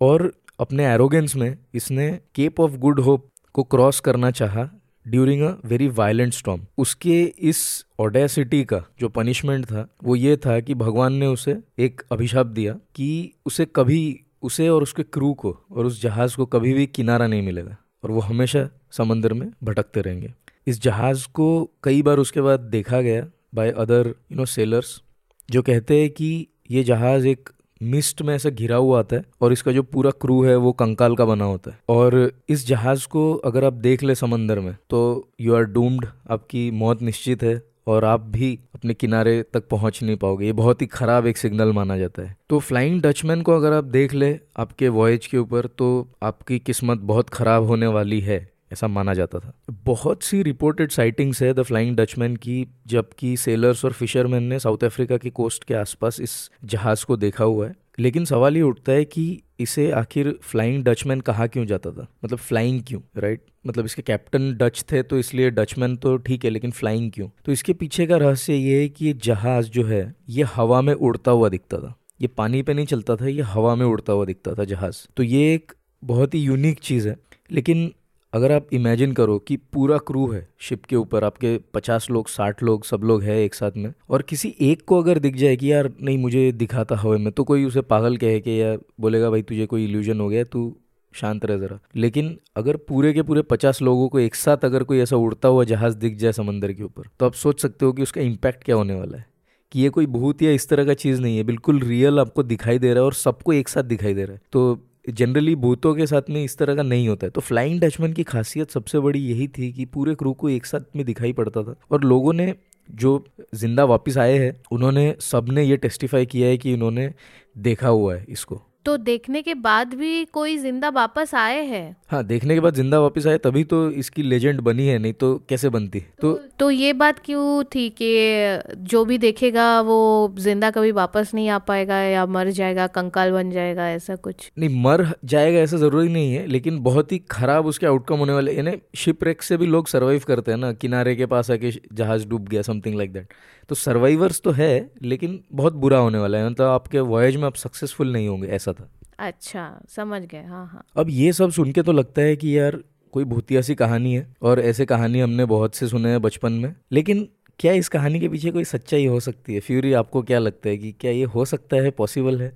और 0.00 0.32
अपने 0.60 0.86
एरोगेंस 0.86 1.36
में 1.36 1.56
इसने 1.74 2.10
केप 2.34 2.60
ऑफ़ 2.60 2.76
गुड 2.78 3.00
होप 3.00 3.28
को 3.54 3.62
क्रॉस 3.64 4.00
करना 4.00 4.30
चाहा 4.30 4.68
during 5.06 5.42
a 5.42 5.54
very 5.64 5.88
violent 5.88 6.32
storm 6.32 6.60
उसके 6.78 7.22
इस 7.40 7.60
ऑडेसिटी 8.00 8.62
का 8.64 8.82
जो 9.00 9.08
पनिशमेंट 9.08 9.64
था, 9.64 9.88
वो 10.04 10.16
ये 10.16 10.36
था 10.36 10.58
कि 10.60 10.74
भगवान 10.74 11.12
ने 11.12 11.26
उसे 11.26 11.56
एक 11.78 12.02
अभिशाप 12.12 12.46
दिया 12.46 12.72
कि 12.94 13.32
उसे 13.46 13.66
कभी 13.76 14.00
उसे 14.42 14.68
और 14.68 14.82
उसके 14.82 15.02
क्रू 15.02 15.32
को 15.34 15.56
और 15.72 15.86
उस 15.86 16.02
जहाज़ 16.02 16.36
को 16.36 16.46
कभी 16.46 16.72
भी 16.74 16.86
किनारा 16.86 17.26
नहीं 17.26 17.42
मिलेगा 17.42 17.76
और 18.04 18.10
वो 18.10 18.20
हमेशा 18.20 18.68
समंदर 18.90 19.32
में 19.32 19.50
भटकते 19.64 20.00
रहेंगे। 20.00 20.32
इस 20.66 20.82
जहाज़ 20.82 21.26
को 21.34 21.70
कई 21.84 22.02
बार 22.02 22.18
उसके 22.18 22.40
बाद 22.40 22.60
देखा 22.60 23.00
गया 23.00 23.26
by 23.54 23.70
other 23.70 24.14
you 24.32 24.36
know 24.36 24.44
sailors 24.44 25.02
जो 25.50 25.62
कहते 25.62 26.00
हैं 26.00 26.10
कि 26.10 26.46
ये 26.70 26.84
जहाज़ 26.84 27.26
एक 27.26 27.48
मिस्ट 27.82 28.22
में 28.22 28.34
ऐसा 28.34 28.50
घिरा 28.50 28.76
हुआ 28.76 28.98
आता 28.98 29.16
है 29.16 29.24
और 29.40 29.52
इसका 29.52 29.72
जो 29.72 29.82
पूरा 29.82 30.10
क्रू 30.10 30.42
है 30.44 30.56
वो 30.56 30.72
कंकाल 30.72 31.16
का 31.16 31.24
बना 31.24 31.44
होता 31.44 31.70
है। 31.70 31.78
और 31.88 32.32
इस 32.48 32.66
जहाज़ 32.66 33.06
को 33.08 33.34
अगर 33.34 33.64
आप 33.64 33.72
देख 33.72 34.02
ले 34.02 34.14
समंदर 34.14 34.60
में 34.60 34.76
तो 34.90 35.28
यू 35.40 35.54
आर 35.54 35.64
डूम्ड 35.64 36.06
आपकी 36.30 36.70
मौत 36.70 37.02
निश्चित 37.02 37.42
है। 37.42 37.62
और 37.88 38.04
आप 38.04 38.20
भी 38.28 38.58
अपने 38.74 38.94
किनारे 38.94 39.42
तक 39.54 39.68
पहुँच 39.68 40.02
नहीं 40.02 40.16
पाओगे। 40.16 40.46
ये 40.46 40.52
बहुत 40.54 40.82
ही 40.82 40.86
ख़राब 40.88 41.26
एक 41.26 41.36
सिग्नल 41.36 41.72
माना 41.72 41.96
जाता 41.98 42.22
है। 42.22 42.36
तो 42.50 42.58
फ्लाइंग 42.60 43.00
डचमैन 43.02 43.42
को 43.42 43.56
अगर 43.56 43.72
आप 43.72 43.84
देख 43.86 44.14
ले 44.14 44.38
आपके 44.56 44.88
वॉयज 44.90 45.26
के 45.26 45.38
ऊपर 45.38 45.66
तो 45.68 45.88
आपकी 46.22 46.58
किस्मत 46.58 46.98
बहुत 47.04 47.30
ख़राब 47.30 47.64
होने 47.64 47.86
वाली 47.88 48.20
है, 48.20 48.38
ऐसा 48.72 48.86
माना 48.88 49.14
जाता 49.14 49.38
था। 49.38 49.52
बहुत 49.84 50.22
सी 50.22 50.42
रिपोर्टेड 50.42 50.90
साइटिंग्स 50.90 51.42
है 51.42 51.52
द 51.54 51.62
फ्लाइंग 51.62 51.96
डचमैन 51.96 52.36
की, 52.36 52.66
जबकि 52.86 53.36
सेलर्स 53.36 53.84
और 53.84 53.92
फिशरमैन 53.92 54.42
ने 54.42 54.58
साउथ 54.58 54.84
अफ्रीका 54.84 55.16
की 55.16 55.30
कोस्ट 55.32 55.64
के 55.64 55.74
आसपास 55.74 56.20
इस 56.20 56.38
जहाज़ 56.64 57.04
को 57.06 57.16
देखा 57.16 57.44
हुआ 57.44 57.66
है। 57.66 57.74
लेकिन 57.98 58.24
सवाल 58.24 58.56
ये 58.56 58.62
उठता 58.62 58.92
है 58.92 59.04
कि 59.04 59.42
इसे 59.60 59.90
आखिर 59.90 60.38
फ्लाइंग 60.42 60.84
डचमैन 60.84 61.20
कहा 61.20 61.46
क्यों 61.46 61.66
जाता 61.66 61.90
था? 61.90 62.06
मतलब 62.24 62.38
फ्लाइंग 62.38 62.82
क्यों 62.88 63.00
राइट 63.16 63.42
मतलब 63.66 63.84
इसके 63.84 64.02
कैप्टन 64.02 64.54
डच 64.54 64.84
थे 64.92 65.02
तो 65.02 65.18
इसलिए 65.18 65.50
डचमैन 65.50 65.96
तो 65.96 66.16
ठीक 66.16 66.44
है, 66.44 66.50
लेकिन 66.50 66.70
फ्लाइंग 66.70 67.12
क्यों? 67.12 67.28
तो 67.44 67.52
इसके 67.52 67.72
पीछे 67.72 68.06
का 68.06 68.16
रहस्य 68.16 68.54
ये 68.54 68.82
है 68.82 68.88
कि 68.88 69.06
ये 69.06 69.12
जहाज़ 69.12 69.70
जो 69.70 69.84
है, 69.84 70.14
ये 70.28 70.42
हवा 70.42 70.80
में 70.80 70.94
उड़ता 70.94 71.30
हुआ 71.30 71.48
दिखता 71.48 71.78
था। 71.78 71.94
ये 72.20 72.28
पानी 72.28 72.62
पे 72.62 72.74
नहीं 72.74 72.86
चलता 72.86 73.16
था, 73.16 73.26
ये 73.26 73.42
हवा 73.42 73.74
में 73.74 73.86
उड़ता 73.86 74.12
हुआ 74.12 74.24
दिखता 74.24 74.54
था 74.54 74.64
जहाज़। 74.64 74.96
तो 75.16 75.22
ये 75.22 75.54
एक 75.54 75.72
बहुत 76.04 76.34
ही 76.34 76.40
यूनिक 76.40 76.78
चीज़ 76.78 77.08
है। 77.08 77.16
लेकिन 77.52 77.92
अगर 78.32 78.52
आप 78.52 78.66
इमेजिन 78.72 79.12
करो 79.12 79.38
कि 79.38 79.56
पूरा 79.56 79.98
क्रू 79.98 80.30
है 80.32 80.48
शिप 80.58 80.84
के 80.84 80.96
ऊपर, 80.96 81.24
आपके 81.24 81.60
पचास 81.74 82.10
लोग, 82.10 82.28
साठ 82.28 82.62
लोग, 82.62 82.84
सब 82.84 83.00
लोग 83.04 83.22
हैं 83.22 83.36
एक 83.36 83.54
साथ 83.54 83.70
में, 83.76 83.92
और 84.10 84.22
किसी 84.22 84.54
एक 84.60 84.82
को 84.86 85.02
अगर 85.02 85.18
दिख 85.18 85.36
जाए 85.36 85.56
कि 85.56 85.72
यार, 85.72 85.92
नहीं, 86.02 86.18
मुझे 86.18 86.52
दिखाता 86.52 86.96
हवा 86.96 87.16
में 87.16 87.32
तो 87.32 87.44
कोई 87.44 87.64
उसे 87.64 87.80
पागल 87.80 88.16
कहे 88.16 88.40
कि 88.40 88.62
यार, 88.62 88.78
बोलेगा, 89.00 89.30
भाई, 89.30 89.42
तुझे 89.42 89.66
कोई 89.66 89.84
इल्यूजन 89.84 90.20
हो 90.20 90.28
गया, 90.28 90.44
तू 90.44 90.76
शांत 91.12 91.44
रह 91.44 91.56
ज़रा। 91.56 91.78
लेकिन 91.96 92.38
अगर 92.56 92.76
पूरे 92.76 93.12
के 93.12 93.22
पूरे 93.22 93.42
पचास 93.42 93.82
लोगों 93.82 94.08
को 94.08 94.18
एक 94.18 94.34
साथ 94.34 94.56
अगर 94.64 94.82
कोई 94.82 94.98
ऐसा 94.98 95.16
उड़ता 95.16 95.48
हुआ 95.48 95.64
जहाज़ 95.64 95.96
दिख 95.96 96.16
जाए 96.16 96.32
समंदर 96.32 96.72
के 96.72 96.82
ऊपर 96.82 97.02
तो 97.20 97.26
आप 97.26 97.32
सोच 97.32 97.62
सकते 97.62 97.86
हो 97.86 97.92
कि 97.92 98.02
उसका 98.02 98.20
इम्पैक्ट 98.20 98.64
क्या 98.64 98.76
होने 98.76 98.94
वाला 98.94 99.18
है। 99.18 99.26
कि 99.72 99.80
ये 99.80 99.88
कोई 99.88 100.06
भूत 100.06 100.42
या 100.42 100.50
इस 100.50 100.68
तरह 100.68 100.84
का 100.84 100.94
चीज़ 100.94 101.20
नहीं 101.20 101.36
है, 101.36 101.42
बिल्कुल 101.42 101.80
रियल 101.80 102.18
आपको 102.18 102.42
दिखाई 102.42 102.78
दे 102.78 102.86
रहा 102.86 102.96
है 102.96 103.04
और 103.04 103.12
सबको 103.12 103.52
एक 103.52 103.68
साथ 103.68 103.82
दिखाई 103.82 104.14
दे 104.14 104.24
रहा 104.24 104.34
है। 104.34 104.40
तो 104.52 104.87
जनरली 105.08 105.54
भूतों 105.56 105.94
के 105.94 106.06
साथ 106.06 106.22
में 106.30 106.44
इस 106.44 106.58
तरह 106.58 106.74
का 106.76 106.82
नहीं 106.82 107.08
होता 107.08 107.26
है। 107.26 107.30
तो 107.30 107.40
फ्लाइंग 107.40 107.80
डचमैन 107.80 108.12
की 108.12 108.22
खासियत 108.22 108.70
सबसे 108.70 108.98
बड़ी 108.98 109.20
यही 109.20 109.48
थी 109.48 109.72
कि 109.72 109.84
पूरे 109.84 110.14
क्रू 110.14 110.32
को 110.32 110.48
एक 110.48 110.66
साथ 110.66 110.96
में 110.96 111.04
दिखाई 111.06 111.32
पड़ता 111.32 111.62
था। 111.62 111.74
और 111.90 112.04
लोगों 112.04 112.32
ने 112.32 112.54
जो 112.90 113.24
ज़िंदा 113.54 113.84
वापस 113.84 114.18
आए 114.18 114.38
हैं, 114.38 114.60
उन्होंने 114.72 115.14
सबने 115.20 115.64
ये 115.64 115.76
टेस्टिफाई 115.76 116.26
किया 116.26 116.48
है 116.48 116.58
कि 116.58 116.74
उन्होंने 116.74 117.12
देखा 117.58 117.88
हुआ 117.88 118.14
है 118.14 118.24
इसको। 118.28 118.62
तो 118.88 118.96
देखने 118.96 119.42
के 119.42 119.54
बाद 119.54 119.94
भी 119.94 120.24
कोई 120.24 120.56
ज़िंदा 120.58 120.88
वापस 120.88 121.34
आए 121.34 121.64
हैं? 121.64 121.96
हाँ 122.10 122.24
देखने 122.24 122.54
के 122.54 122.60
बाद 122.60 122.74
ज़िंदा 122.74 123.00
वापस 123.00 123.26
आए 123.26 123.38
तभी 123.38 123.64
तो 123.64 123.90
इसकी 123.90 124.22
लेजेंड 124.22 124.60
बनी 124.60 124.86
है 124.88 124.98
नहीं 124.98 125.12
तो 125.12 125.44
कैसे 125.48 125.68
बनती? 125.68 126.00
तो 126.00 126.32
तो, 126.32 126.42
तो 126.58 126.70
ये 126.70 126.92
बात 126.92 127.18
क्यों 127.18 127.64
थी 127.64 127.88
कि 127.90 128.74
जो 128.76 129.04
भी 129.04 129.18
देखेगा 129.18 129.80
वो 129.80 130.34
ज़िंदा 130.38 130.70
कभी 130.70 130.92
वापस 130.92 131.30
नहीं 131.34 131.48
आ 131.48 131.58
पाएगा 131.58 131.96
या 131.96 132.26
मर 132.26 132.50
जाएगा 132.50 132.86
कंकाल 132.86 133.32
बन 133.32 133.50
जाएगा 133.50 133.88
ऐसा 133.88 134.16
कुछ? 134.16 134.50
नहीं 134.58 134.82
मर 134.82 135.14
जाएगा 135.24 135.58
ऐसा 135.58 135.76
ज़रूरी 135.76 136.08
नहीं 136.08 136.32
है 136.34 136.46
लेकिन 136.46 136.78
बहुत 136.82 137.12
ही 137.12 137.18
खराब 137.30 137.66
उसके 137.66 137.86
आउटकम 137.86 138.16
होने 138.16 138.32
वाले 138.32 138.52
यानी 138.52 138.76
शिप 138.96 139.24
रेक 139.24 139.42
से 139.42 139.56
भी 139.56 139.66
लोग 139.66 139.88
सर्वाइव 139.88 140.22
करते 140.26 140.52
हैं 140.52 140.58
ना 140.58 140.72
किनारे 140.72 141.16
के 141.16 141.26
पास 141.26 141.50
आके 141.50 141.70
जहाज़ 141.92 142.26
डूब 142.28 142.48
गया 142.48 142.62
समथिंग 142.62 142.96
लाइक 142.96 143.12
दैट 143.12 143.34
तो 143.68 143.74
सर्वाइवर्स 143.74 144.40
तो 144.40 144.50
है 144.50 144.90
लेकिन 145.02 145.40
बहुत 145.52 145.72
बुरा 145.72 145.98
होने 145.98 146.18
वाला 146.18 146.38
है 146.38 146.50
मतलब 146.50 146.66
आपके 146.66 147.00
वॉयज 147.00 147.36
में 147.36 147.44
आप 147.44 147.54
सक्सेसफुल 147.54 148.12
नहीं 148.12 148.28
होंगे 148.28 148.48
ऐसा 148.48 148.72
अच्छा 149.18 149.80
समझ 149.88 150.22
गए 150.22 150.42
हाँ 150.42 150.66
हाँ। 150.66 150.84
अब 150.96 151.06
ये 151.10 151.32
सब 151.32 151.50
सुन 151.50 151.72
के 151.72 151.82
तो 151.82 151.92
लगता 151.92 152.22
है 152.22 152.36
कि 152.36 152.58
यार 152.58 152.78
कोई 153.12 153.24
भूतिया 153.24 153.60
सी 153.62 153.74
कहानी 153.74 154.14
है 154.14 154.26
और 154.42 154.60
ऐसे 154.60 154.86
कहानी 154.86 155.20
हमने 155.20 155.44
बहुत 155.44 155.74
से 155.74 155.88
सुने 155.88 156.10
हैं 156.10 156.20
बचपन 156.22 156.52
में। 156.52 156.74
लेकिन 156.92 157.28
क्या 157.60 157.72
इस 157.72 157.88
कहानी 157.88 158.20
के 158.20 158.28
पीछे 158.28 158.50
कोई 158.50 158.64
सच्चाई 158.64 159.06
हो 159.06 159.20
सकती 159.20 159.54
है? 159.54 159.60
फ्यूरी 159.60 159.92
आपको 159.92 160.22
क्या 160.22 160.38
लगता 160.38 160.68
है 160.68 160.76
कि 160.76 160.92
क्या 160.92 161.10
ये 161.10 161.24
हो 161.24 161.44
सकता 161.44 161.76
है? 161.76 161.90
पॉसिबल 161.90 162.40
है? 162.42 162.52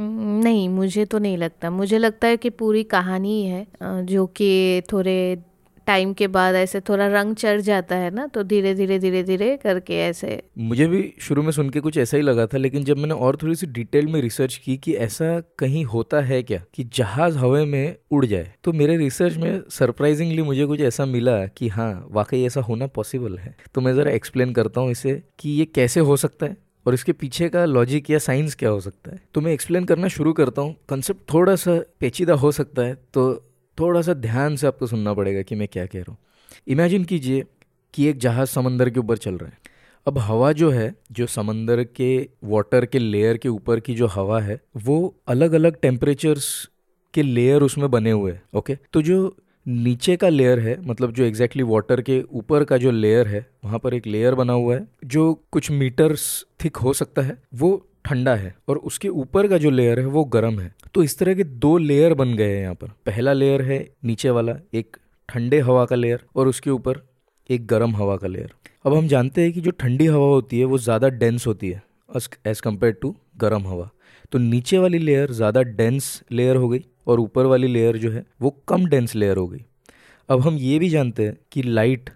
नहीं 0.00 0.68
मुझे 0.68 1.04
तो 1.04 1.18
नहीं 1.18 1.36
लगता। 1.36 1.70
मुझे 1.70 1.98
लगता 1.98 2.28
है 2.28 2.36
कि 2.36 2.50
पूरी 2.50 2.82
कहानी 2.84 3.44
है 3.46 3.66
जो 3.82 4.26
कि 4.26 4.82
थोड़े 4.92 5.16
टाइम 5.90 6.12
के 6.12 6.26
बाद 6.30 6.54
ऐसे 6.54 6.80
थोड़ा 6.80 7.06
रंग 7.10 7.34
चढ़ 7.36 7.60
जाता 7.62 7.96
है 7.96 8.10
ना 8.10 8.26
तो 8.26 8.42
धीरे 8.44 8.74
धीरे 8.74 8.98
धीरे 8.98 9.22
धीरे 9.22 9.56
करके 9.56 9.98
ऐसे। 10.00 10.42
मुझे 10.60 10.86
भी 10.86 11.02
शुरू 11.20 11.42
में 11.42 11.50
सुन 11.52 11.70
के 11.70 11.80
कुछ 11.80 11.96
ऐसा 11.98 12.16
ही 12.16 12.22
लगा 12.22 12.46
था, 12.46 12.58
लेकिन 12.58 12.84
जब 12.84 12.98
मैंने 12.98 13.14
और 13.16 13.36
थोड़ी 13.36 13.54
सी 13.54 13.66
डिटेल 13.68 14.06
में 14.06 14.20
रिसर्च 14.20 14.56
की 14.56 14.76
कि 14.76 14.94
ऐसा 14.98 15.28
कहीं 15.58 15.84
होता 15.86 16.20
है 16.22 16.42
क्या, 16.42 16.62
कि 16.74 16.84
जहाज़ 16.94 17.38
हवा 17.38 17.64
में 17.66 17.96
उड़ 18.10 18.24
जाए 18.26 18.52
तो 18.64 18.72
मेरे 18.72 18.96
रिसर्च 18.96 19.36
में 19.36 19.62
सरप्राइजिंगली 19.70 20.42
मुझे 20.42 20.66
कुछ 20.66 20.80
ऐसा 20.82 21.06
मिला 21.06 21.36
कि 21.48 21.68
हाँ 21.68 22.06
वाकई 22.10 22.42
ऐसा 22.44 22.60
होना 22.60 22.86
पॉसिबल 22.94 23.36
है। 23.38 23.54
तो 23.74 23.80
मैं 23.80 23.94
ज़रा 23.94 24.10
एक्सप्लेन 24.12 24.52
करता 24.52 24.80
हूँ 24.80 24.90
इसे 24.90 25.20
कि 25.38 25.50
ये 25.50 25.64
कैसे 25.74 26.00
हो 26.02 26.16
सकता 26.18 26.46
है 26.46 26.56
और 26.86 26.94
इसके 26.94 27.12
पीछे 27.14 27.48
का 27.48 27.64
लॉजिक 27.66 28.10
या 28.10 28.18
साइंस 28.20 28.54
क्या 28.54 28.70
हो 28.70 28.80
सकता 28.80 29.10
है। 29.10 29.20
तो 29.34 29.40
मैं 29.40 29.52
एक्सप्लेन 29.52 29.84
करना 29.84 30.08
शुरू 30.10 30.32
करता 30.32 30.62
हूँ। 30.62 30.74
कंसेप्ट 30.88 31.32
थोड़ा 31.32 31.56
सा 31.58 31.78
पेचीदा 32.00 32.34
हो 32.36 32.52
सकता 32.52 32.82
है 32.82 32.94
तो 33.14 33.30
थोड़ा 33.78 34.02
सा 34.02 34.14
ध्यान 34.14 34.56
से 34.56 34.66
आपको 34.66 34.86
सुनना 34.86 35.14
पड़ेगा 35.14 35.42
कि 35.42 35.54
मैं 35.54 35.68
क्या 35.68 35.86
कह 35.86 35.98
रहा 35.98 36.10
हूँ। 36.10 36.18
इमेजिन 36.68 37.04
कीजिए 37.04 37.44
कि 37.94 38.06
एक 38.06 38.18
जहाज़ 38.18 38.48
समंदर 38.48 38.90
के 38.90 39.00
ऊपर 39.00 39.16
चल 39.16 39.34
रहा 39.34 39.50
है। 39.50 39.58
अब 40.06 40.18
हवा 40.18 40.52
जो 40.52 40.70
है, 40.70 40.94
जो 41.12 41.26
समंदर 41.26 41.82
के 41.84 42.28
वाटर 42.44 42.86
के 42.86 42.98
लेयर 42.98 43.36
के 43.36 43.48
ऊपर 43.48 43.80
की 43.80 43.94
जो 43.94 44.06
हवा 44.06 44.40
है, 44.40 44.60
वो 44.76 45.14
अलग 45.28 45.52
अलग 45.52 45.80
टेम्परेचर्स 45.80 46.68
के 47.14 47.22
लेयर 47.22 47.62
उसमें 47.62 47.90
बने 47.90 48.10
हुए 48.10 48.32
हैं 48.32 48.42
ओके 48.56 48.76
तो 48.92 49.02
जो 49.02 49.36
नीचे 49.66 50.16
का 50.16 50.28
लेयर 50.28 50.58
है 50.58 50.76
मतलब 50.86 51.12
जो 51.12 51.24
एग्जैक्टली 51.24 51.62
exactly 51.62 51.74
वाटर 51.74 52.02
के 52.02 52.22
ऊपर 52.22 52.64
का 52.64 52.76
जो 52.76 52.90
लेयर 52.90 53.26
है, 53.28 53.46
वहाँ 53.64 53.78
पर 53.78 53.94
एक 53.94 54.06
लेयर 54.06 54.34
बना 54.34 54.52
हुआ 54.52 54.74
है, 54.74 54.86
जो 55.04 55.34
कुछ 55.52 55.70
मीटर्स 55.70 56.44
थिक 56.64 56.76
हो 56.76 56.92
सकता 56.92 57.22
है, 57.22 57.42
वो 57.54 57.89
ठंडा 58.04 58.34
है 58.36 58.54
और 58.68 58.78
उसके 58.80 59.08
ऊपर 59.10 59.48
का 59.48 59.58
जो 59.58 59.70
लेयर 59.70 60.00
है 60.00 60.06
वो 60.06 60.24
गर्म 60.26 60.58
है। 60.60 60.72
तो 60.94 61.02
इस 61.02 61.18
तरह 61.18 61.34
के 61.34 61.44
दो 61.44 61.76
लेयर 61.78 62.14
बन 62.14 62.34
गए 62.34 62.48
हैं 62.48 62.62
यहाँ 62.62 62.74
पर। 62.74 62.88
पहला 63.06 63.32
लेयर 63.32 63.62
है 63.62 63.86
नीचे 64.04 64.30
वाला, 64.30 64.56
एक 64.74 64.96
ठंडे 65.28 65.60
हवा 65.60 65.84
का 65.84 65.96
लेयर 65.96 66.24
और 66.36 66.48
उसके 66.48 66.70
ऊपर 66.70 67.02
एक 67.50 67.66
गर्म 67.66 67.94
हवा 67.96 68.16
का 68.16 68.28
लेयर 68.28 68.52
अब 68.86 68.94
हम 68.94 69.08
जानते 69.08 69.42
हैं 69.42 69.52
कि 69.52 69.60
जो 69.60 69.70
ठंडी 69.72 70.06
हवा 70.06 70.26
होती 70.26 70.58
है 70.58 70.64
वो 70.64 70.78
ज़्यादा 70.80 71.08
डेंस 71.10 71.46
होती 71.46 71.70
है 71.70 71.82
एज़ 72.46 72.60
कंपेयर 72.62 72.92
टू 72.92 73.14
गर्म 73.38 73.66
हवा। 73.66 73.88
तो 74.32 74.38
नीचे 74.38 74.78
वाली 74.78 74.98
लेयर 74.98 75.32
ज़्यादा 75.32 75.62
डेंस 75.62 76.22
लेयर 76.32 76.56
हो 76.56 76.68
गई 76.68 76.84
और 77.06 77.20
ऊपर 77.20 77.46
वाली 77.46 77.66
लेयर 77.68 77.96
जो 77.96 78.10
है 78.10 78.24
वो 78.42 78.50
कम 78.68 78.86
डेंस 78.86 79.14
लेयर 79.14 79.36
हो 79.36 79.46
गई। 79.46 79.64
अब 80.28 80.40
हम 80.40 80.56
ये 80.58 80.78
भी 80.78 80.88
जानते 80.90 81.24
हैं 81.24 81.36
कि 81.52 81.62
लाइट 81.62 82.10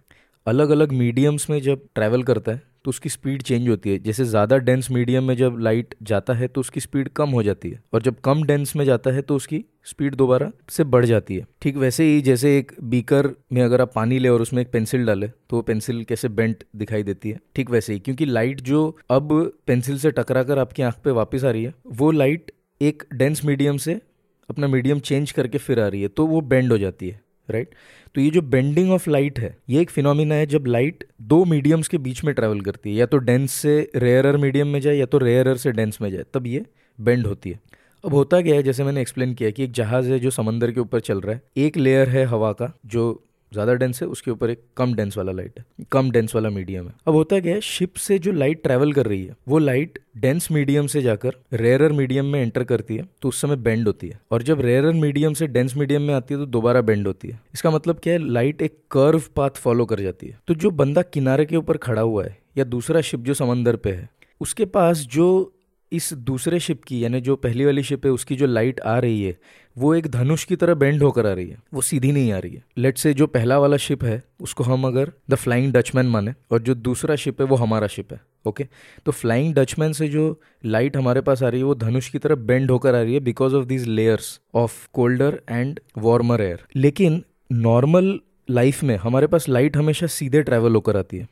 अलग 0.47 0.71
अलग 0.71 0.93
मीडियम्स 0.93 1.49
में 1.51 1.61
जब 1.63 1.87
ट्रैवल 1.95 2.23
करता 2.23 2.53
है 2.53 2.63
तो 2.85 2.89
उसकी 2.89 3.09
स्पीड 3.09 3.43
चेंज 3.43 3.69
होती 3.69 3.91
है। 3.91 3.99
जैसे 3.99 4.25
ज़्यादा 4.25 4.57
डेंस 4.59 4.91
मीडियम 4.91 5.25
में 5.25 5.35
जब 5.37 5.59
लाइट 5.61 5.95
जाता 6.03 6.33
है 6.33 6.49
तो 6.49 6.61
उसकी 6.61 6.81
स्पीड 6.81 7.09
कम 7.11 7.31
हो 7.31 7.43
जाती 7.43 7.71
है। 7.71 7.83
और 7.95 8.03
जब 8.03 8.21
कम 8.21 8.43
डेंस 8.45 8.75
में 8.77 8.85
जाता 8.85 9.11
है 9.11 9.23
तो 9.23 9.37
उसकी 9.37 9.65
स्पीड 9.87 10.15
दोबारा 10.15 10.51
से 10.71 10.85
बढ़ 10.87 11.05
जाती 11.07 11.37
है। 11.37 11.47
ठीक 11.63 11.77
वैसे 11.77 12.05
ही 12.05 12.21
जैसे 12.23 12.57
एक 12.59 12.73
बीकर 12.85 13.29
में 13.53 13.63
अगर 13.63 13.81
आप 13.81 13.93
पानी 13.95 14.19
ले 14.19 14.29
और 14.29 14.43
उसमें 14.43 14.61
एक 14.63 14.71
पेंसिल 14.73 15.07
डाले 15.07 15.29
तो 15.29 15.57
वो 15.57 15.63
पेंसिल 15.63 16.03
कैसे 16.05 16.29
बेंट 16.31 16.65
दिखाई 16.77 17.03
देती 17.03 17.31
है। 17.31 17.41
ठीक 17.57 17.71
वैसे 17.71 17.93
ही, 17.93 17.99
क्योंकि 17.99 18.25
लाइट 18.27 18.61
जो 18.63 18.97
अब 19.11 19.33
पेंसिल 19.67 19.99
से 19.99 20.11
टकरा 20.13 20.43
कर 20.43 20.59
आपकी 20.59 20.83
आँख 20.83 20.99
पे 21.05 21.11
वापस 21.13 21.45
आ 21.45 21.51
रही 21.51 21.65
है, 21.65 21.75
वो 21.89 22.11
लाइट 22.13 22.53
एक 22.81 23.03
डेंस 23.15 23.45
मीडियम 23.45 23.77
से 23.79 24.01
अपना 24.49 24.67
मीडियम 24.69 24.99
चेंज 25.01 25.31
करके 25.33 25.59
फिर 25.59 25.81
आ 25.81 25.87
रही 25.89 26.03
है 26.03 26.09
तो 26.09 26.27
वो 26.27 26.41
बेंड 26.43 26.73
हो 26.73 26.79
जाती 26.79 27.09
है 27.09 27.23
राइट 27.49 27.75
तो 28.15 28.21
ये 28.21 28.31
जो 28.31 28.43
बेंडिंग 28.43 28.91
ऑफ़ 28.93 29.09
लाइट 29.11 29.39
है, 29.39 29.57
ये 29.69 29.81
एक 29.81 29.91
फिनोमिना 29.91 30.35
है 30.35 30.47
जब 30.47 30.67
लाइट 30.67 31.05
दो 31.23 31.45
मीडियम्स 31.45 31.89
के 31.89 31.99
बीच 31.99 32.25
में 32.25 32.35
ट्रेवल 32.35 32.61
करती 32.61 32.91
है, 32.91 32.97
या 32.97 33.07
तो 33.07 33.17
डेंस 33.17 33.53
से 33.53 33.91
रेयरर 33.97 34.37
मीडियम 34.37 34.69
में 34.69 34.81
जाए, 34.81 34.97
या 34.97 35.07
तो 35.07 35.19
रेयरर 35.19 35.57
से 35.57 35.73
डेंस 35.73 35.99
में 36.03 36.11
जाए, 36.11 36.25
तब 36.35 36.47
ये 36.47 36.65
बेंड 36.99 37.27
होती 37.27 37.51
है। 37.51 37.61
अब 38.05 38.15
होता 38.15 38.41
क्या 38.41 38.55
है, 38.55 38.63
जैसे 38.63 38.85
मैंने 38.85 39.01
एक्सप्लेन 39.01 39.35
किया 39.35 39.51
कि 39.51 39.65
एक 39.65 39.73
जहाज़ 39.73 40.11
है 40.13 40.19
जो 40.19 40.31
समंदर 40.31 40.71
के 40.71 40.81
ऊपर 40.81 41.01
चल 41.01 41.21
रहा 41.21 41.35
है, 41.35 41.43
एक 41.57 41.77
लेयर 41.77 42.09
है 42.09 42.25
हवा 42.25 42.53
का, 42.53 42.73
जो 42.87 43.25
ज़्यादा 43.55 43.75
डेंस 43.75 44.03
है, 44.03 44.09
उसके 44.09 44.31
ऊपर 44.31 44.51
एक 44.51 44.63
कम 44.77 44.95
डेंस 44.95 45.17
वाला 45.17 45.33
लाइट 45.33 45.59
है, 45.59 45.65
कम 45.93 46.11
डेंस 46.11 46.35
वाला 46.35 46.51
मीडियम 46.51 46.87
है। 46.87 46.93
अब 47.07 47.15
होता 47.15 47.41
क्या 47.41 47.55
है 47.55 47.61
शिप 47.63 47.95
से 47.99 48.19
जो 48.19 48.33
लाइट 48.33 48.63
ट्रैवल 48.63 48.93
कर 48.93 49.07
रही 49.07 49.25
है, 49.25 49.37
वो 49.49 49.59
लाइट 49.59 49.99
डेंस 50.17 50.49
मीडियम 50.53 50.87
से 50.87 51.03
जाकर 51.03 51.35
रेयरर 51.55 51.93
मीडियम 51.93 52.27
में 52.27 52.41
एंटर 52.43 52.65
करती 52.65 52.97
है 52.97 53.09
तो 53.23 53.29
उस 53.29 53.41
समय 53.41 53.57
बेंड 53.59 53.87
होती 53.87 54.09
है। 54.09 54.21
और 54.31 54.43
जब 54.43 54.61
रेयरर 54.61 54.93
मीडियम 54.95 55.35
से 55.35 55.47
डेंस 55.49 55.77
मीडियम 55.77 56.03
में 56.03 56.15
आती 56.15 56.35
है 56.35 56.41
तो 56.41 56.47
दोबारा 56.49 56.81
बेंड 56.83 57.07
होती 57.07 57.29
है। 57.29 57.41
इसका 57.55 57.71
मतलब 57.71 57.99
क्या 58.03 58.13
है 58.13 58.29
लाइट 58.29 58.63
एक 58.63 58.79
कर्व 58.91 59.23
पाथ 59.37 59.59
फॉलो 59.59 59.85
कर 59.85 60.01
जाती 60.01 60.27
है। 60.27 60.39
तो 60.49 60.55
जो 60.55 60.71
बंदा 60.73 61.03
किनारे 61.05 61.45
के 61.45 61.57
ऊपर 61.57 61.77
खड़ा 61.79 62.03
हुआ 62.03 62.25
है, 62.25 62.37
या 62.59 62.65
दूसरा 62.67 63.01
शिप 63.01 63.21
जो 63.21 63.35
समंदर 63.35 63.77
पे 63.77 63.91
है, 63.91 64.09
उसके 64.41 64.65
पास 64.67 65.07
जो 65.11 65.53
इस 65.93 66.13
दूसरे 66.13 66.61
शिप 66.61 66.85
की, 66.85 67.05
यानी 67.05 67.21
जो 67.21 67.37
पहली 67.37 67.65
वाली 67.65 67.83
शिप 67.83 68.07
है, 68.07 68.13
उसकी 68.13 68.37
जो 68.37 68.47
लाइट 68.47 68.81
आ 68.81 68.99
रही 68.99 69.23
है, 69.23 69.37
वो 69.79 69.95
एक 69.95 70.07
धनुष 70.07 70.45
की 70.45 70.57
तरह 70.57 70.75
बेंड 70.75 71.03
होकर 71.03 71.27
आ 71.27 71.33
रही 71.33 71.49
है। 71.49 71.59
वो 71.75 71.81
सीधी 71.81 72.13
नहीं 72.13 72.33
आ 72.33 72.39
रही 72.39 72.55
है। 72.55 72.65
लेट 72.79 72.99
से 72.99 73.15
जो 73.15 73.27
पहला 73.27 73.59
वाला 73.59 73.77
शिप 73.77 74.05
है, 74.05 74.23
उसको 74.41 74.65
हम 74.65 74.87
अगर 74.87 75.13
द 75.31 75.35
फ्लाइंग 75.35 75.73
डचमैन 75.73 76.07
माने, 76.07 76.35
और 76.51 76.63
जो 76.63 76.75
दूसरा 76.75 77.17
शिप 77.17 77.41
है, 77.41 77.47
वो 77.47 77.57
हमारा 77.57 77.87
शिप 77.87 78.13
है 78.13 78.21
ओके 78.47 78.67
तो 79.07 79.13
फ्लाइंग 79.13 79.55
डचमैन 79.55 79.93
से 79.93 80.09
जो 80.09 80.41
लाइट 80.65 80.97
हमारे 80.97 81.21
पास 81.21 81.43
आ 81.43 81.49
रही 81.49 81.61
है, 81.61 81.67
वो 81.67 81.75
धनुष 81.75 82.09
की 82.09 82.19
तरह 82.19 82.35
बेंड 82.35 82.71
होकर 82.71 82.95
आ 82.95 83.01
रही 83.03 83.15
है 83.15 83.21
because 83.21 83.55
of 83.55 83.65
these 83.67 83.87
layers 83.87 84.41
of 84.55 84.89
colder 84.93 85.41
and 85.51 85.81
warmer 85.99 86.41
air 86.41 86.65
लेकिन 86.77 87.23
नॉर्मल 87.53 88.19
लाइफ 88.51 88.83
में 88.83 88.97
हमारे 88.97 89.27
पास 89.27 89.49
लाइट 89.49 89.77
हमेशा 89.77 90.07
सीधे 90.07 90.43
ट्रैवल 90.43 90.75
होकर 90.75 90.97
आती 90.97 91.19
है। 91.19 91.29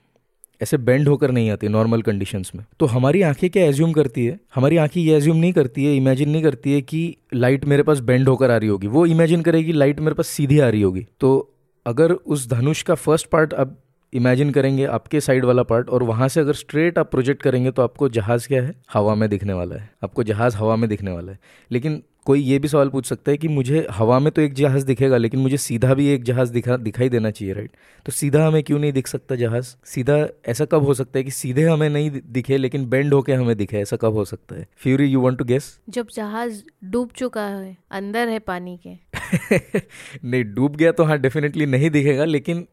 ऐसे 0.62 0.76
बेंड 0.76 1.08
होकर 1.08 1.30
नहीं 1.30 1.50
आती 1.50 1.68
नॉर्मल 1.68 2.02
कंडीशंस 2.02 2.52
में। 2.54 2.64
तो 2.80 2.86
हमारी 2.86 3.22
आँखें 3.22 3.50
क्या 3.50 3.64
एज्यूम 3.64 3.92
करती 3.92 4.26
है? 4.26 4.40
हमारी 4.54 4.76
आँखें 4.76 5.02
ये 5.02 5.16
एज्यूम 5.16 5.36
नहीं 5.36 5.52
करती 5.52 5.84
है 5.84 5.96
इमेजिन 5.96 6.30
नहीं 6.30 6.42
करती 6.42 6.72
है 6.72 6.82
कि 6.82 7.16
लाइट 7.34 7.64
मेरे 7.64 7.82
पास 7.82 8.00
बेंड 8.00 8.28
होकर 8.28 8.50
आ 8.50 8.56
रही 8.56 8.68
होगी। 8.68 8.86
वो 8.86 9.06
इमेजिन 9.06 9.42
करेगी 9.42 9.72
लाइट 9.72 10.00
मेरे 10.00 10.14
पास 10.14 10.26
सीधी 10.26 10.58
आ 10.58 10.68
रही 10.68 10.82
होगी। 10.82 11.06
तो 11.20 11.54
अगर 11.86 12.12
उस 12.12 12.50
धनुष 12.50 12.82
का 12.82 12.94
फ़र्स्ट 12.94 13.26
पार्ट 13.26 13.52
अब 13.52 13.78
इमेजिन 14.12 14.50
करेंगे, 14.50 14.84
आपके 14.84 15.20
साइड 15.20 15.44
वाला 15.44 15.62
पार्ट 15.62 15.88
और 15.88 16.02
वहाँ 16.02 16.28
से 16.28 16.40
अगर 16.40 16.52
स्ट्रेट 16.52 16.98
आप 16.98 17.10
प्रोजेक्ट 17.10 17.42
करेंगे 17.42 17.70
तो 17.70 17.82
आपको 17.82 18.08
जहाज़ 18.08 18.48
क्या 18.48 18.62
है? 18.62 18.74
हवा 18.92 19.14
में 19.14 19.28
दिखने 19.28 19.52
वाला 19.52 19.76
है। 19.76 19.90
आपको 20.04 20.22
जहाज़ 20.22 20.56
हवा 20.56 20.76
में 20.76 20.90
दिखने 20.90 21.10
वाला 21.10 21.32
है। 21.32 21.38
लेकिन 21.72 22.02
कोई 22.26 22.40
ये 22.40 22.58
भी 22.58 22.68
सवाल 22.68 22.88
पूछ 22.88 23.06
सकता 23.06 23.30
है 23.30 23.36
कि 23.36 23.48
मुझे 23.48 23.86
हवा 23.90 24.18
में 24.18 24.30
तो 24.32 24.42
एक 24.42 24.52
जहाज़ 24.54 24.84
दिखेगा 24.86 25.16
लेकिन 25.16 25.40
मुझे 25.40 25.56
सीधा 25.56 25.94
भी 25.94 26.06
एक 26.08 26.24
जहाज़ 26.24 26.52
दिखा 26.52 26.76
दिखाई 26.76 27.08
देना 27.08 27.30
चाहिए 27.30 27.54
राइट 27.54 27.70
तो 28.06 28.12
सीधा 28.12 28.46
हमें 28.46 28.62
क्यों 28.62 28.78
नहीं 28.78 28.92
दिख 28.92 29.06
सकता 29.06 29.36
जहाज़? 29.36 29.74
सीधा 29.84 30.16
ऐसा 30.46 30.64
कब 30.64 30.84
हो 30.84 30.94
सकता 30.94 31.18
है 31.18 31.24
कि 31.24 31.30
सीधे 31.30 31.62
हमें 31.62 31.88
नहीं 31.88 32.10
दिखे 32.26 32.56
लेकिन 32.56 32.88
बेंड 32.88 33.14
होके 33.14 33.32
हमें 33.32 33.56
दिखे 33.56 33.78
ऐसा 33.78 33.96
कब 33.96 34.14
हो 34.14 34.24
सकता 34.24 34.56
है? 34.56 34.66
Fury 34.76 35.06
you 35.06 35.20
want 35.20 35.38
to 35.38 35.44
guess 35.44 35.78
जब 35.88 36.06
जहाज़ 36.14 36.62
डूब 36.84 37.10
चुका 37.16 37.46
है 37.46 37.76
अंदर 37.90 38.28
है 38.28 38.38
पानी 38.38 38.78
के। 38.86 38.94
नहीं 40.24 40.44
डूब 40.44 40.76
गया 40.76 40.92
तो 40.92 41.04
हाँ 41.04 41.18
डेफिनेटली 41.18 41.66
नहीं 41.66 41.90
दिखेगा 41.90 42.24
लेकिन 42.24 42.66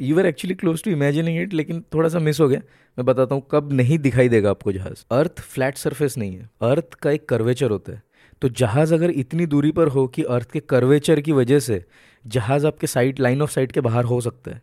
you 0.00 0.18
are 0.18 0.26
actually 0.26 0.54
close 0.54 0.82
to 0.84 0.90
imagining 0.90 1.40
it 1.42 1.54
लेकिन 1.54 1.84
थोड़ा 1.94 2.08
सा 2.08 2.18
मिस 2.18 2.40
हो 2.40 2.48
गया। 2.48 2.60
मैं 2.98 3.04
बताता 3.06 3.34
हूँ 3.34 3.46
कब 3.50 3.72
नहीं 3.72 3.98
दिखाई 3.98 4.28
देगा 4.28 4.50
आपको 4.50 4.72
जहाज़? 4.72 5.04
अर्थ 5.12 5.40
फ्लैट 5.40 5.76
सरफेस 5.76 6.18
नहीं 6.18 6.36
है। 6.36 6.50
अर्थ 6.62 6.94
का 6.94 7.10
एक 7.10 7.28
कर्वेचर 7.28 7.70
होता 7.70 7.92
है। 7.92 8.02
तो 8.42 8.48
जहाज़ 8.48 8.94
अगर 8.94 9.10
इतनी 9.10 9.46
दूरी 9.46 9.72
पर 9.72 9.88
हो 9.88 10.06
कि 10.06 10.22
अर्थ 10.22 10.50
के 10.50 10.60
कर्वेचर 10.60 11.20
की 11.20 11.32
वजह 11.32 11.58
से 11.58 11.84
जहाज़ 12.26 12.66
आपके 12.66 12.86
साइड 12.86 13.18
लाइन 13.18 13.42
ऑफ़ 13.42 13.50
साइड 13.50 13.72
के 13.72 13.80
बाहर 13.80 14.04
हो 14.04 14.20
सकता 14.20 14.50
है 14.50 14.62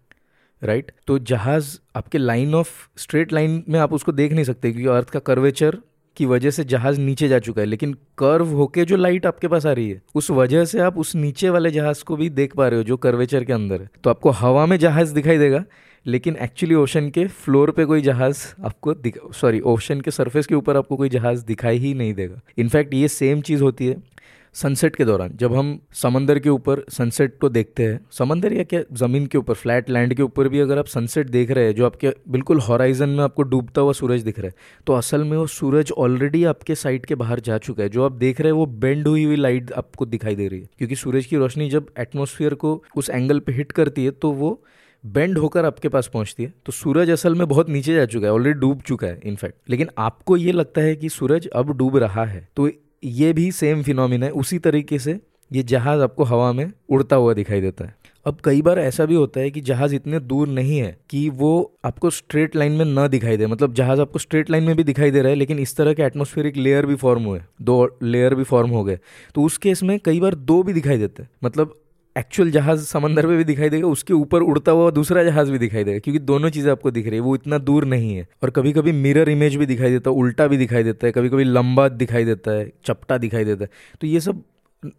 राइट 0.64 0.86
right? 0.86 1.06
तो 1.08 1.20
जहाज़ 1.20 1.78
आपके 1.96 2.18
लाइन 2.18 2.56
ऑफ़ 2.56 2.70
स्ट्रेट 2.98 3.34
लाइन 3.34 3.64
में 3.70 3.80
आप 3.80 3.94
उसको 3.94 4.12
देख 4.12 4.34
नहीं 4.34 4.46
सकते 4.46 4.72
क्योंकि 4.72 4.90
अर्थ 4.90 5.10
का 5.10 5.20
कर्वेचर 5.20 5.78
की 6.18 6.26
वजह 6.26 6.50
से 6.50 6.64
जहाज़ 6.64 7.00
नीचे 7.00 7.28
जा 7.28 7.40
चुका 7.40 7.62
है, 7.62 7.68
लेकिन 7.68 7.94
कर्व 8.18 8.48
होके 8.48 8.86
जो 8.86 8.96
लाइट 8.96 9.26
आपके 9.26 9.48
पास 9.48 9.66
आ 9.66 9.72
रही 9.72 9.90
है, 9.90 10.02
उस 10.16 10.32
वजह 10.32 10.66
से 10.66 10.80
आप 10.80 10.98
उस 10.98 11.16
नीचे 11.16 11.50
वाले 11.50 11.72
जहाज़ 11.72 12.04
को 12.04 12.16
भी 12.16 12.30
देख 12.30 12.56
पा 12.56 12.68
रहे 12.68 12.78
हो 12.78 12.84
जो 12.84 12.98
कर्वेचर 12.98 13.44
के 13.44 13.54
अंदर 13.54 13.82
है 13.82 13.90
तो 14.04 14.10
आपको 14.10 14.30
हवा 14.30 14.66
में 14.66 14.78
जहाज़ 14.78 15.14
दिखाई 15.14 15.38
देगा 15.38 15.64
लेकिन 16.06 16.36
एक्चुअली 16.36 16.76
ओशन 16.76 17.10
के 17.10 17.26
फ्लोर 17.28 17.72
पे 17.72 17.86
कोई 17.86 18.02
जहाज़ 18.02 18.46
आपको 18.66 18.96
सॉरी 19.34 19.60
ओशन 19.60 20.02
के 20.02 20.12
सरफेस 20.12 20.48
के 20.48 20.56
ऊपर 20.56 20.78
आपको 20.78 20.96
कोई 20.96 21.10
जहाज़ 21.10 21.46
दिखाई 21.46 21.78
ही 21.78 21.94
नहीं 21.94 22.14
देगा। 22.14 22.42
इनफैक्ट 22.58 22.94
ये 22.94 23.08
सेम 23.08 23.42
चीज़ 23.42 23.64
होती 23.64 23.88
है 23.88 24.02
सनसेट 24.56 24.96
के 24.96 25.06
दौरान। 25.06 25.32
जब 25.36 25.54
हम 25.56 25.80
समंदर 25.94 26.40
के 26.40 26.50
ऊपर 26.50 26.84
सनसेट 26.92 27.38
को 27.42 27.50
देखते 27.50 27.84
हैं, 27.84 28.00
समंदर 28.12 28.54
या 28.54 28.64
क्या, 28.64 28.82
ज़मीन 28.94 29.26
के 29.26 29.38
ऊपर 29.38 29.54
फ्लैट 29.54 29.90
लैंड 29.90 30.14
के 30.14 30.24
ऊपर 30.24 30.48
भी 30.48 30.60
अगर 30.60 30.80
आप 30.80 30.86
सनसेट 30.86 31.30
देख 31.30 31.52
रहे 31.52 31.66
हैं, 31.66 31.74
जो 31.76 31.86
आपके 31.86 32.10
बिल्कुल 32.30 32.60
हॉराइजन 32.60 33.10
में 33.10 33.24
आपको 33.24 33.44
डूबता 33.44 33.82
हुआ 33.82 33.94
सूरज 33.94 34.22
दिख 34.24 34.40
रहा 34.40 34.48
है 34.48 34.54
तो 34.88 34.94
असल 34.94 35.24
में 35.24 35.38
वो 35.38 35.46
सूरज 35.48 35.92
ऑलरेडी 35.98 36.44
आपके 36.44 36.76
साइड 36.76 37.06
के 37.06 37.16
बाहर 37.16 37.40
जा 37.40 37.58
चुका 37.60 37.84
है। 37.84 37.90
जो 37.90 38.04
आप 38.06 38.12
देख 38.14 38.42
रहे 38.42 38.52
हैं, 38.52 38.58
वो 38.58 38.66
बेंड 38.66 39.08
हुई 39.08 39.24
हुई 39.24 39.36
लाइट 39.36 39.72
आपको 39.74 40.06
दिखाई 40.06 40.36
दे 40.36 40.48
रही 40.48 40.60
है। 40.60 40.70
क्योंकि 40.78 40.96
सूरज 40.96 41.26
की 41.26 41.38
रोशनी 41.38 41.70
जब 41.70 41.88
एटमोसफियर 42.00 42.54
को 42.56 42.82
उस 42.96 43.10
एंगल 43.10 43.40
पे 43.40 43.52
हिट 43.52 43.72
करती 43.72 44.06
है 44.06 44.12
तो 44.12 44.32
वो 44.34 44.60
बेंड 45.04 45.38
होकर 45.38 45.66
आपके 45.66 45.90
पास 45.90 46.10
पहुँचती 46.14 46.44
है 46.44 46.54
तो 46.66 46.72
सूरज 46.72 47.10
असल 47.10 47.36
में 47.36 47.48
बहुत 47.48 47.70
नीचे 47.70 47.96
जा 47.96 48.06
चुका 48.06 48.28
है 48.28 48.34
ऑलरेडी 48.34 48.60
डूब 48.60 48.82
चुका 48.82 49.08
है 49.08 49.20
इनफैक्ट 49.24 49.56
लेकिन 49.70 49.90
आपको 49.98 50.38
ये 50.38 50.52
लगता 50.52 50.82
है 50.82 50.96
कि 50.96 51.10
सूरज 51.10 51.48
अब 51.48 51.72
डूब 51.78 51.98
रहा 51.98 52.26
है 52.26 52.48
तो 52.56 52.70
ये 53.04 53.34
भी 53.34 53.52
सेम 53.52 53.82
फिनोमिना 53.84 54.26
है, 54.26 54.32
उसी 54.32 54.60
तरीके 54.60 55.00
से 55.00 55.20
ये 55.52 55.64
जहाज़ 55.64 56.02
आपको 56.02 56.24
हवा 56.24 56.52
में 56.54 56.72
उड़ता 56.90 57.16
हुआ 57.16 57.34
दिखाई 57.34 57.62
देता 57.62 57.86
है. 57.86 57.96
अब 58.26 58.38
कई 58.44 58.62
बार 58.62 58.80
ऐसा 58.80 59.06
भी 59.06 59.16
होता 59.16 59.40
है 59.40 59.50
कि 59.52 59.62
जहाज़ 59.62 59.96
इतने 59.96 60.20
दूर 60.20 60.48
नहीं 60.48 60.78
है 60.78 60.98
कि 61.10 61.28
वो 61.30 61.80
आपको 61.86 62.10
स्ट्रेट 62.10 62.56
लाइन 62.56 62.72
में 62.72 62.86
ना 62.86 63.08
दिखाई 63.08 63.38
दे 63.38 63.48
मतलब 63.48 63.74
जहाज़ 63.74 64.02
आपको 64.02 64.20
स्ट्रेट 64.20 64.50
लाइन 64.50 64.64
में 64.64 64.76
भी 64.76 64.84
दिखाई 64.84 65.12
दे 65.12 65.22
रहा 65.22 65.30
है, 65.30 65.36
लेकिन 65.36 65.60
इस 65.60 65.76
तरह 65.78 65.94
के 65.94 66.04
एटमोस्फेरिक 66.04 66.58
लेयर 66.58 66.86
भी 66.86 66.96
फॉर्म 66.96 67.24
हुए, 67.24 67.42
दो 67.62 67.98
लेयर 68.04 68.36
भी 68.36 68.44
फॉर्म 68.44 68.70
हो 68.70 68.84
गए 68.84 69.00
तो 69.36 69.44
उस 69.44 69.58
केस 69.58 69.84
में 69.84 70.00
कई 70.00 70.20
बार 70.20 70.36
दो 70.36 70.62
भी 70.64 70.74
दिखाई 70.74 70.98
देते 70.98 71.24
हैं. 71.24 71.30
मतलब 71.44 71.80
एक्चुअल 72.16 72.52
जहाज़ 72.52 72.84
समंदर 72.86 73.28
में 73.28 73.38
भी 73.38 73.44
दिखाई 73.44 73.70
देगा 73.70 73.88
उसके 73.88 74.14
ऊपर 74.14 74.42
उड़ता 74.42 74.72
हुआ 74.72 74.90
दूसरा 74.92 75.24
जहाज़ 75.24 75.52
भी 75.52 75.58
दिखाई 75.58 75.84
देगा 75.84 76.00
क्योंकि 76.00 76.20
दोनों 76.22 76.50
चीज़ें 76.50 76.72
आपको 76.72 76.92
दिख 76.92 77.06
रही 77.08 77.16
है 77.16 77.22
वो 77.22 77.36
इतना 77.36 77.58
दूर 77.60 77.86
नहीं 77.86 78.16
है। 78.16 78.28
और 78.44 78.50
कभी 78.50 78.72
कभी 78.74 78.92
मिरर 78.92 79.30
इमेज 79.30 79.56
भी 79.56 79.66
दिखाई 79.66 79.92
देता 79.92 80.10
है 80.10 80.16
उल्टा 80.16 80.48
भी 80.48 80.58
दिखाई 80.58 80.84
देता 80.84 81.08
है 81.08 81.12
कभी 81.12 81.30
कभी 81.30 81.44
लंबा 81.44 81.88
दिखाई 81.90 82.26
देता 82.26 82.52
है 82.52 82.72
चपटा 82.86 83.18
दिखाई 83.18 83.46
देता 83.46 83.64
है। 83.64 83.70
तो 84.02 84.08
ये 84.08 84.20
सब 84.20 84.44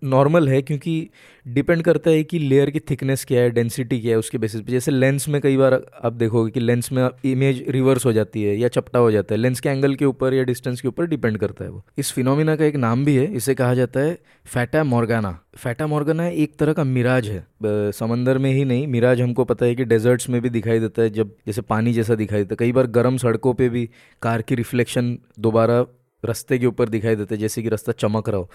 नॉर्मल 0.04 0.48
है 0.48 0.60
क्योंकि 0.62 1.08
डिपेंड 1.46 1.82
करता 1.82 2.10
है 2.10 2.22
कि 2.24 2.38
लेयर 2.38 2.70
की 2.70 2.80
थिकनेस 2.80 3.24
क्या 3.24 3.40
है 3.40 3.50
डेंसिटी 3.50 4.00
क्या 4.00 4.10
है 4.10 4.18
उसके 4.18 4.38
बेसिस 4.38 4.60
पे। 4.60 4.72
जैसे 4.72 4.90
लेंस 4.90 5.28
में 5.28 5.40
कई 5.40 5.56
बार 5.56 5.80
आप 6.04 6.12
देखोगे 6.12 6.50
कि 6.50 6.60
लेंस 6.60 6.92
में 6.92 7.08
इमेज 7.24 7.64
रिवर्स 7.68 8.06
हो 8.06 8.12
जाती 8.12 8.42
है 8.42 8.56
या 8.56 8.68
चपटा 8.68 8.98
हो 8.98 9.10
जाता 9.10 9.34
है। 9.34 9.40
लेंस 9.40 9.60
के 9.60 9.68
एंगल 9.68 9.94
के 9.94 10.04
ऊपर 10.04 10.34
या 10.34 10.42
डिस्टेंस 10.44 10.80
के 10.80 10.88
ऊपर 10.88 11.06
डिपेंड 11.06 11.38
करता 11.38 11.64
है 11.64 11.70
वो। 11.70 11.84
इस 11.98 12.12
फिनोमिना 12.12 12.56
का 12.56 12.64
एक 12.64 12.76
नाम 12.76 13.04
भी 13.04 13.16
है, 13.16 13.32
इसे 13.34 13.54
कहा 13.54 13.74
जाता 13.74 14.00
है 14.00 14.18
फैटा 14.46 14.84
मॉर्गाना 14.84 15.38
फैटा 15.56 15.86
मॉर्गाना 15.86 16.26
एक 16.26 16.56
तरह 16.56 16.72
का 16.72 16.84
मिराज 16.84 17.28
है। 17.28 17.46
समंदर 17.92 18.38
में 18.38 18.50
ही 18.52 18.64
नहीं 18.64 18.86
मिराज 18.86 19.20
हमको 19.20 19.44
पता 19.44 19.66
है 19.66 19.74
कि 19.74 19.84
डेजर्ट्स 19.84 20.28
में 20.30 20.40
भी 20.42 20.50
दिखाई 20.50 20.80
देता 20.80 21.02
है। 21.02 21.10
जब 21.10 21.34
जैसे 21.46 21.62
पानी 21.62 21.92
जैसा 21.92 22.14
दिखाई 22.14 22.38
देता 22.38 22.52
है। 22.52 22.56
कई 22.56 22.72
बार 22.72 22.86
गर्म 22.86 23.16
सड़कों 23.16 23.52
पर 23.54 23.68
भी 23.68 23.88
कार 24.22 24.42
की 24.42 24.54
रिफ्लेक्शन 24.54 25.18
दोबारा 25.38 25.84
रास्ते 26.24 26.58
के 26.58 26.66
ऊपर 26.66 26.88
दिखाई 26.88 27.16
देते 27.16 27.34
हैं, 27.34 27.40
जैसे 27.40 27.62
कि 27.62 27.68
रास्ता 27.68 27.92
चमक 27.92 28.28
रहा 28.28 28.38
हो। 28.38 28.50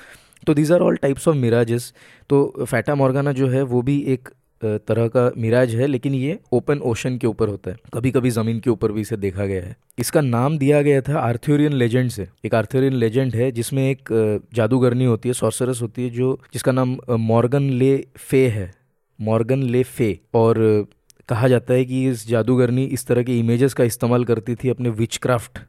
तो 0.47 0.53
these 0.53 0.71
are 0.71 0.81
all 0.81 0.95
types 0.97 1.27
of 1.27 1.35
mirages 1.35 1.93
तो 2.29 2.65
फैटा 2.65 2.95
मॉर्गाना 2.95 3.31
जो 3.31 3.47
है, 3.47 3.61
वो 3.63 3.81
भी 3.81 3.99
एक 4.07 4.29
तरह 4.61 5.07
का 5.07 5.31
मिराज 5.37 5.73
है, 5.75 5.87
लेकिन 5.87 6.13
ये 6.13 6.37
ओपन 6.53 6.79
ओशन 6.83 7.17
के 7.17 7.27
ऊपर 7.27 7.47
होता 7.47 7.71
है। 7.71 7.77
कभी 7.93 8.11
कभी 8.11 8.29
ज़मीन 8.29 8.59
के 8.59 8.69
ऊपर 8.69 8.91
भी 8.91 9.01
इसे 9.01 9.17
देखा 9.17 9.45
गया 9.45 9.61
है। 9.63 9.75
इसका 9.99 10.21
नाम 10.21 10.57
दिया 10.57 10.81
गया 10.81 11.01
था 11.01 11.19
आर्थ्योरियन 11.19 11.73
लेजेंड 11.73 12.09
से। 12.09 12.27
एक 12.45 12.55
आर्थ्योरियन 12.55 12.93
लेजेंड 12.93 13.35
है, 13.35 13.51
जिसमें 13.51 13.89
एक 13.89 14.09
जादूगरनी 14.53 15.05
होती 15.05 15.29
है 15.29 15.33
सॉर्सरस 15.33 15.81
होती 15.81 16.03
है, 16.03 16.09
जो, 16.09 16.39
जिसका 16.53 16.71
नाम 16.71 16.97
मॉर्गन 17.11 17.69
ले 17.73 17.95
फे 18.17 18.47
है। 18.47 18.71
मॉर्गन 19.19 19.63
ले 19.63 19.83
फे 19.83 20.17
और 20.33 20.87
कहा 21.29 21.47
जाता 21.47 21.73
है 21.73 21.85
कि 21.85 22.07
इस 22.09 22.27
जादूगरनी 22.27 22.83
इस 22.85 23.05
तरह 23.07 23.23
के 23.23 23.37
इमेजेस 23.39 23.73
का 23.73 23.83
इस्तेमाल 23.83 24.23
करती 24.25 24.55
थी 24.55 24.69
अपने 24.69 24.89
विचक्राफ्ट 24.91 25.59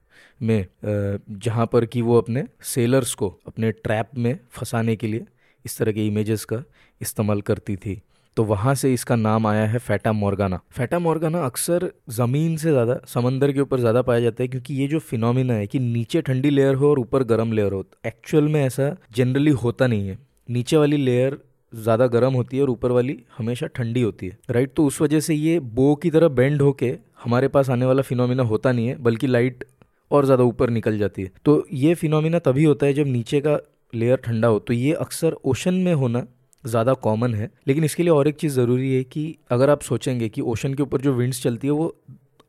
में 0.41 0.67
जहाँ 0.83 1.67
पर 1.67 1.85
कि 1.87 2.03
वो 2.03 2.19
अपने 2.19 2.45
सेलर्स 2.65 3.15
को, 3.15 3.29
अपने 3.47 3.71
ट्रैप 3.73 4.11
में 4.17 4.39
फंसाने 4.51 4.97
के 4.97 5.07
लिए 5.07 5.27
इस 5.65 5.79
तरह 5.79 5.93
के 5.93 6.07
इमेजेस 6.07 6.45
का 6.45 6.63
इस्तेमाल 7.01 7.41
करती 7.43 7.77
थी। 7.77 8.01
तो 8.37 8.45
वहाँ 8.45 8.75
से 8.75 8.93
इसका 8.95 9.17
नाम 9.17 9.47
आया 9.47 9.65
है 9.67 9.79
फैटा 9.79 10.13
मोरगाना 10.13 10.61
फैटा 10.73 10.99
मोरगाना 10.99 11.41
अक्सर 11.47 11.91
ज़मीन 12.11 12.57
से 12.57 12.71
ज़्यादा, 12.71 12.99
समंदर 13.07 13.53
के 13.53 13.61
ऊपर 13.61 13.81
ज़्यादा 13.81 14.03
पाया 14.03 14.21
जाता 14.21 14.43
है 14.43 14.49
क्योंकि 14.49 14.75
ये 14.75 14.87
जो 14.89 14.99
फिनोमिना 15.01 15.55
है 15.55 15.67
कि 15.67 15.79
नीचे 15.79 16.23
ठंडी 16.23 16.51
लेयर 16.51 16.75
हो 16.75 16.91
और 16.91 16.99
ऊपर 16.99 17.23
गर्म 17.25 17.53
लेयर 17.53 17.73
हो 17.73 17.85
एक्चुअल 18.07 18.49
में 18.49 18.61
ऐसा 18.63 18.95
जनरली 19.15 19.51
होता 19.63 19.87
नहीं 19.87 20.09
है। 20.09 20.19
नीचे 20.49 20.77
वाली 20.77 20.97
लेयर 20.97 21.39
ज़्यादा 21.73 22.07
गर्म 22.07 22.35
होती 22.35 22.57
है 22.57 22.63
और 22.63 22.71
ऊपर 22.71 22.91
वाली 22.91 23.19
हमेशा 23.39 23.67
ठंडी 23.69 24.03
होती 24.03 24.27
है 24.27 24.39
राइट 24.51 24.73
तो 24.77 24.85
उस 24.87 25.01
वजह 25.01 25.21
से 25.21 25.35
ये 25.35 25.59
बो 25.61 25.95
की 25.95 26.11
तरह 26.11 26.29
बेंड 26.31 26.63
होके 26.63 26.95
हमारे 27.25 27.49
पास 27.49 27.71
आने 27.71 27.87
वाला 27.87 28.03
फिनोमिना 28.03 28.43
होता 28.45 28.73
नहीं 28.73 28.87
है, 28.89 28.97
बल्कि 28.97 29.27
लाइट 29.27 29.65
और 30.11 30.25
ज़्यादा 30.25 30.45
ऊपर 30.45 30.71
निकल 30.71 30.99
जाती 30.99 31.23
है। 31.23 31.31
तो 31.45 31.65
ये 31.73 31.95
फिनोमिना 31.95 32.39
तभी 32.41 32.65
होता 32.65 32.87
है 32.87 32.93
जब 32.93 33.07
नीचे 33.07 33.41
का 33.41 33.59
लेयर 33.93 34.17
ठंडा 34.17 34.49
हो। 34.49 34.59
तो 34.59 34.73
ये 34.73 34.93
अक्सर 34.95 35.37
ओशन 35.45 35.75
में 35.77 35.93
होना 35.95 36.27
ज़्यादा 36.65 36.93
कॉमन 37.03 37.35
है। 37.35 37.51
लेकिन 37.69 37.85
इसके 37.85 38.03
लिए 38.03 38.13
और 38.13 38.29
एक 38.29 38.37
चीज़ 38.37 38.55
ज़रूरी 38.55 38.95
है 38.95 39.03
कि 39.05 39.37
अगर 39.51 39.71
आप 39.71 39.83
सोचेंगे 39.83 40.29
कि 40.29 40.41
ओशन 40.43 40.75
के 40.75 40.83
ऊपर 40.83 41.01
जो 41.01 41.13
विंड्स 41.15 41.43
चलती 41.43 41.67
है 41.67 41.73
वो 41.73 41.95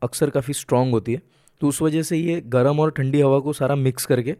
अक्सर 0.02 0.30
काफ़ी 0.30 0.54
स्ट्रांग 0.54 0.92
होती 0.92 1.12
है। 1.12 1.22
तो 1.60 1.68
उस 1.68 1.80
वजह 1.82 2.02
से 2.02 2.16
ये 2.16 2.40
गर्म 2.46 2.80
और 2.80 2.90
ठंडी 2.90 3.20
हवा 3.20 3.38
को 3.38 3.52
सारा 3.52 3.74
मिक्स 3.76 4.06
करके 4.06 4.30
आ, 4.30 4.34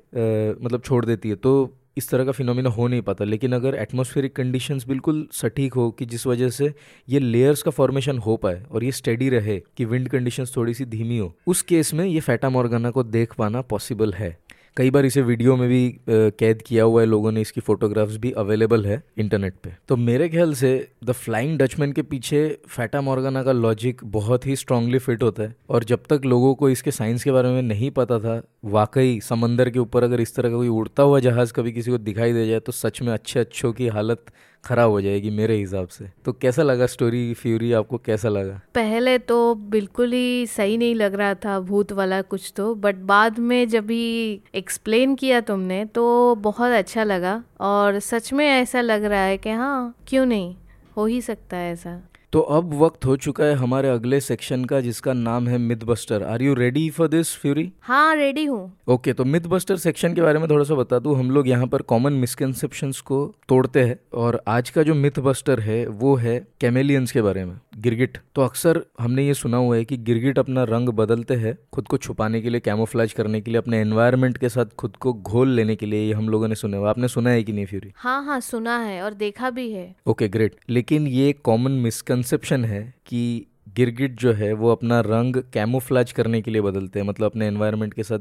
मतलब 0.62 0.82
छोड़ 0.84 1.04
देती 1.04 1.28
है। 1.28 1.34
तो 1.36 1.52
इस 1.96 2.08
तरह 2.08 2.24
का 2.24 2.32
फिनोमिना 2.32 2.70
हो 2.70 2.86
नहीं 2.88 3.02
पाता। 3.02 3.24
लेकिन 3.24 3.52
अगर 3.52 3.74
एटमॉस्फेरिक 3.74 4.34
कंडीशंस 4.36 4.86
बिल्कुल 4.88 5.26
सटीक 5.32 5.74
हो 5.74 5.90
कि 5.90 6.06
जिस 6.06 6.26
वजह 6.26 6.48
से 6.50 6.72
ये 7.08 7.18
लेयर्स 7.18 7.62
का 7.62 7.70
फॉर्मेशन 7.70 8.18
हो 8.18 8.36
पाए 8.36 8.62
और 8.70 8.84
ये 8.84 8.92
स्टेडी 8.92 9.28
रहे 9.28 9.60
कि 9.76 9.84
विंड 9.84 10.08
कंडीशंस 10.08 10.56
थोड़ी 10.56 10.74
सी 10.74 10.84
धीमी 10.84 11.18
हो, 11.18 11.34
उस 11.46 11.62
केस 11.62 11.94
में 11.94 12.04
ये 12.06 12.20
फैटा 12.20 12.50
मॉर्गाना 12.50 12.90
को 12.90 13.02
देख 13.02 13.34
पाना 13.34 13.62
पॉसिबल 13.62 14.12
है। 14.12 14.36
कई 14.76 14.90
बार 14.90 15.04
इसे 15.04 15.22
वीडियो 15.22 15.54
में 15.56 15.68
भी 15.68 15.80
कैद 16.08 16.62
किया 16.66 16.84
हुआ 16.84 17.00
है, 17.00 17.06
लोगों 17.06 17.30
ने 17.32 17.40
इसकी 17.40 17.60
फोटोग्राफ्स 17.60 18.16
भी 18.16 18.30
अवेलेबल 18.32 18.86
है 18.86 19.02
इंटरनेट 19.18 19.54
पे। 19.62 19.72
तो 19.88 19.96
मेरे 19.96 20.28
ख्याल 20.28 20.54
से 20.54 20.70
द 21.04 21.12
फ्लाइंग 21.12 21.58
डचमैन 21.58 21.92
के 21.92 22.02
पीछे 22.02 22.46
फैटा 22.68 23.00
मॉर्गाना 23.00 23.42
का 23.42 23.52
लॉजिक 23.52 24.00
बहुत 24.04 24.46
ही 24.46 24.56
स्ट्रांगली 24.56 24.98
फिट 24.98 25.22
होता 25.22 25.42
है। 25.42 25.54
और 25.70 25.84
जब 25.84 26.02
तक 26.10 26.24
लोगों 26.24 26.54
को 26.54 26.70
इसके 26.70 26.90
साइंस 26.90 27.24
के 27.24 27.32
बारे 27.32 27.48
में 27.48 27.60
नहीं 27.62 27.90
पता 27.90 28.18
था, 28.18 28.40
वाकई 28.66 29.20
समंदर 29.20 29.70
के 29.70 29.78
ऊपर 29.78 30.04
अगर 30.04 30.20
इस 30.20 30.34
तरह 30.36 30.50
का 30.50 30.56
कोई 30.56 30.68
उड़ता 30.70 31.02
हुआ 31.02 31.20
जहाज़ 31.20 31.52
कभी 31.52 31.72
किसी 31.72 31.90
को 31.90 31.98
दिखाई 32.00 32.32
दे 32.32 32.46
जाए 32.48 32.60
तो 32.60 32.72
सच 32.72 33.02
में 33.02 33.12
अच्छे 33.12 33.40
अच्छों 33.40 33.72
की 33.72 33.88
हालत 33.88 34.24
ख़राब 34.64 34.90
हो 34.90 35.00
जाएगी 35.00 35.30
मेरे 35.30 35.56
हिसाब 35.56 35.88
से। 35.88 36.08
तो 36.24 36.32
कैसा 36.32 36.62
लगा 36.62 36.86
स्टोरी 36.86 37.34
फ्यूरी 37.34 37.72
आपको 37.72 37.98
कैसा 37.98 38.28
लगा? 38.28 38.60
पहले 38.74 39.18
तो 39.18 39.54
बिल्कुल 39.54 40.12
ही 40.12 40.46
सही 40.46 40.76
नहीं 40.78 40.94
लग 40.94 41.14
रहा 41.14 41.34
था, 41.34 41.60
भूत 41.60 41.92
वाला 41.92 42.22
कुछ 42.22 42.52
तो। 42.56 42.74
बट 42.74 42.96
बाद 42.96 43.38
में 43.38 43.68
जब 43.68 43.86
भी 43.86 44.40
एक्सप्लेन 44.54 45.14
किया 45.14 45.40
तुमने 45.40 45.84
तो 45.84 46.34
बहुत 46.34 46.72
अच्छा 46.72 47.04
लगा। 47.04 47.42
और 47.60 47.98
सच 47.98 48.32
में 48.32 48.46
ऐसा 48.46 48.80
लग 48.80 49.04
रहा 49.04 49.22
है 49.22 49.38
कि 49.38 49.50
हाँ 49.50 49.94
क्यों 50.08 50.26
नहीं? 50.26 50.56
हो 50.96 51.06
ही 51.06 51.20
सकता 51.20 51.56
है 51.56 51.72
ऐसा। 51.72 52.00
तो 52.32 52.40
अब 52.40 52.72
वक्त 52.74 53.04
हो 53.04 53.16
चुका 53.16 53.44
है 53.44 53.54
हमारे 53.54 53.88
अगले 53.88 54.20
सेक्शन 54.20 54.64
का 54.64 54.80
जिसका 54.80 55.12
नाम 55.12 55.48
है 55.48 55.58
myth 55.58 55.82
buster 55.84 56.22
are 56.22 56.42
you 56.42 56.54
ready 56.54 56.88
for 56.90 57.08
this 57.08 57.34
Fury 57.36 57.72
हाँ 57.82 58.14
रेडी 58.16 58.44
हूँ। 58.44 58.60
ओके 58.88 58.94
okay, 58.94 59.16
तो 59.18 59.24
मिथ 59.24 59.40
बस्टर 59.40 59.76
सेक्शन 59.76 60.14
के 60.14 60.20
बारे 60.22 60.38
में 60.38 60.48
थोड़ा 60.50 60.64
सा 60.64 60.74
बता 60.74 60.98
दूँ। 60.98 61.16
हम 61.18 61.30
लोग 61.30 61.48
यहाँ 61.48 61.66
पर 61.66 61.82
कॉमन 61.82 62.12
मिसकनसेप्शन 62.12 62.92
को 63.06 63.18
तोड़ते 63.48 63.82
हैं 63.82 63.98
और 64.14 64.40
आज 64.48 64.70
का 64.70 64.82
जो 64.82 64.94
मिथ 64.94 65.18
बस्टर 65.18 65.60
है 65.60 65.86
वो 65.86 66.14
है 66.16 66.38
कैमेलियंस 66.60 67.12
के 67.12 67.22
बारे 67.22 67.44
में 67.44 67.54
गिरगिट 67.78 68.18
तो 68.34 68.42
अक्सर 68.42 68.80
हमने 69.00 69.26
ये 69.26 69.34
सुना 69.34 69.56
हुआ 69.56 69.76
है 69.76 69.84
कि 69.84 69.96
गिरगिट 69.98 70.38
अपना 70.38 70.64
रंग 70.64 70.88
बदलते 70.88 71.34
हैं 71.34 71.56
खुद 71.72 71.86
को 71.88 71.96
छुपाने 71.96 72.40
के 72.40 72.50
लिए 72.50 72.60
कैमोफ्लाज 72.60 73.12
करने 73.12 73.40
के 73.40 73.50
लिए 73.50 73.58
अपने 73.58 73.80
एनवायरमेंट 73.80 74.38
के 74.38 74.48
साथ 74.48 74.74
खुद 74.78 74.96
को 74.96 75.12
घोल 75.12 75.48
लेने 75.50 75.76
के 75.76 75.86
लिए 75.86 76.06
ये 76.06 76.12
हम 76.12 76.28
लोगों 76.28 76.48
ने 76.48 76.54
सुना 76.54 76.76
हुआ 76.76 76.90
आपने 76.90 77.08
सुना 77.08 77.30
है 77.30 77.42
कि 77.42 77.52
नहीं 77.52 77.66
फ्यूरी 77.66 77.92
हाँ 77.96 78.22
हाँ 78.24 78.40
सुना 78.40 78.78
है 78.78 79.00
और 79.02 79.14
देखा 79.14 79.50
भी 79.50 79.70
है। 79.72 79.94
ओके 80.06 80.28
ग्रेट 80.28 80.56
लेकिन 80.70 81.06
ये 81.06 81.32
कॉमन 81.44 81.72
मिसकंसेप्शन 82.22 82.64
है 82.64 82.82
कि 83.06 83.46
गिरगिट 83.76 84.18
जो 84.20 84.32
है, 84.32 84.52
वो 84.52 84.70
अपना 84.72 85.00
रंग 85.00 85.36
कैमोफ्लाज 85.52 86.12
करने 86.12 86.40
के 86.42 86.50
लिए 86.50 86.62
बदलते 86.62 86.98
हैं 87.00 87.06
मतलब 87.06 87.30
अपने 87.30 87.46
एनवायरनमेंट 87.46 87.94
के 87.94 88.02
साथ 88.02 88.18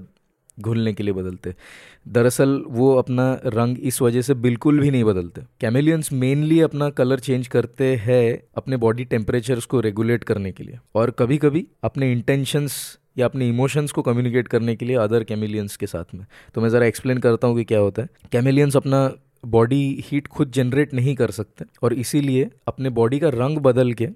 घुलने 0.60 0.94
के 0.94 1.04
लिए 1.04 1.14
बदलते 1.14 1.54
दरअसल 2.08 2.64
वो 2.70 2.94
अपना 2.96 3.26
रंग 3.46 3.78
इस 3.82 4.02
वजह 4.02 4.22
से 4.22 4.34
बिल्कुल 4.36 4.80
भी 4.80 4.92
नहीं 4.92 5.04
बदलते। 5.04 5.42
कैमेलियंस 5.62 6.12
मेनली 6.14 6.60
अपना 6.62 6.90
कलर 6.90 7.20
चेंज 7.20 7.48
करते 7.48 7.96
हैं 7.98 8.24
अपने 8.58 8.78
बॉडी 8.78 9.06
टेम्परेचर्स 9.06 9.66
को 9.66 9.80
रेगुलेट 9.80 10.24
करने 10.24 10.52
के 10.52 10.64
लिए 10.64 10.80
और 10.96 11.12
कभी 11.20 11.38
कभी 11.38 11.66
अपने 11.84 12.12
इंटेंशंस 12.12 12.78
या 13.18 13.26
अपने 13.26 13.48
इमोशंस 13.50 13.92
को 13.92 14.02
कम्युनिकेट 14.02 14.48
करने 14.48 14.76
के 14.76 14.86
लिए 14.86 14.96
अदर 14.98 15.24
कैमिलियंस 15.24 15.76
के 15.76 15.88
साथ 15.88 16.16
में। 16.16 16.26
तो 16.56 16.62
मैं 16.62 16.70
ज़रा 16.70 16.86
एक्सप्लेन 16.86 17.18
करता 17.18 17.48
हूँ 17.48 17.58
कि 17.58 17.64
क्या 17.64 17.80
होता 17.80 18.02
है। 18.02 18.10
कैमिलियंस 18.32 18.76
अपना 18.78 19.10
बॉडी 19.44 19.84
हीट 20.06 20.28
खुद 20.28 20.52
जनरेट 20.52 20.94
नहीं 20.94 21.16
कर 21.16 21.32
सकते 21.32 21.66
और 21.84 21.94
इसीलिए 21.94 22.50
अपने 22.68 22.90
बॉडी 22.90 23.20
का 23.20 23.30
रंग 23.30 23.58
बदल 23.58 23.94
के 23.94 24.08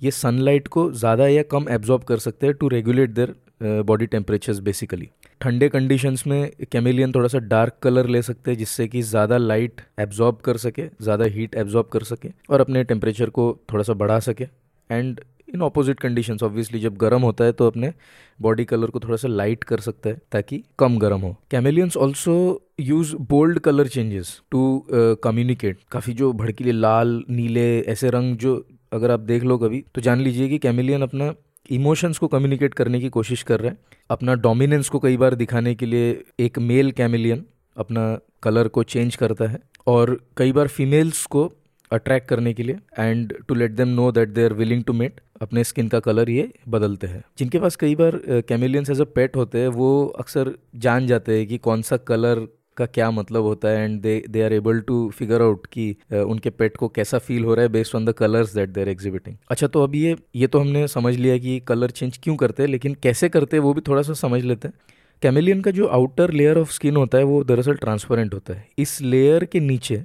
ये 0.00 0.10
सनलाइट 0.10 0.68
को 0.68 0.90
ज़्यादा 0.92 1.26
या 1.26 1.42
कम 1.42 1.66
एब्जॉर्ब 1.70 2.04
कर 2.04 2.18
सकते 2.18 2.46
हैं 2.46 2.56
to 2.56 2.68
regulate 2.68 3.10
their 3.10 3.34
body 3.82 4.06
temperatures 4.06 4.58
basically 4.58 5.08
ठंडे 5.40 5.68
कंडीशंस 5.68 6.26
में 6.26 6.50
कैमेलियन 6.72 7.12
थोड़ा 7.12 7.28
सा 7.28 7.38
डार्क 7.38 7.76
कलर 7.82 8.06
ले 8.06 8.22
सकते 8.22 8.50
हैं 8.50 8.58
जिससे 8.58 8.86
कि 8.88 9.02
ज़्यादा 9.02 9.36
लाइट 9.36 9.80
एब्जॉर्ब 10.00 10.36
कर 10.44 10.56
सके, 10.56 10.86
ज़्यादा 11.02 11.24
हीट 11.24 11.54
एब्जॉर्ब 11.54 11.88
कर 11.92 12.02
सके 12.02 12.28
और 12.50 12.60
अपने 12.60 12.84
टेम्परेचर 12.84 13.30
को 13.30 13.56
थोड़ा 13.72 13.84
सा 13.84 13.92
बढ़ा 13.94 14.18
सके. 14.20 14.46
And 14.90 15.20
in 15.54 15.62
opposite 15.62 16.00
conditions 16.00 16.42
obviously 16.42 16.80
जब 16.80 16.96
गर्म 16.96 17.22
होता 17.22 17.44
है 17.44 17.52
तो 17.52 17.66
अपने 17.66 17.92
बॉडी 18.40 18.64
कलर 18.64 18.90
को 18.90 19.00
थोड़ा 19.00 19.16
सा 19.16 19.28
लाइट 19.28 19.64
कर 19.64 19.80
सकता 19.80 20.10
है 20.10 20.20
ताकि 20.32 20.62
कम 20.78 20.98
गर्म 20.98 21.20
हो। 21.20 21.36
Chameleons 21.50 21.96
also 21.96 22.34
use 22.80 23.14
bold 23.30 23.58
colour 23.58 23.88
changes 23.88 24.40
to 24.50 24.86
communicate 25.24 25.78
काफ़ी 25.92 26.12
जो 26.12 26.32
भड़कीले 26.32 26.72
लाल, 26.72 27.22
नीले, 27.30 27.80
ऐसे 27.80 28.10
रंग 28.10 28.36
जो 28.36 28.66
अगर 28.92 29.10
आप 29.10 29.20
देख 29.20 29.44
लो 29.44 29.58
कभी 29.58 29.84
तो 29.94 30.00
जान 30.00 30.20
लीजिए 30.20 30.48
कि 30.48 30.58
कैमिलियन 30.58 31.02
अपना 31.02 31.32
इमोशंस 31.70 32.18
को 32.18 32.26
कम्युनिकेट 32.28 32.74
करने 32.74 33.00
की 33.00 33.08
कोशिश 33.08 33.42
कर 33.42 33.60
रहे 33.60 33.70
हैं। 33.70 33.78
अपना 34.10 34.34
डोमिनेंस 34.34 34.88
को 34.88 34.98
कई 34.98 35.16
बार 35.16 35.34
दिखाने 35.34 35.74
के 35.74 35.86
लिए 35.86 36.22
एक 36.40 36.58
मेल 36.58 36.90
कैमिलियन 36.92 37.44
अपना 37.76 38.18
कलर 38.42 38.68
को 38.68 38.82
चेंज 38.82 39.16
करता 39.16 39.48
है 39.48 39.58
और 39.86 40.20
कई 40.36 40.52
बार 40.52 40.68
फीमेल्स 40.68 41.24
को 41.26 41.50
अट्रैक्ट 41.92 42.28
करने 42.28 42.52
के 42.54 42.62
लिए 42.62 42.78
and 42.98 43.34
to 43.48 43.54
let 43.54 43.70
them 43.72 43.88
know 43.90 44.10
that 44.12 44.28
they 44.28 44.44
are 44.44 44.52
willing 44.54 44.84
to 44.84 44.92
mate 44.92 45.20
अपने 45.42 45.64
स्किन 45.64 45.88
का 45.88 46.00
कलर 46.00 46.30
ये 46.30 46.48
बदलते 46.68 47.06
हैं। 47.06 47.22
जिनके 47.38 47.58
पास 47.58 47.76
कई 47.76 47.94
बार 47.94 48.20
कैमिलियंस 48.48 48.90
एज 48.90 49.00
अ 49.00 49.04
पेट 49.14 49.36
होते 49.36 49.58
हैं, 49.58 49.68
वो 49.68 50.06
अक्सर 50.18 50.54
जान 50.76 51.06
जाते 51.06 51.38
हैं 51.38 51.46
कि 51.46 51.58
कौन 51.58 51.82
सा 51.82 51.96
कलर 51.96 52.46
का 52.76 52.86
क्या 52.86 53.10
मतलब 53.10 53.42
होता 53.42 53.68
है 53.68 53.84
and 53.84 54.00
they 54.02 54.22
they 54.30 54.42
are 54.42 54.52
able 54.52 54.80
to 54.80 54.98
figure 55.10 55.42
out 55.42 55.66
कि 55.66 55.90
उनके 56.12 56.50
पेट 56.50 56.76
को 56.76 56.88
कैसा 56.88 57.18
फील 57.18 57.44
हो 57.44 57.54
रहा 57.54 57.62
है 57.62 57.68
based 57.68 57.96
on 57.96 58.04
the 58.04 58.12
colours 58.12 58.54
that 58.54 58.68
they 58.68 58.80
are 58.80 58.88
exhibiting 58.88 59.36
अच्छा 59.50 59.66
तो 59.66 59.82
अब 59.84 59.94
ये 59.94 60.16
ये 60.36 60.46
तो 60.46 60.58
हमने 60.58 60.86
समझ 60.88 61.14
लिया 61.16 61.36
कि 61.38 61.58
कलर 61.68 61.90
चेंज 61.90 62.18
क्यों 62.22 62.36
करते 62.36 62.62
हैं, 62.62 62.70
लेकिन 62.70 62.94
कैसे 63.02 63.28
करते 63.28 63.56
हैं 63.56 63.62
वो 63.64 63.72
भी 63.74 63.80
थोड़ा 63.88 64.02
सा 64.02 64.12
समझ 64.14 64.42
लेते 64.44 64.68
हैं। 64.68 64.74
कैमिलियन 65.22 65.60
का 65.60 65.70
जो 65.70 65.86
आउटर 65.88 66.30
लेयर 66.32 66.58
ऑफ़ 66.58 66.70
स्किन 66.72 66.96
होता 66.96 67.18
है, 67.18 67.24
वो 67.24 67.42
दरअसल 67.44 67.74
ट्रांसपेरेंट 67.76 68.34
होता 68.34 68.54
है। 68.54 68.66
इस 68.78 69.00
लेयर 69.02 69.44
के 69.44 69.60
नीचे 69.60 70.02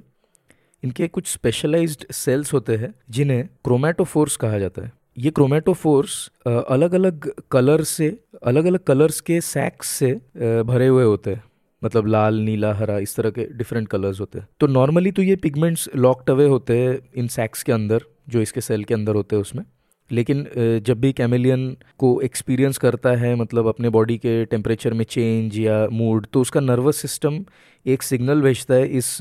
इनके 0.82 1.08
कुछ 1.08 1.26
स्पेशलाइज्ड 1.26 2.04
सेल्स 2.12 2.52
होते 2.52 2.76
हैं, 2.76 2.94
जिन्हें 3.10 3.46
क्रोमेटोफोर्स 3.64 4.36
कहा 4.36 4.58
जाता 4.58 4.82
है। 4.82 4.92
ये 5.18 5.30
क्रोमेटोफोर्स 5.30 6.30
अलग 6.46 6.94
अलग 6.94 7.30
कलर 7.50 7.82
से 7.84 8.16
अलग 8.44 8.64
अलग 8.64 8.80
कलर्स 8.84 9.20
के 9.20 9.40
सैक्स 9.40 9.88
से 9.88 10.12
भरे 10.64 10.86
हुए 10.86 11.04
होते 11.04 11.30
हैं। 11.30 11.42
मतलब 11.82 12.06
लाल, 12.06 12.34
नीला, 12.40 12.72
हरा, 12.74 12.98
इस 12.98 13.16
तरह 13.16 13.30
के 13.30 13.44
डिफरेंट 13.52 13.88
कलर्स 13.88 14.20
होते 14.20 14.38
हैं। 14.38 14.46
तो 14.60 14.66
नॉर्मली 14.66 15.10
तो 15.12 15.22
ये 15.22 15.36
पिगमेंट्स 15.36 15.88
लॉक्ड 15.96 16.30
अवे 16.30 16.46
होते 16.48 16.78
हैं 16.78 16.98
इन 17.16 17.28
सैक्स 17.28 17.62
के 17.62 17.72
अंदर, 17.72 18.02
जो 18.28 18.40
इसके 18.40 18.60
सेल 18.60 18.84
के 18.84 18.94
अंदर 18.94 19.14
होते 19.14 19.36
हैं 19.36 19.40
उसमें। 19.40 19.64
लेकिन 20.10 20.46
जब 20.86 21.00
भी 21.00 21.12
कैमेलियन 21.12 21.76
को 21.98 22.20
एक्सपीरियंस 22.20 22.78
करता 22.78 23.10
है 23.16 23.34
मतलब 23.36 23.66
अपने 23.66 23.88
बॉडी 23.88 24.16
के 24.18 24.44
टेम्परेचर 24.44 24.94
में 24.94 25.04
चेंज 25.04 25.58
या 25.58 25.86
मूड 25.92 26.26
तो 26.32 26.40
उसका 26.40 26.60
नर्वस 26.60 26.96
सिस्टम 26.96 27.44
एक 27.86 28.02
सिग्नल 28.02 28.40
भेजता 28.42 28.74
है 28.74 28.86
इस 28.98 29.16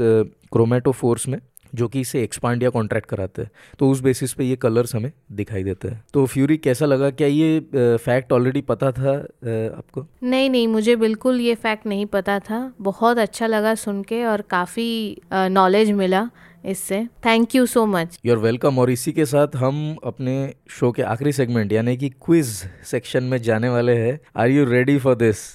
क्रोमेटोफोर्स 0.55 1.27
में 1.27 1.39
जो 1.73 1.87
कि 1.87 2.01
इसे 2.01 2.21
एक्सपांड 2.23 2.63
या 2.63 2.69
कॉन्ट्रैक्ट 2.69 3.09
कराते 3.09 3.41
हैं 3.41 3.49
तो 3.79 3.89
उस 3.91 4.01
बेसिस 4.01 4.33
पे 4.33 4.43
ये 4.45 4.55
कलर्स 4.55 4.95
हमें 4.95 5.11
दिखाई 5.31 5.63
देते 5.63 5.87
हैं। 5.87 6.03
तो 6.13 6.25
फ्यूरी 6.25 6.57
कैसा 6.57 6.85
लगा? 6.85 7.09
क्या 7.11 7.27
ये 7.27 7.97
फैक्ट 7.97 8.31
ऑलरेडी 8.33 8.61
पता 8.63 8.91
था 8.91 9.11
आपको? 9.11 10.05
नहीं 10.23 10.49
नहीं 10.49 10.67
मुझे 10.67 10.95
बिल्कुल 10.95 11.39
ये 11.41 11.55
फैक्ट 11.55 11.85
नहीं 11.85 12.05
पता 12.07 12.39
था। 12.39 12.59
बहुत 12.81 13.17
अच्छा 13.17 13.47
लगा 13.47 13.73
सुन 13.75 14.01
के 14.03 14.23
और 14.25 14.41
काफ़ी 14.49 15.17
नॉलेज 15.33 15.91
मिला 15.93 16.29
इससे। 16.65 17.03
Thank 17.25 17.55
you 17.55 17.65
so 17.65 17.85
much 17.87 18.17
you 18.25 18.33
are 18.33 18.39
welcome 18.39 18.79
और 18.79 18.91
इसी 18.91 19.11
के 19.11 19.25
साथ 19.25 19.55
हम 19.55 19.95
अपने 20.03 20.53
शो 20.69 20.91
के 20.91 21.01
आखिरी 21.03 21.31
सेगमेंट 21.33 21.71
यानी 21.71 21.97
कि 21.97 22.09
क्विज 22.25 22.47
सेक्शन 22.91 23.23
में 23.23 23.41
जाने 23.41 23.69
वाले 23.69 23.95
हैं। 23.97 24.19
Are 24.35 24.49
you 24.49 24.65
ready 24.65 24.97
for 24.99 25.15
this 25.17 25.45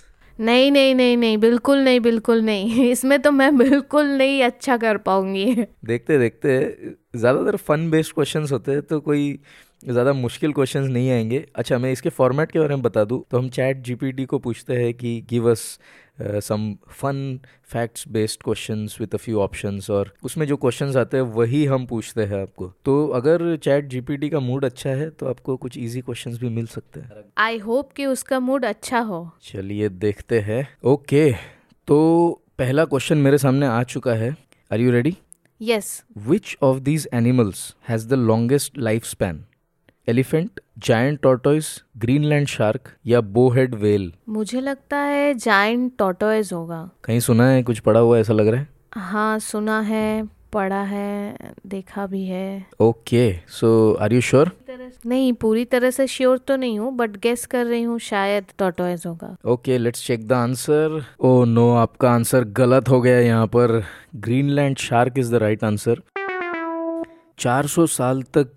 नहीं 0.41 0.71
नहीं 0.71 0.95
नहीं 0.95 1.17
नहीं, 1.17 1.39
बिल्कुल 1.39 1.79
नहीं 1.79 2.01
बिल्कुल 2.01 2.41
नहीं। 2.43 2.85
इसमें 2.91 3.19
तो 3.23 3.31
मैं 3.31 3.57
बिल्कुल 3.57 4.07
नहीं 4.07 4.43
अच्छा 4.43 4.77
कर 4.77 4.97
पाऊँगी। 4.99 5.45
देखते 5.85 6.19
देखते, 6.19 6.59
ज़्यादातर 7.17 7.57
फन 7.57 7.91
बेस्ड 7.91 8.15
क्वेश्चंस 8.15 8.53
होते 8.53 8.73
हैं 8.73 8.83
तो 8.83 9.01
कोई 9.01 9.39
ज़्यादा 9.83 10.13
मुश्किल 10.13 10.53
क्वेश्चंस 10.53 10.89
नहीं 10.89 11.11
आएँगे। 11.11 11.47
अच्छा 11.57 11.79
मैं 11.79 11.93
इसके 11.93 12.09
फॉर्मेट 12.11 12.51
के 12.53 12.59
बारे 12.59 12.75
में 12.75 12.83
बता 12.83 13.05
दूँ। 13.05 13.23
तो 13.31 13.39
हम 13.39 13.49
चैट 13.51 13.83
जीपीटी 13.83 14.25
को 14.25 14.39
पूछते 14.39 14.77
हैं 14.77 14.93
कि 14.95 15.21
give 15.31 15.51
us 15.51 15.79
some 16.45 16.75
fun 16.91 17.39
facts 17.73 18.05
based 18.09 18.43
questions 18.43 18.97
with 19.01 19.15
a 19.15 19.17
few 19.17 19.39
options 19.41 19.89
और 19.91 20.13
उसमें 20.25 20.47
जो 20.47 20.57
क्वेश्चंस 20.57 20.97
आते 20.97 21.17
हैं 21.17 21.25
वही 21.35 21.65
हम 21.65 21.87
पूछते 21.87 22.25
हैं 22.25 22.41
आपको। 22.43 22.67
तो 22.85 23.07
अगर 23.09 23.57
चैट 23.57 23.87
जीपीटी 23.89 24.29
का 24.31 24.41
मूड 24.41 24.65
अच्छा 24.65 24.91
है 24.91 25.09
तो 25.11 25.27
आपको 25.27 25.57
कुछ 25.57 25.79
इजी 25.79 26.01
क्वेश्चंस 26.01 26.39
भी 26.39 26.49
मिल 26.49 26.67
सकते 26.67 27.01
हैं। 27.01 27.25
आई 27.39 27.59
होप 27.59 27.93
कि 27.93 28.07
उसका 28.07 28.41
मूड 28.41 28.65
अच्छा 28.65 29.01
हो। 29.01 29.31
चलिए 29.43 29.89
देखते 29.89 30.41
हैं। 30.41 30.67
ओके 30.85 31.31
तो 31.89 32.43
पहला 32.59 32.85
क्वेश्चन 32.85 33.19
मेरे 33.19 33.39
सामने 33.39 33.67
आ 33.67 33.83
चुका 33.85 34.15
है। 34.15 34.31
Are 34.71 34.81
you 34.81 34.91
ready 34.91 35.17
yes 35.61 36.03
which 36.19 36.57
of 36.63 36.79
these 36.81 37.09
animals 37.15 37.75
has 37.89 38.09
the 38.09 38.15
longest 38.21 38.79
life 38.79 39.05
span 39.07 39.45
elephant 40.11 40.61
giant 40.79 41.21
tortoise 41.23 41.67
Greenland 41.99 42.47
shark 42.49 42.89
या 43.07 43.21
बोहेड 43.37 43.75
वेल 43.77 44.13
मुझे 44.29 44.61
लगता 44.61 44.99
है 44.99 45.33
जायंट 45.37 45.93
टॉर्टोइस 45.99 46.53
होगा। 46.53 46.89
कहीं 47.05 47.21
सुना 47.21 47.49
है 47.49 47.63
कुछ 47.63 47.79
पढ़ा 47.79 48.01
हुआ 48.01 48.19
ऐसा 48.19 48.33
लग 48.33 48.49
रहा 48.49 48.61
है? 48.61 48.69
हाँ 48.97 49.39
सुना 49.39 49.81
है 49.83 50.29
पढ़ा 50.53 50.81
है 50.83 51.53
देखा 51.67 52.07
भी 52.07 52.25
है। 52.27 52.67
Okay 52.81 53.33
so 53.51 53.69
are 53.95 54.13
you 54.13 54.21
sure 54.21 54.51
नहीं 55.07 55.33
पूरी 55.33 55.65
तरह 55.65 55.91
से 55.91 56.07
श्योर 56.07 56.39
तो 56.39 56.57
नहीं 56.57 56.79
हूँ 56.79 56.93
बट 56.97 57.17
गेस 57.23 57.45
कर 57.47 57.65
रही 57.67 57.83
हूँ 57.83 57.99
शायद 58.01 58.47
टॉर्टोइज 58.59 59.03
होगा। 59.07 59.35
Okay 59.47 59.79
let's 59.79 60.07
check 60.07 60.27
the 60.29 60.33
answer 60.33 61.03
oh 61.21 61.45
no 61.45 61.71
आपका 61.77 62.11
आंसर 62.11 62.45
गलत 62.57 62.89
हो 62.89 63.01
गया 63.01 63.19
यहाँ 63.21 63.47
पर। 63.47 63.83
Greenland 64.17 64.77
shark 64.79 65.19
is 65.19 65.33
the 65.33 65.39
right 65.43 65.65
answer 65.65 66.01
400 67.41 67.87
साल 67.87 68.23
तक 68.23 68.49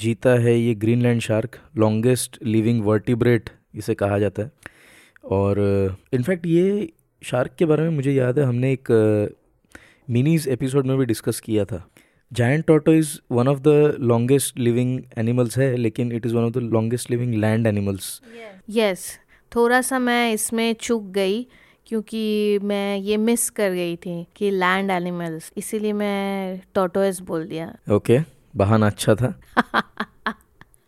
जीता 0.00 0.30
है 0.30 0.58
ये 0.60 0.74
Greenland 0.74 1.20
shark 1.20 1.56
longest 1.76 2.38
living 2.42 2.84
vertebrate 2.84 3.50
इसे 3.74 3.94
कहा 3.94 4.18
जाता 4.18 4.42
है। 4.42 4.50
और, 5.24 5.58
इनफैक्ट 6.12 6.46
ये 6.46 6.92
शार्क 7.22 7.54
के 7.58 7.64
बारे 7.64 7.82
में 7.82 7.90
मुझे 7.90 8.12
याद 8.12 8.38
है, 8.38 8.44
हमने 8.44 8.72
एक, 8.72 8.90
मिनीज 10.10 10.48
एपिसोड 10.48 10.86
में 10.86 10.98
भी 10.98 11.04
डिस्कस 11.04 11.40
किया 11.40 11.64
था। 11.64 11.88
Giant 12.32 12.64
toto 12.66 12.92
is 12.92 13.18
one 13.30 13.48
of 13.48 13.58
the 13.58 13.96
longest 14.00 14.58
living 14.58 15.00
animals 15.18 15.58
है, 15.58 15.76
लेकिन 15.76 16.12
it 16.12 16.26
is 16.26 16.34
one 16.34 16.42
of 16.42 16.52
the 16.52 16.56
longest 16.56 17.10
living 17.10 17.34
land 17.34 17.66
animals 17.66 18.20
yes 18.70 19.18
थोड़ा 19.56 19.80
सा 19.80 19.98
मैं 19.98 20.32
इसमें 20.32 20.72
चूक 20.72 21.02
गई। 21.02 21.46
क्योंकि 21.88 22.58
मैं 22.62 22.96
ये 22.96 23.16
मिस 23.16 23.50
कर 23.50 23.70
गई 23.70 23.96
थी 23.96 24.26
कि 24.36 24.50
लैंड 24.50 24.90
एनिमल्स 24.90 25.52
इसीलिए 25.56 25.92
मैं 25.92 26.60
टोटोइस 26.74 27.20
बोल 27.20 27.46
दिया। 27.46 27.76
ओके 27.90 28.18
okay, 28.18 28.30
बहाना 28.56 28.86
अच्छा 28.86 29.14
था। 29.14 29.40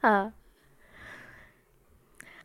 हाँ। 0.02 0.34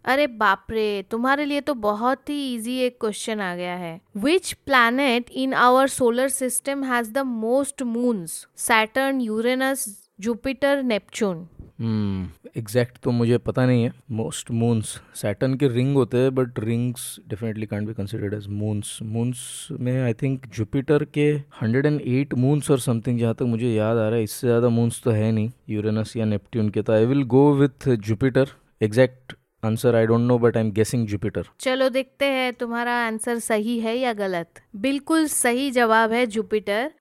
अरे 0.06 0.28
बाप 0.28 0.66
रे 0.70 1.06
तुम्हारे 1.12 1.46
लिए 1.46 1.62
तो 1.62 1.74
बहुत 1.74 2.30
ही 2.30 2.56
इजी 2.56 2.78
एक 2.78 2.98
क्वेश्चन 3.02 3.42
आ 3.42 3.56
गया 3.56 3.76
है। 3.76 4.02
Which 4.18 4.54
planet 4.54 5.30
in 5.30 5.54
our 5.54 5.88
solar 5.88 6.30
system 6.30 6.84
has 6.84 7.12
the 7.12 7.18
most 7.18 7.84
moons 7.84 8.48
Saturn 8.58 9.22
Uranus 9.22 10.10
Jupiter 10.20 10.84
Neptune 10.84 11.48
exact 11.80 12.98
तो 13.04 13.12
मुझे 13.12 13.38
पता 13.40 13.66
नहीं 13.66 13.84
है। 13.84 13.92
मोस्ट 14.14 14.52
मून्स 14.54 14.90
सैटर्न 15.16 15.56
के 15.56 15.68
रिंग 15.70 15.96
होते 15.96 16.18
हैं 16.18 16.34
but 16.36 16.60
rings 16.60 17.04
definitely 17.30 17.66
can't 17.66 17.88
be 17.88 17.94
considered 17.94 18.34
as 18.34 18.48
moons 18.50 18.98
moons 19.04 19.68
में 19.72 20.02
आई 20.02 20.14
थिंक 20.14 20.46
जुपिटर 20.56 21.04
के 21.18 21.28
108 21.36 22.34
मून्स 22.36 22.72
और 22.72 22.80
समथिंग 22.82 23.20
जहाँ 23.20 23.34
तक 23.34 23.44
मुझे 23.46 23.74
याद 23.74 23.98
आ 23.98 24.08
रहा 24.08 24.18
है, 24.18 24.24
इससे 24.24 24.48
ज़्यादा 24.48 24.70
मून्स 24.70 25.02
तो 25.04 25.12
है 25.12 25.32
नहीं। 25.32 25.50
यूरेनस 25.70 26.16
या 26.18 26.26
नेपट्ट्यून 26.26 26.70
के 26.70 26.82
तो। 26.82 26.94
I 26.94 27.06
will 27.06 27.24
go 27.26 27.52
with 27.56 27.90
Jupiter 27.90 28.56
exact 28.82 29.36
answer 29.64 29.96
I 29.96 30.06
don't 30.06 30.22
know 30.22 30.38
but 30.40 30.58
I 30.58 30.64
am 30.64 30.72
guessing 30.72 31.08
Jupiter 31.08 31.48
चलो 31.60 31.90
देखते 31.90 32.26
हैं 32.28 32.54
तुम्हारा 32.56 32.96
आंसर 33.06 33.40
सही 33.42 33.80
है 33.80 33.98
या 33.98 34.14
गलत। 34.16 34.62
बिल्कुल 34.78 35.28
सही 35.30 35.70
जवाब 35.74 36.12
है 36.12 36.26
Jupiter 36.28 36.92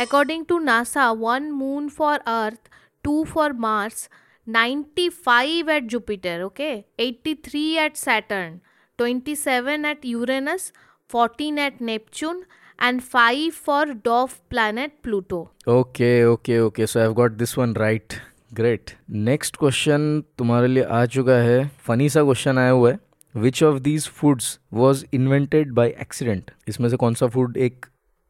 according 0.00 0.44
to 0.48 0.58
NASA 0.60 1.10
one 1.12 1.50
moon 1.52 1.88
for 1.90 2.18
Earth 2.18 2.70
two 3.04 3.22
for 3.24 3.52
Mars 3.60 4.08
95 4.46 5.68
at 5.68 5.86
Jupiter, 5.86 6.42
okay? 6.42 6.86
83 6.98 7.78
at 7.78 7.96
Saturn, 7.96 8.60
27 8.98 9.84
at 9.84 10.04
Uranus, 10.04 10.72
14 11.10 11.58
at 11.58 11.80
Neptune, 11.80 12.44
and 12.78 13.04
5 13.04 13.54
for 13.54 13.86
dwarf 13.86 14.40
planet 14.50 15.00
Pluto. 15.02 15.50
Okay, 15.64 16.24
okay, 16.24 16.58
okay. 16.60 16.86
So 16.86 17.04
I've 17.04 17.14
got 17.14 17.38
this 17.38 17.56
one 17.56 17.74
right. 17.74 18.20
Great 18.50 18.90
next 19.26 19.56
question 19.56 20.02
तुम्हारे 20.38 20.66
लिए 20.68 20.82
आ 20.84 21.04
चुका 21.06 21.34
है 21.42 21.70
funny 21.86 22.08
सा 22.10 22.22
question 22.22 22.58
आया 22.58 22.70
हुआ 22.70 22.90
है 22.90 22.98
which 23.34 23.62
of 23.62 23.78
these 23.82 24.08
foods 24.16 24.58
was 24.72 25.04
invented 25.14 25.72
by 25.74 25.88
accident 26.00 26.50
इसमें 26.68 26.88
से 26.88 26.96
कौन 26.96 27.14
सा 27.14 27.26
फ़ूड 27.26 27.56
एक 27.66 27.86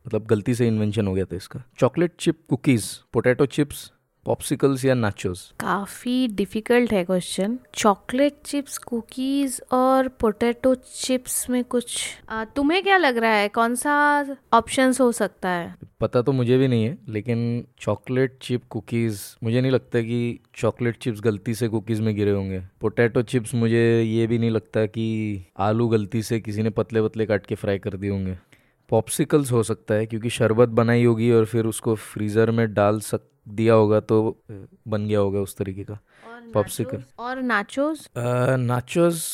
मतलब 0.07 0.27
गलती 0.27 0.55
से 0.55 0.69
इन्वेंशन 0.69 1.07
हो 1.07 1.15
गया 1.15 1.25
था 1.25 1.37
इसका 1.37 1.63
chocolate 1.79 2.15
chip 2.21 2.39
cookies 2.51 2.87
potato 3.13 3.47
chips 3.47 3.91
popsicles 4.25 4.85
या 4.85 4.95
नाचोस 4.95 5.53
काफ़ी 5.61 6.29
डिफ़िकल्ट 6.29 6.93
है 6.93 7.05
क्वेश्चन 7.05 7.59
चॉकलेट 7.75 8.37
चिप्स 8.45 8.79
कुकीज़ 8.79 9.61
और 9.73 10.09
पोटैटो 10.09 10.75
चिप्स 10.75 11.51
में 11.51 11.65
कुछ 11.65 12.01
आ, 12.29 12.45
तुम्हें 12.45 12.83
क्या 12.83 12.97
लग 12.97 13.17
रहा 13.17 13.33
है? 13.33 13.49
कौन 13.49 13.75
सा 13.75 14.37
ऑप्शंस 14.53 15.01
हो 15.01 15.13
सकता 15.13 15.49
है? 15.49 15.75
पता 16.01 16.23
तो 16.23 16.33
मुझे 16.33 16.59
भी 16.59 16.69
नहीं 16.69 16.85
है 16.85 16.99
लेकिन 17.09 17.67
चॉकलेट 17.79 18.39
चिप 18.43 18.63
कुकीज़ 18.71 19.21
मुझे 19.43 19.61
नहीं 19.61 19.73
लगता 19.73 20.01
कि 20.01 20.41
चॉकलेट 20.55 20.97
चिप्स 20.97 21.21
गलती 21.21 21.55
से 21.55 21.69
कुकीज़ 21.69 22.03
में 22.03 22.15
गिरे 22.17 22.31
होंगे. 22.31 22.63
पोटैटो 22.81 23.23
चिप्स 23.23 23.55
मुझे 23.55 24.03
ये 24.03 24.27
भी 24.27 24.39
नहीं 24.39 24.51
लगता 24.51 24.87
कि 24.87 25.45
आलू 25.59 25.89
गलती 25.89 26.23
से 26.23 26.41
किसी 26.41 26.63
ने 26.63 26.71
पतले 26.71 27.03
पतले 27.03 27.27
काट 27.27 27.47
के 27.47 27.55
फ्राई 27.55 27.79
कर 27.79 27.97
दिए 27.97 28.11
होंगे. 28.11 28.39
पॉप्सिकल्स 28.93 29.53
हो 29.53 29.63
सकता 29.63 29.95
है 29.95 30.07
क्योंकि 30.07 30.31
शरबत 30.31 30.69
बनाई 30.69 31.05
होगी 31.05 31.31
और 31.33 31.45
फिर 31.45 31.67
उसको 31.67 31.95
फ्रीज़र 31.95 32.51
में 32.51 32.73
डाल 32.75 33.01
सक 33.01 33.29
दिया 33.49 33.75
होगा 33.75 34.01
तो 34.01 34.19
बन 34.89 35.07
गया 35.07 35.19
होगा 35.19 35.41
उस 35.41 35.57
तरीके 35.57 35.85
का 35.85 35.99
पॉप्सिकल 36.55 37.03
और 37.19 37.43
नाचोस 37.43 38.09
नाचोस 38.17 39.25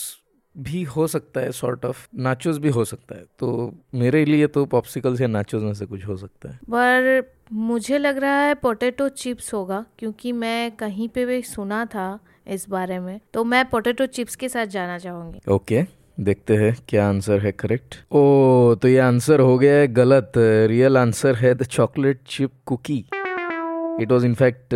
भी 0.54 0.82
हो 0.82 1.06
सकता 1.06 1.40
है 1.40 1.52
सॉर्ट 1.52 1.84
ऑफ़ 1.84 2.06
नाचोस 2.14 2.58
भी 2.58 2.68
हो 2.68 2.84
सकता 2.84 3.14
है। 3.14 3.24
तो 3.38 3.74
मेरे 3.94 4.24
लिए 4.24 4.46
तो 4.46 4.64
पॉप्सिकल्स 4.66 5.20
या 5.20 5.26
नाचोस 5.26 5.62
में 5.62 5.74
से 5.74 5.86
कुछ 5.86 6.06
हो 6.06 6.16
सकता 6.16 6.48
है। 6.48 6.56
पर 6.56 7.22
मुझे 7.52 7.98
लग 7.98 8.18
रहा 8.18 8.40
है 8.40 8.54
पोटैटो 8.54 9.08
चिप्स 9.08 9.52
होगा 9.54 9.84
क्योंकि 9.98 10.32
मैं 10.32 10.70
कहीं 10.76 11.08
पे 11.08 11.26
भी 11.26 11.42
सुना 11.42 11.84
था 11.86 12.18
इस 12.46 12.68
बारे 12.68 12.98
में। 12.98 13.20
तो 13.34 13.44
मैं 13.44 13.64
पोटैटो 13.70 14.06
चिप्स 14.06 14.36
के 14.36 14.48
साथ 14.48 14.66
जाना 14.66 14.98
चाहूँगी। 14.98 15.40
Okay 15.50 15.82
okay. 15.82 15.97
देखते 16.20 16.54
हैं 16.56 16.76
क्या 16.88 17.08
आंसर 17.08 17.38
है 17.40 17.52
करेक्ट 17.52 17.94
ओ 18.12 18.74
तो 18.74 18.88
ये 18.88 18.98
आंसर 18.98 19.40
हो 19.40 19.58
गया 19.58 19.74
है 19.74 19.86
गलत। 19.88 20.32
रियल 20.36 20.96
आंसर 20.96 21.34
है 21.34 21.54
the 21.54 21.62
chocolate 21.62 22.20
chip 22.28 22.50
cookie 22.66 23.04
it 24.02 24.12
was 24.12 24.26
in fact 24.26 24.74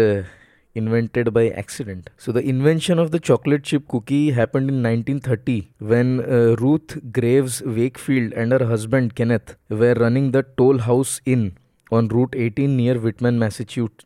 invented 0.77 1.29
by 1.29 1.47
accident 1.59 2.11
so 2.19 2.33
the 2.33 2.37
invention 2.37 2.99
of 2.99 3.11
the 3.11 3.19
chocolate 3.21 3.63
chip 3.63 3.87
cookie 3.87 4.29
happened 4.31 4.71
in 4.71 4.77
nineteen 4.77 5.21
thirty 5.21 5.63
when 5.83 6.21
Ruth 6.61 6.97
Graves 7.07 7.63
Wakefield 7.67 8.35
and 8.35 8.53
her 8.53 8.63
husband 8.63 9.13
Kenneth 9.13 9.57
were 9.73 9.99
running 9.99 10.33
the 10.33 10.45
Toll 10.57 10.81
House 10.81 11.21
Inn 11.27 11.53
on 11.93 12.09
route 12.09 12.37
18 12.37 12.69
near 12.69 12.99
Whitman 12.99 13.35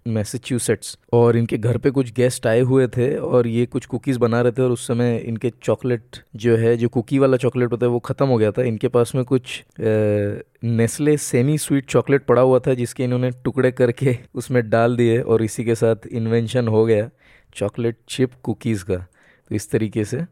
Massachusetts 0.08 0.96
और 1.12 1.36
इनके 1.36 1.58
घर 1.58 1.78
पे 1.78 1.90
कुछ 1.90 2.12
guest 2.12 2.46
आए 2.46 2.60
हुए 2.60 2.86
थे 2.88 3.16
और 3.16 3.46
ये 3.46 3.66
कुछ 3.66 3.86
कुकीज़ 3.86 4.18
बना 4.18 4.40
रहे 4.40 4.52
थे 4.52 4.62
और 4.62 4.70
उस 4.70 4.86
समय 4.86 5.16
इनके 5.16 5.52
चॉकलेट 5.62 6.16
जो 6.36 6.56
है 6.56 6.76
जो 6.76 6.88
कुकी 6.88 7.18
वाला 7.18 7.36
चॉकलेट 7.36 7.72
होता 7.72 7.86
है 7.86 7.92
वो 7.92 7.98
ख़त्म 7.98 8.26
हो 8.26 8.36
गया 8.38 8.50
था। 8.52 8.62
इनके 8.62 8.88
पास 8.88 9.14
में 9.14 9.24
कुछ 9.24 9.62
नेस्ले 9.80 11.16
सेमी 11.16 11.58
स्वीट 11.58 11.86
चॉकलेट 11.90 12.24
पड़ा 12.26 12.42
हुआ 12.42 12.58
था 12.66 12.74
जिसके 12.74 13.04
इन्होंने 13.04 13.30
टुकड़े 13.44 13.70
करके 13.72 14.16
उसमें 14.34 14.68
डाल 14.70 14.96
दिए 14.96 15.20
और 15.20 15.42
इसी 15.42 15.64
के 15.64 15.74
साथ 15.74 16.06
इन्वेंशन 16.12 16.68
हो 16.68 16.84
गया 16.86 17.10
चॉकलेट 17.54 17.96
चिप 18.08 18.30
कुकीज़ 18.42 18.84
का। 18.84 18.96
तो 18.96 19.54
इस 19.54 19.70
तरीके 19.70 20.04
से 20.04 20.18
आ, 20.18 20.24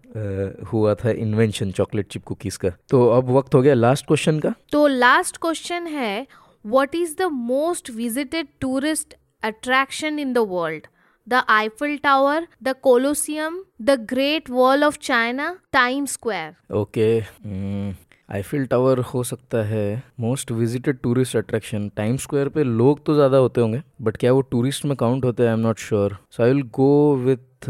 हुआ 0.72 0.94
था 0.94 1.11
इन्वेंशन 1.11 1.70
चॉकलेट 1.70 2.07
चिप 2.07 2.22
कुकीज़ 2.24 2.59
का। 2.59 2.70
तो 2.90 3.07
अब 3.09 3.30
वक्त 3.30 3.55
हो 3.55 3.62
गया 3.62 3.74
लास्ट 3.74 4.07
क्वेश्चन 4.07 4.38
का। 4.38 4.55
तो 4.72 4.86
लास्ट 4.86 5.36
क्वेश्चन 5.36 5.86
है 5.86 6.26
What 6.64 6.94
is 6.94 7.16
the 7.16 7.28
most 7.28 7.88
visited 7.88 8.48
tourist 8.58 9.16
attraction 9.42 10.18
in 10.18 10.32
the 10.32 10.42
world? 10.42 10.88
The 11.26 11.44
Eiffel 11.46 11.98
Tower, 11.98 12.46
the 12.58 12.72
Colosseum, 12.74 13.66
the 13.78 13.98
Great 13.98 14.48
Wall 14.48 14.82
of 14.82 14.98
China, 14.98 15.58
Times 15.70 16.12
Square. 16.12 16.56
Okay. 16.72 17.26
Mm. 17.46 17.94
Eiffel 18.30 18.64
Tower 18.66 18.98
हो 19.04 19.22
सकता 19.24 19.62
है 19.66 20.02
most 20.20 20.52
visited 20.52 20.98
tourist 21.02 21.36
attraction 21.36 21.88
Time 21.96 22.16
Square 22.16 22.48
पे 22.48 22.62
लोग 22.64 23.04
तो 23.06 23.14
ज़्यादा 23.14 23.38
होते 23.38 23.60
होंगे 23.60 23.82
but 24.02 24.16
क्या 24.16 24.32
वो 24.32 24.40
टूरिस्ट 24.50 24.84
में 24.84 24.96
काउंट 24.96 25.24
होते 25.24 25.42
हैं 25.42 25.50
I 25.50 25.54
am 25.54 25.66
not 25.66 25.78
sure 25.78 26.16
so 26.30 26.42
I 26.42 26.52
will 26.52 26.62
go 26.74 27.14
with 27.24 27.68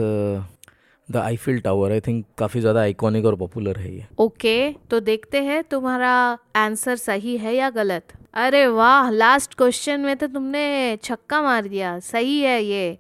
the 1.09 1.17
Eiffel 1.17 1.61
Tower 1.61 1.93
I 1.93 2.01
think 2.01 2.25
काफ़ी 2.39 2.61
ज़्यादा 2.61 2.81
आइकॉनिक 2.81 3.25
और 3.27 3.37
पॉपुलर 3.37 3.79
है 3.79 3.95
ये 3.95 4.07
ओके 4.19 4.59
okay, 4.71 4.91
तो 4.91 5.01
देखते 5.01 5.43
हैं 5.45 5.63
तुम्हारा 5.71 6.15
आंसर 6.57 6.97
सही 6.97 7.37
है 7.37 7.55
या 7.57 7.71
गलत 7.71 8.15
अरे 8.35 8.67
वाह 8.67 9.11
लास्ट 9.11 9.55
क्वेश्चन 9.55 10.01
में 10.01 10.17
तो 10.17 10.27
तुमने 10.27 10.99
छक्का 11.03 11.41
मार 11.43 11.67
दिया। 11.69 11.99
सही 12.01 12.41
है 12.41 12.63
ये। 12.65 12.99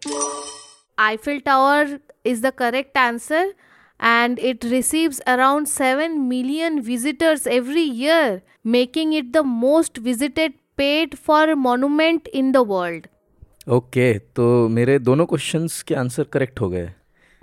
Eiffel 0.98 1.40
Tower 1.40 1.98
is 2.26 2.42
the 2.42 2.50
correct 2.58 2.98
answer 2.98 3.52
and 4.00 4.38
it 4.38 4.64
receives 4.64 5.18
around 5.20 5.66
seven 5.66 6.18
million 6.28 6.78
visitors 6.80 7.46
every 7.46 7.82
year 7.82 8.40
making 8.66 9.14
it 9.14 9.32
the 9.32 9.44
most 9.46 9.98
visited 9.98 10.52
paid 10.76 11.14
for 11.26 11.54
monument 11.64 12.28
in 12.28 12.52
the 12.52 12.64
world 12.68 13.06
okay 13.72 14.12
तो 14.36 14.68
मेरे 14.68 14.98
दोनों 14.98 15.26
क्वेश्चंस 15.26 15.82
के 15.82 15.94
आंसर 15.94 16.24
करेक्ट 16.32 16.60
हो 16.60 16.68
गए। 16.68 16.92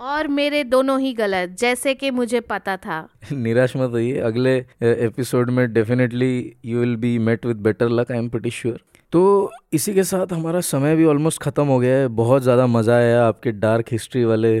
और 0.02 0.26
मेरे 0.28 0.62
दोनों 0.64 0.98
ही 1.00 1.12
गलत, 1.14 1.50
जैसे 1.58 1.94
कि 1.94 2.10
मुझे 2.10 2.40
पता 2.42 2.76
था। 2.76 3.08
निराश 3.32 3.76
मत 3.76 3.90
होइए, 3.90 4.16
अगले 4.20 4.54
एपिसोड 4.82 5.50
में 5.50 5.72
definitely 5.72 6.54
you 6.64 6.80
will 6.80 6.96
be 6.96 7.18
met 7.20 7.46
with 7.46 7.56
better 7.58 7.88
luck 7.90 8.10
I 8.12 8.18
am 8.18 8.28
pretty 8.28 8.50
sure 8.52 8.80
तो 9.12 9.22
इसी 9.72 9.94
के 9.94 10.02
साथ 10.04 10.32
हमारा 10.32 10.60
समय 10.62 10.96
भी 10.96 11.04
ऑलमोस्ट 11.04 11.42
ख़त्म 11.42 11.66
हो 11.66 11.78
गया 11.78 11.96
है, 11.96 12.08
बहुत 12.10 12.42
ज़्यादा 12.42 12.66
मज़ा 12.68 12.96
आया 12.96 13.24
आपके 13.24 13.52
डार्क 13.52 13.92
हिस्ट्री 13.92 14.24
वाले 14.24 14.60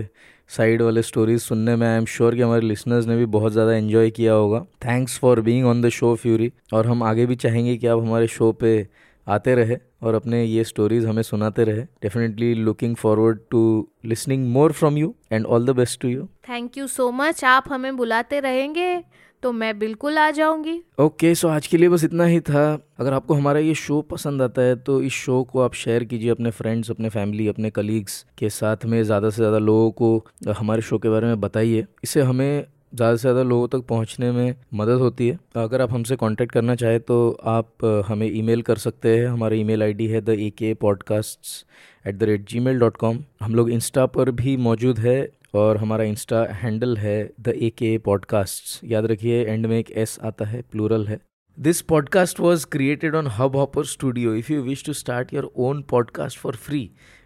साइड 0.50 0.82
वाले 0.82 1.02
स्टोरीज 1.02 1.40
सुनने 1.42 1.76
में 1.76 1.86
आई 1.88 1.96
एम 1.98 2.04
श्योर 2.06 2.34
कि 2.34 2.42
हमारे 2.42 2.62
लिसनर्स 2.62 3.06
ने 3.06 3.16
भी 3.16 3.26
बहुत 3.28 3.52
ज़्यादा 3.52 3.72
एंजॉय 3.72 4.10
किया 4.10 4.32
होगा। 4.32 4.60
Thanks 4.84 5.18
for 5.18 5.40
being 5.40 5.66
on 5.66 5.82
the 5.82 5.88
show 5.90 6.14
Fury 6.16 6.52
और 6.72 6.86
हम 6.86 7.02
आगे 7.02 7.26
भी 7.26 7.36
चाहेंगे 7.36 7.76
कि 7.76 7.86
आप 7.86 8.00
हमारे 8.00 8.26
शो 8.28 8.52
पे 8.54 8.86
आते 9.26 9.54
रहे। 9.54 9.76
और 10.02 10.14
अपने 10.14 10.44
ये 10.44 10.64
स्टोरीज 10.64 11.06
हमें 11.06 11.22
सुनाते 11.22 11.64
रहे। 11.64 11.82
Definitely 12.02 12.52
looking 12.56 12.96
forward 12.96 13.38
to 13.50 13.88
listening 14.06 14.46
more 14.52 14.72
from 14.72 14.98
you 14.98 15.14
and 15.32 15.46
all 15.46 15.66
the 15.66 15.76
best 15.76 16.00
to 16.00 16.08
you 16.08 16.28
thank 16.48 16.78
you 16.78 16.86
so 16.88 17.10
much 17.12 17.44
आप 17.46 17.72
हमें 17.72 17.96
बुलाते 17.96 18.40
रहेंगे 18.40 19.02
तो 19.42 19.50
मैं 19.52 19.78
बिल्कुल 19.78 20.18
आ 20.18 20.30
जाऊँगी। 20.30 20.72
ओके 21.00 21.26
okay, 21.26 21.38
सो 21.38 21.46
so 21.48 21.54
आज 21.54 21.66
के 21.66 21.76
लिए 21.76 21.88
बस 21.88 22.04
इतना 22.04 22.24
ही 22.24 22.40
था। 22.40 22.62
अगर 23.00 23.12
आपको 23.12 23.34
हमारा 23.34 23.60
ये 23.60 23.74
शो 23.74 24.00
पसंद 24.02 24.42
आता 24.42 24.62
है 24.62 24.76
तो 24.78 25.00
इस 25.02 25.12
शो 25.14 25.42
को 25.44 25.60
आप 25.60 25.74
शेयर 25.74 26.04
कीजिए 26.04 26.30
अपने 26.30 26.50
फ्रेंड्स 26.50 26.90
अपने 26.90 27.08
फैमिली 27.08 27.46
अपने 27.48 27.70
कलीग्स 27.70 28.24
के 28.38 28.50
साथ 28.50 28.84
में 28.84 29.02
ज़्यादा 29.02 29.30
से 29.30 29.36
ज़्यादा 29.36 29.58
लोगों 29.60 29.90
को 29.92 30.52
हमारे 30.58 30.82
शो 30.82 30.98
के 30.98 31.08
बारे 31.08 31.26
में 31.26 31.40
बताइए। 31.40 31.84
इससे 32.04 32.22
हमें 32.22 32.64
ज़्यादा 32.94 33.16
से 33.16 33.20
ज़्यादा 33.20 33.42
लोगों 33.42 33.68
तक 33.68 33.86
पहुँचने 33.88 34.30
में 34.32 34.54
मदद 34.74 34.98
होती 35.00 35.28
है। 35.28 35.38
अगर 35.56 35.82
आप 35.82 35.92
हमसे 35.92 36.16
कांटेक्ट 36.16 36.52
करना 36.52 36.74
चाहें 36.74 36.98
तो 37.00 37.16
आप 37.44 37.84
हमें 38.08 38.26
ईमेल 38.28 38.62
कर 38.62 38.76
सकते 38.78 39.16
हैं। 39.18 39.26
हमारा 39.26 39.56
ईमेल 39.56 39.82
आईडी 39.82 40.06
है 40.06 40.20
the 40.20 40.28
A 40.30 40.50
K 40.58 40.72
podcast 40.80 41.66
at 42.04 42.18
the 42.18 42.22
rate 42.22 42.48
G 42.48 42.60
mail 42.60 42.78
dot 42.78 42.96
com 42.96 43.18
हम 43.42 43.54
लोग 43.54 43.70
इंस्टा 43.70 44.06
पर 44.06 44.30
भी 44.40 44.56
मौजूद 44.68 44.98
है 44.98 45.18
और 45.54 45.76
हमारा 45.76 46.04
इंस्टा 46.04 46.42
हैंडल 46.54 46.96
है 46.96 47.18
द 47.40 47.54
ए 47.56 47.70
के 47.78 47.96
पॉडकास्ट 48.06 48.84
याद 48.90 49.06
रखिए 49.06 49.44
एंड 49.44 49.66
में 49.66 49.78
एक 49.78 49.90
एस 49.90 50.18
आता 50.24 50.44
है 50.44 50.62
प्लूरल 50.72 51.06
है। 51.06 51.20
This 51.58 51.80
podcast 51.82 52.38
was 52.42 52.62
created 52.74 53.16
on 53.16 53.26
Hubhopper 53.32 53.82
Studio. 53.88 54.30
If 54.34 54.46
you 54.50 54.60
wish 54.68 54.82
to 54.84 54.94
start 55.00 55.32
your 55.36 55.42
own 55.64 55.82
podcast 55.84 56.38
for 56.44 56.52
free, 56.66 56.84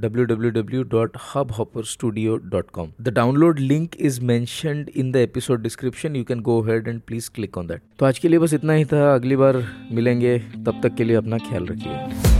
www.hubhopperstudio.com. 0.00 2.92
The 2.98 3.12
download 3.12 3.60
link 3.68 3.96
is 4.10 4.20
mentioned 4.20 4.88
in 4.90 5.12
the 5.12 5.20
episode 5.20 5.62
description. 5.62 6.14
You 6.14 6.24
can 6.24 6.42
go 6.42 6.58
ahead 6.64 6.88
and 6.94 7.04
please 7.06 7.28
click 7.38 7.56
on 7.62 7.66
that. 7.72 7.80
तो 7.98 8.06
आज 8.06 8.18
के 8.18 8.28
लिए 8.28 8.38
बस 8.38 8.52
इतना 8.54 8.72
ही 8.72 8.84
था 8.84 9.14
अगली 9.14 9.36
बार 9.36 9.64
मिलेंगे 9.92 10.38
तब 10.66 10.80
तक 10.82 10.94
के 10.94 11.04
लिए 11.04 11.16
अपना 11.16 11.38
ख्याल 11.48 11.66
रखिए 11.66 12.37